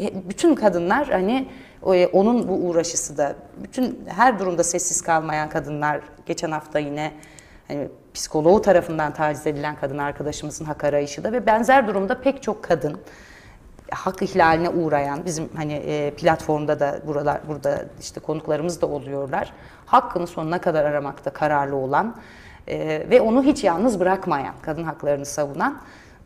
E, 0.00 0.28
bütün 0.28 0.54
kadınlar 0.54 1.08
hani 1.08 1.48
onun 2.12 2.48
bu 2.48 2.52
uğraşısı 2.52 3.18
da 3.18 3.34
bütün 3.62 3.98
her 4.06 4.38
durumda 4.38 4.64
sessiz 4.64 5.02
kalmayan 5.02 5.48
kadınlar 5.48 6.00
geçen 6.26 6.50
hafta 6.50 6.78
yine 6.78 7.12
hani 7.68 7.88
psikoloğu 8.14 8.62
tarafından 8.62 9.14
taciz 9.14 9.46
edilen 9.46 9.76
kadın 9.76 9.98
arkadaşımızın 9.98 10.64
hak 10.64 10.84
arayışı 10.84 11.24
da 11.24 11.32
ve 11.32 11.46
benzer 11.46 11.86
durumda 11.86 12.20
pek 12.20 12.42
çok 12.42 12.62
kadın 12.62 13.00
hak 13.90 14.22
ihlaline 14.22 14.68
uğrayan 14.68 15.24
bizim 15.24 15.48
hani 15.56 15.72
e, 15.72 16.10
platformda 16.10 16.80
da 16.80 17.00
buralar 17.06 17.40
burada 17.48 17.84
işte 18.00 18.20
konuklarımız 18.20 18.80
da 18.80 18.86
oluyorlar. 18.86 19.52
Hakkını 19.86 20.26
sonuna 20.26 20.60
kadar 20.60 20.84
aramakta 20.84 21.30
kararlı 21.30 21.76
olan 21.76 22.16
e, 22.68 23.06
ve 23.10 23.20
onu 23.20 23.42
hiç 23.42 23.64
yalnız 23.64 24.00
bırakmayan, 24.00 24.54
kadın 24.62 24.84
haklarını 24.84 25.26
savunan 25.26 25.78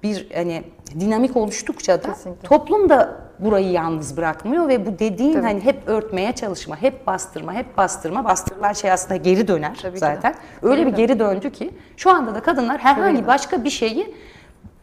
bir 0.03 0.31
hani 0.35 0.65
dinamik 1.01 1.37
oluştukça 1.37 2.03
da 2.03 2.13
Kesinlikle. 2.13 2.49
toplum 2.49 2.89
da 2.89 3.17
burayı 3.39 3.71
yalnız 3.71 4.17
bırakmıyor 4.17 4.69
ve 4.69 4.87
bu 4.87 4.99
dediğin 4.99 5.43
hani 5.43 5.61
hep 5.61 5.89
örtmeye 5.89 6.33
çalışma, 6.33 6.83
hep 6.83 7.07
bastırma, 7.07 7.53
hep 7.53 7.77
bastırma, 7.77 8.25
bastırılan 8.25 8.73
şey 8.73 8.93
aslında 8.93 9.17
geri 9.17 9.49
döner 9.49 9.79
Tabii 9.83 9.99
zaten. 9.99 10.35
Öyle 10.63 10.87
bir 10.87 10.93
geri 10.93 11.19
döndü 11.19 11.51
ki 11.53 11.71
şu 11.97 12.11
anda 12.11 12.35
da 12.35 12.41
kadınlar 12.41 12.79
herhangi 12.79 13.17
Tabii. 13.17 13.27
başka 13.27 13.65
bir 13.65 13.71
şeyi 13.71 14.15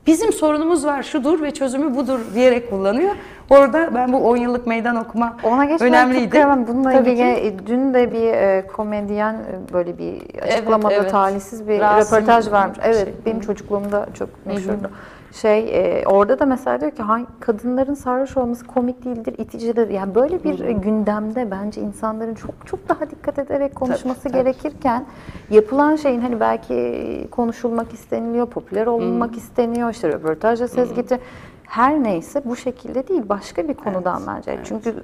bizim 0.10 0.34
sorunumuz 0.34 0.86
var 0.86 1.04
şudur 1.04 1.42
ve 1.42 1.52
çözümü 1.52 1.96
budur 1.96 2.20
diyerek 2.36 2.70
kullanıyor. 2.70 3.12
Orada 3.50 3.90
ben 3.96 4.14
bu 4.14 4.18
10 4.18 4.38
yıllık 4.38 4.68
meydan 4.68 4.96
okuma 4.96 5.38
Ona 5.44 5.66
geçmeden 5.66 5.94
önemliydi. 5.94 6.30
kıyamam. 6.30 6.68
Bununla 6.68 6.92
Tabii 6.92 7.10
ilgili 7.10 7.36
ki. 7.36 7.68
dün 7.68 7.94
de 7.94 8.12
bir 8.12 8.34
e, 8.34 8.68
komedyen 8.68 9.34
e, 9.34 9.74
böyle 9.74 9.98
bir 9.98 10.22
açıklamada 10.42 10.94
evet. 10.94 11.12
talihsiz 11.12 11.68
bir 11.68 11.80
Rasim 11.80 12.18
röportaj 12.18 12.52
vermiş. 12.52 12.80
Evet 12.84 13.04
şey. 13.04 13.14
benim 13.26 13.40
çocukluğumda 13.40 14.08
çok 14.14 14.30
meşhurdu. 14.46 14.92
Şey 15.32 15.60
e, 15.60 16.06
orada 16.06 16.40
da 16.40 16.46
mesela 16.46 16.82
diyor 16.82 16.92
ki 16.92 17.04
"Hay- 17.04 17.26
kadınların 17.40 17.94
sarhoş 17.94 18.38
olması 18.38 18.66
komik 18.68 19.06
değildir, 19.06 19.36
iticidir. 19.38 19.90
Yani 19.90 20.16
böyle 20.16 20.44
bir 20.44 20.60
e, 20.60 20.72
gündemde 20.72 21.52
bence 21.52 21.82
insanların 21.82 22.34
çok 22.36 22.52
çok 22.66 22.90
daha 22.90 23.10
dikkat 23.10 23.40
ederek 23.40 23.76
konuşması 23.76 24.24
tabii. 24.24 24.34
gerekirken 24.34 25.06
yapılan 25.50 25.96
şeyin 25.96 26.22
hani 26.22 26.40
belki 26.40 27.28
konuşulmak 27.32 27.94
isteniliyor, 27.94 28.48
popüler 28.48 28.88
olunmak 28.88 29.38
isteniyor, 29.38 29.90
işte 29.90 30.10
röportajla 30.10 30.68
ses 30.68 30.94
getir. 30.96 31.20
Her 31.68 32.04
neyse 32.04 32.42
bu 32.46 32.56
şekilde 32.56 33.08
değil 33.08 33.24
başka 33.30 33.68
bir 33.68 33.74
konudan 33.74 34.22
bence. 34.28 34.60
Çünkü 34.64 34.96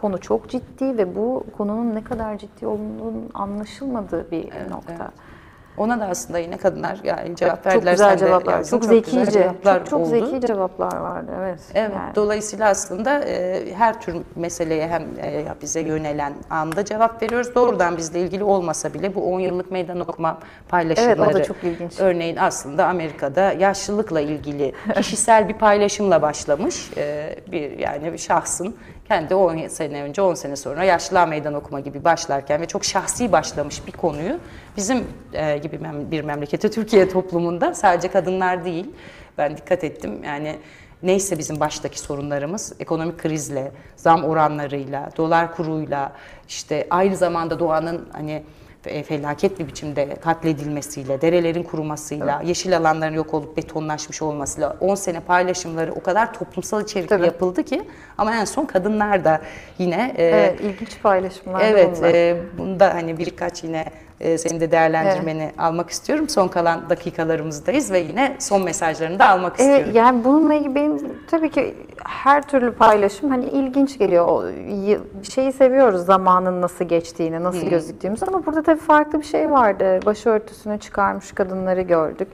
konu 0.00 0.18
çok 0.20 0.48
ciddi 0.48 0.98
ve 0.98 1.16
bu 1.16 1.44
konunun 1.58 1.94
ne 1.94 2.04
kadar 2.04 2.38
ciddi 2.38 2.66
olduğunun 2.66 3.30
anlaşılmadığı 3.34 4.30
bir 4.30 4.44
nokta. 4.70 4.92
evet. 4.92 5.31
Ona 5.76 6.00
da 6.00 6.06
aslında 6.06 6.38
yine 6.38 6.56
kadınlar 6.56 6.98
yani 7.04 7.36
cevap 7.36 7.64
Çok 7.64 7.66
verdiler. 7.66 7.92
güzel 7.92 8.12
de 8.12 8.18
cevaplar, 8.18 8.58
yazdın. 8.58 8.70
çok, 8.70 8.82
güzel 8.82 8.94
zekice, 8.96 9.30
cevaplar 9.30 9.78
çok, 9.78 9.86
çok 9.86 10.00
oldu. 10.00 10.08
zeki 10.08 10.46
cevaplar 10.46 10.96
vardı. 10.96 11.32
Evet. 11.40 11.60
Evet, 11.74 11.90
yani. 11.94 12.14
dolayısıyla 12.14 12.68
aslında 12.68 13.24
e, 13.24 13.64
her 13.74 14.00
tür 14.00 14.16
meseleye 14.36 14.88
hem 14.88 15.02
e, 15.02 15.44
bize 15.62 15.80
yönelen 15.80 16.32
anda 16.50 16.84
cevap 16.84 17.22
veriyoruz. 17.22 17.54
Doğrudan 17.54 17.96
bizle 17.96 18.20
ilgili 18.20 18.44
olmasa 18.44 18.94
bile 18.94 19.14
bu 19.14 19.32
10 19.34 19.40
yıllık 19.40 19.70
meydan 19.70 20.00
okuma 20.00 20.38
paylaşımları. 20.68 21.20
Evet, 21.20 21.34
o 21.34 21.38
da 21.38 21.44
çok 21.44 21.64
ilginç. 21.64 22.00
Örneğin 22.00 22.36
aslında 22.36 22.86
Amerika'da 22.86 23.52
yaşlılıkla 23.52 24.20
ilgili 24.20 24.72
kişisel 24.96 25.48
bir 25.48 25.54
paylaşımla 25.54 26.22
başlamış. 26.22 26.90
E, 26.96 27.36
bir 27.52 27.78
yani 27.78 28.12
bir 28.12 28.18
şahsın 28.18 28.76
kendi 29.08 29.34
10 29.34 29.68
sene 29.68 30.02
önce 30.02 30.22
10 30.22 30.34
sene 30.34 30.56
sonra 30.56 30.84
yaşlılığa 30.84 31.26
meydan 31.26 31.54
okuma 31.54 31.80
gibi 31.80 32.04
başlarken 32.04 32.60
ve 32.60 32.66
çok 32.66 32.84
şahsi 32.84 33.32
başlamış 33.32 33.86
bir 33.86 33.92
konuyu 33.92 34.38
bizim 34.76 35.04
e, 35.32 35.58
gibi 35.58 35.76
mem- 35.76 36.10
bir 36.10 36.24
memlekete 36.24 36.70
Türkiye 36.70 37.08
toplumunda 37.08 37.74
sadece 37.74 38.08
kadınlar 38.08 38.64
değil. 38.64 38.90
Ben 39.38 39.56
dikkat 39.56 39.84
ettim. 39.84 40.24
Yani 40.24 40.58
neyse 41.02 41.38
bizim 41.38 41.60
baştaki 41.60 41.98
sorunlarımız 42.00 42.72
ekonomik 42.80 43.18
krizle, 43.18 43.72
zam 43.96 44.24
oranlarıyla, 44.24 45.10
dolar 45.16 45.56
kuruyla, 45.56 46.12
işte 46.48 46.86
aynı 46.90 47.16
zamanda 47.16 47.58
doğanın 47.58 48.08
hani 48.12 48.42
felaket 48.82 49.58
bir 49.58 49.66
biçimde 49.66 50.14
katledilmesiyle, 50.14 51.20
derelerin 51.20 51.62
kurumasıyla, 51.62 52.42
yeşil 52.44 52.76
alanların 52.76 53.14
yok 53.14 53.34
olup 53.34 53.56
betonlaşmış 53.56 54.22
olmasıyla 54.22 54.76
10 54.80 54.94
sene 54.94 55.20
paylaşımları 55.20 55.92
o 55.92 56.02
kadar 56.02 56.34
toplumsal 56.34 56.82
içerikli 56.82 57.08
Tabii. 57.08 57.24
yapıldı 57.26 57.62
ki 57.62 57.82
ama 58.18 58.34
en 58.36 58.44
son 58.44 58.64
kadınlar 58.64 59.24
da 59.24 59.40
yine 59.78 60.14
e, 60.16 60.24
Evet, 60.24 60.60
ilginç 60.60 61.02
paylaşımlar. 61.02 61.60
Evet, 61.64 61.96
bunlar. 61.98 62.14
e, 62.14 62.36
bunda 62.58 62.94
hani 62.94 63.18
birkaç 63.18 63.64
yine 63.64 63.84
e, 64.20 64.38
senin 64.38 64.60
de 64.60 64.70
değerlendirmeni 64.70 65.50
almak 65.58 65.90
istiyorum. 65.90 66.28
Son 66.28 66.48
kalan 66.48 66.90
dakikalarımızdayız 66.90 67.92
ve 67.92 67.98
yine 67.98 68.36
son 68.38 68.62
mesajlarını 68.64 69.18
da 69.18 69.28
almak 69.28 69.52
Evet, 69.60 69.68
istiyorum. 69.70 69.92
yani 69.94 70.24
bununla 70.24 70.54
ilgili 70.54 70.74
benim 70.74 70.98
tabii 71.30 71.50
ki 71.50 71.74
her 72.22 72.42
türlü 72.42 72.72
paylaşım 72.72 73.30
hani 73.30 73.44
ilginç 73.44 73.98
geliyor. 73.98 74.28
O 74.28 74.44
şeyi 75.22 75.52
seviyoruz 75.52 76.04
zamanın 76.04 76.62
nasıl 76.62 76.84
geçtiğini, 76.84 77.42
nasıl 77.42 77.66
gözüktüğümüzü 77.66 78.26
ama 78.26 78.46
burada 78.46 78.62
tabii 78.62 78.80
farklı 78.80 79.20
bir 79.20 79.24
şey 79.24 79.50
vardı. 79.50 80.00
Başörtüsünü 80.06 80.78
çıkarmış 80.78 81.32
kadınları 81.32 81.80
gördük. 81.80 82.28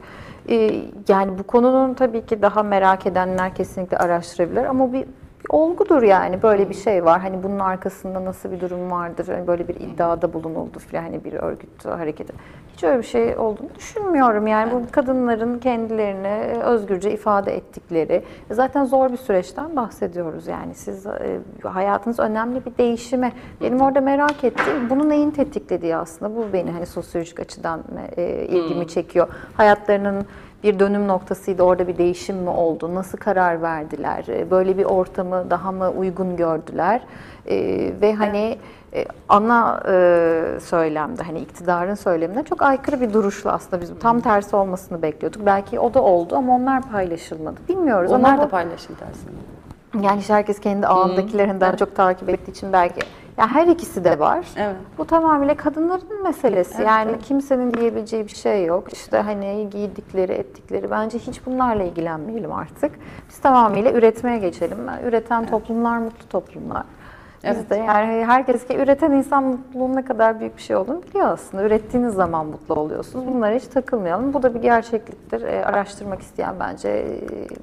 Ee, 0.49 0.83
yani 1.09 1.39
bu 1.39 1.43
konunun 1.43 1.95
tabii 1.95 2.27
ki 2.27 2.43
daha 2.43 2.63
merak 2.63 3.07
edenler 3.07 3.55
kesinlikle 3.55 3.99
araştırabilir 3.99 4.65
ama 4.65 4.93
bir 4.93 5.05
olgudur 5.49 6.03
yani 6.03 6.43
böyle 6.43 6.69
bir 6.69 6.75
şey 6.75 7.05
var. 7.05 7.21
Hani 7.21 7.43
bunun 7.43 7.59
arkasında 7.59 8.25
nasıl 8.25 8.53
bir 8.53 8.61
durum 8.61 8.91
vardır? 8.91 9.29
Hani 9.29 9.47
böyle 9.47 9.69
bir 9.69 9.75
iddiada 9.75 10.33
bulunuldu 10.33 10.79
filan 10.79 11.03
hani 11.03 11.25
bir 11.25 11.33
örgüt 11.33 11.85
hareketi. 11.85 12.33
Hiç 12.73 12.85
öyle 12.85 12.99
bir 12.99 13.03
şey 13.03 13.39
olduğunu 13.39 13.69
düşünmüyorum. 13.79 14.47
Yani 14.47 14.73
bu 14.73 14.83
kadınların 14.93 15.59
kendilerini 15.59 16.63
özgürce 16.63 17.11
ifade 17.11 17.57
ettikleri 17.57 18.25
zaten 18.51 18.85
zor 18.85 19.13
bir 19.13 19.17
süreçten 19.17 19.77
bahsediyoruz. 19.77 20.47
Yani 20.47 20.75
siz 20.75 21.07
e, 21.07 21.41
hayatınız 21.63 22.19
önemli 22.19 22.65
bir 22.67 22.79
değişime. 22.79 23.33
Benim 23.61 23.81
orada 23.81 24.01
merak 24.01 24.45
ettiğim 24.45 24.91
bunu 24.91 25.09
neyin 25.09 25.31
tetiklediği 25.31 25.97
aslında. 25.97 26.37
Bu 26.37 26.53
beni 26.53 26.71
hani 26.71 26.87
sosyolojik 26.87 27.41
açıdan 27.41 27.83
e, 28.17 28.47
ilgimi 28.47 28.89
çekiyor. 28.89 29.29
Hayatlarının 29.57 30.27
bir 30.63 30.79
dönüm 30.79 31.09
noktasıydı. 31.09 31.63
Orada 31.63 31.89
bir 31.89 31.99
değişim 31.99 32.37
mi 32.37 32.51
oldu? 32.51 32.95
Nasıl 32.95 33.19
karar 33.19 33.63
verdiler? 33.63 34.25
E, 34.29 34.51
Böyle 34.51 34.79
bir 34.79 34.85
ortamı 34.85 35.51
daha 35.51 35.73
mı 35.73 35.91
uygun 35.91 36.37
gördüler? 36.37 37.01
E, 37.47 37.57
ve 38.01 38.15
hani 38.15 38.59
e, 38.95 39.05
ana 39.29 39.83
e, 39.89 40.43
söylemde 40.61 41.23
hani 41.23 41.39
iktidarın 41.39 41.95
söylemine 41.95 42.43
çok 42.43 42.63
aykırı 42.63 43.01
bir 43.01 43.13
duruşla 43.13 43.53
aslında 43.53 43.83
biz 43.83 43.91
tam 44.01 44.21
tersi 44.21 44.57
olmasını 44.57 45.03
bekliyorduk. 45.03 45.47
Belki 45.47 45.81
o 45.81 45.95
da 45.95 46.03
oldu 46.03 46.37
ama 46.37 46.55
onlar 46.57 46.83
paylaşılmadı. 46.83 47.57
Bilmiyoruz 47.69 48.13
Onlar 48.13 48.33
ama 48.35 48.43
da 48.43 48.49
paylaşıldı 48.49 48.99
aslında. 49.11 50.07
yani 50.07 50.21
işte 50.21 50.35
herkes 50.35 50.61
kendi 50.61 50.87
ağındakilerinden 50.87 51.77
çok 51.77 51.97
takip 51.97 52.29
ettiği 52.29 52.51
için 52.51 52.73
belki 52.73 53.01
ya 53.39 53.49
her 53.55 53.67
ikisi 53.67 54.05
de 54.05 54.19
var. 54.19 54.49
Evet. 54.57 54.77
Bu 54.99 55.07
tamamıyla 55.07 55.57
kadınların 55.57 56.23
meselesi. 56.23 56.83
yani 56.83 57.19
kimsenin 57.19 57.75
diyebileceği 57.75 58.25
bir 58.25 58.37
şey 58.37 58.65
yok. 58.65 58.93
İşte 58.93 59.19
hani 59.19 59.69
giydikleri, 59.71 60.33
ettikleri. 60.33 60.91
Bence 60.91 61.19
hiç 61.19 61.47
bunlarla 61.47 61.83
ilgilenmeyelim 61.83 62.53
artık. 62.53 62.93
Biz 63.29 63.39
tamamıyla 63.39 63.93
üretmeye 63.93 64.39
geçelim. 64.39 64.79
Üreten 65.05 65.47
toplumlar 65.47 65.99
mutlu 65.99 66.29
toplumlar. 66.29 66.85
Biz 67.45 67.57
Evet. 67.57 67.71
de 67.71 67.77
yani 67.77 68.25
herkes 68.25 68.67
ki 68.67 68.77
üreten 68.77 69.13
insan 69.13 69.45
mutluluğun 69.45 69.97
ne 69.97 70.05
kadar 70.05 70.41
büyük 70.41 70.57
bir 70.57 70.63
şey 70.63 70.77
olduğunu 70.77 71.03
biliyor 71.03 71.27
aslında. 71.27 71.63
Ürettiğiniz 71.63 72.15
zaman 72.15 72.47
mutlu 72.47 72.75
oluyorsunuz. 72.75 73.27
Bunlara 73.27 73.55
hiç 73.55 73.65
takılmayalım. 73.65 74.35
Bu 74.35 74.43
da 74.43 74.55
bir 74.55 74.63
gerçekliktir. 74.63 75.43
E, 75.43 75.65
araştırmak 75.65 76.23
isteyen 76.23 76.55
bence 76.61 76.89
e, 76.89 77.19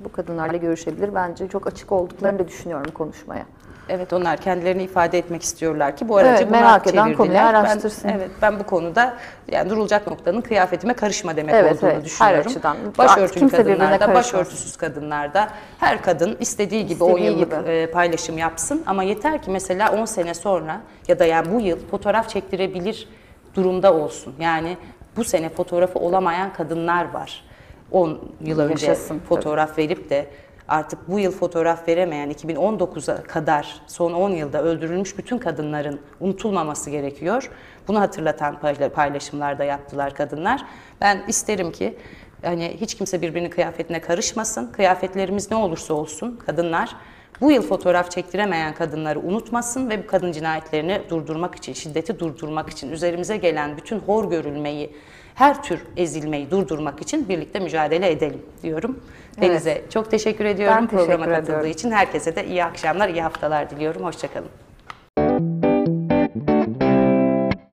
bu 0.05 0.11
kadınlarla 0.11 0.57
görüşebilir. 0.57 1.15
Bence 1.15 1.47
çok 1.47 1.67
açık 1.67 1.91
olduklarını 1.91 2.39
da 2.39 2.47
düşünüyorum 2.47 2.91
konuşmaya. 2.93 3.45
Evet 3.89 4.13
onlar 4.13 4.37
kendilerini 4.37 4.83
ifade 4.83 5.17
etmek 5.17 5.43
istiyorlar 5.43 5.97
ki 5.97 6.09
bu 6.09 6.17
aracı 6.17 6.43
Evet, 6.43 6.51
merak 6.51 6.87
eden 6.87 7.13
konuyu 7.13 7.39
araştırsın. 7.39 8.09
Ben, 8.09 8.13
evet 8.17 8.29
ben 8.41 8.59
bu 8.59 8.63
konuda 8.63 9.17
yani 9.51 9.69
durulacak 9.69 10.07
noktanın 10.07 10.41
kıyafetime 10.41 10.93
karışma 10.93 11.35
demek 11.37 11.55
Evet, 11.55 11.73
olduğunu 11.77 11.89
evet, 11.89 11.97
her 11.99 12.05
düşünüyorum. 12.05 12.47
açıdan. 12.51 12.77
Başörtülü 12.97 13.49
kadınlarda, 13.49 14.13
başörtüsüz 14.13 14.77
kadınlarda 14.77 15.49
her 15.79 16.01
kadın 16.01 16.37
istediği 16.39 16.85
gibi 16.87 17.03
10 17.03 17.09
İstediği 17.09 17.31
yıllık 17.31 17.51
gibi. 17.61 17.69
e, 17.71 17.91
paylaşım 17.91 18.37
yapsın 18.37 18.83
ama 18.85 19.03
yeter 19.03 19.41
ki 19.41 19.51
mesela 19.51 19.91
10 20.01 20.05
sene 20.05 20.33
sonra 20.33 20.81
ya 21.07 21.19
da 21.19 21.25
yani 21.25 21.51
bu 21.53 21.61
yıl 21.61 21.77
fotoğraf 21.91 22.29
çektirebilir 22.29 23.07
durumda 23.55 23.93
olsun. 23.93 24.33
Yani 24.39 24.77
bu 25.17 25.23
sene 25.23 25.49
fotoğrafı 25.49 25.99
olamayan 25.99 26.53
kadınlar 26.53 27.13
var. 27.13 27.43
10 27.91 28.19
yıl 28.41 28.59
önce 28.59 28.85
Yaşasın, 28.87 29.19
fotoğraf 29.19 29.77
verip 29.77 30.09
de 30.09 30.27
artık 30.67 31.09
bu 31.09 31.19
yıl 31.19 31.31
fotoğraf 31.31 31.87
veremeyen 31.87 32.31
2019'a 32.31 33.23
kadar 33.23 33.81
son 33.87 34.13
10 34.13 34.29
yılda 34.29 34.63
öldürülmüş 34.63 35.17
bütün 35.17 35.37
kadınların 35.37 35.99
unutulmaması 36.19 36.89
gerekiyor. 36.89 37.51
Bunu 37.87 37.99
hatırlatan 37.99 38.55
payla- 38.55 38.89
paylaşımlar 38.89 39.59
da 39.59 39.63
yaptılar 39.63 40.15
kadınlar. 40.15 40.65
Ben 41.01 41.23
isterim 41.27 41.71
ki 41.71 41.97
hani 42.43 42.77
hiç 42.81 42.95
kimse 42.95 43.21
birbirinin 43.21 43.49
kıyafetine 43.49 44.01
karışmasın. 44.01 44.71
Kıyafetlerimiz 44.71 45.51
ne 45.51 45.57
olursa 45.57 45.93
olsun 45.93 46.39
kadınlar 46.45 46.95
bu 47.41 47.51
yıl 47.51 47.61
fotoğraf 47.61 48.11
çektiremeyen 48.11 48.73
kadınları 48.73 49.19
unutmasın 49.19 49.89
ve 49.89 50.03
bu 50.03 50.07
kadın 50.07 50.31
cinayetlerini 50.31 51.01
durdurmak 51.09 51.55
için, 51.55 51.73
şiddeti 51.73 52.19
durdurmak 52.19 52.69
için, 52.69 52.91
üzerimize 52.91 53.37
gelen 53.37 53.77
bütün 53.77 53.99
hor 53.99 54.29
görülmeyi, 54.29 54.95
her 55.35 55.63
tür 55.63 55.79
ezilmeyi 55.97 56.51
durdurmak 56.51 57.01
için 57.01 57.29
birlikte 57.29 57.59
mücadele 57.59 58.11
edelim 58.11 58.41
diyorum. 58.63 58.99
Deniz'e 59.41 59.81
çok 59.89 60.11
teşekkür 60.11 60.45
ediyorum 60.45 60.77
Ben 60.77 60.87
teşekkür 60.87 61.05
programa 61.05 61.25
katıldığı 61.25 61.51
ediyorum. 61.51 61.71
için. 61.71 61.91
Herkese 61.91 62.35
de 62.35 62.45
iyi 62.47 62.63
akşamlar, 62.65 63.09
iyi 63.09 63.21
haftalar 63.21 63.69
diliyorum. 63.69 64.03
Hoşçakalın. 64.03 64.49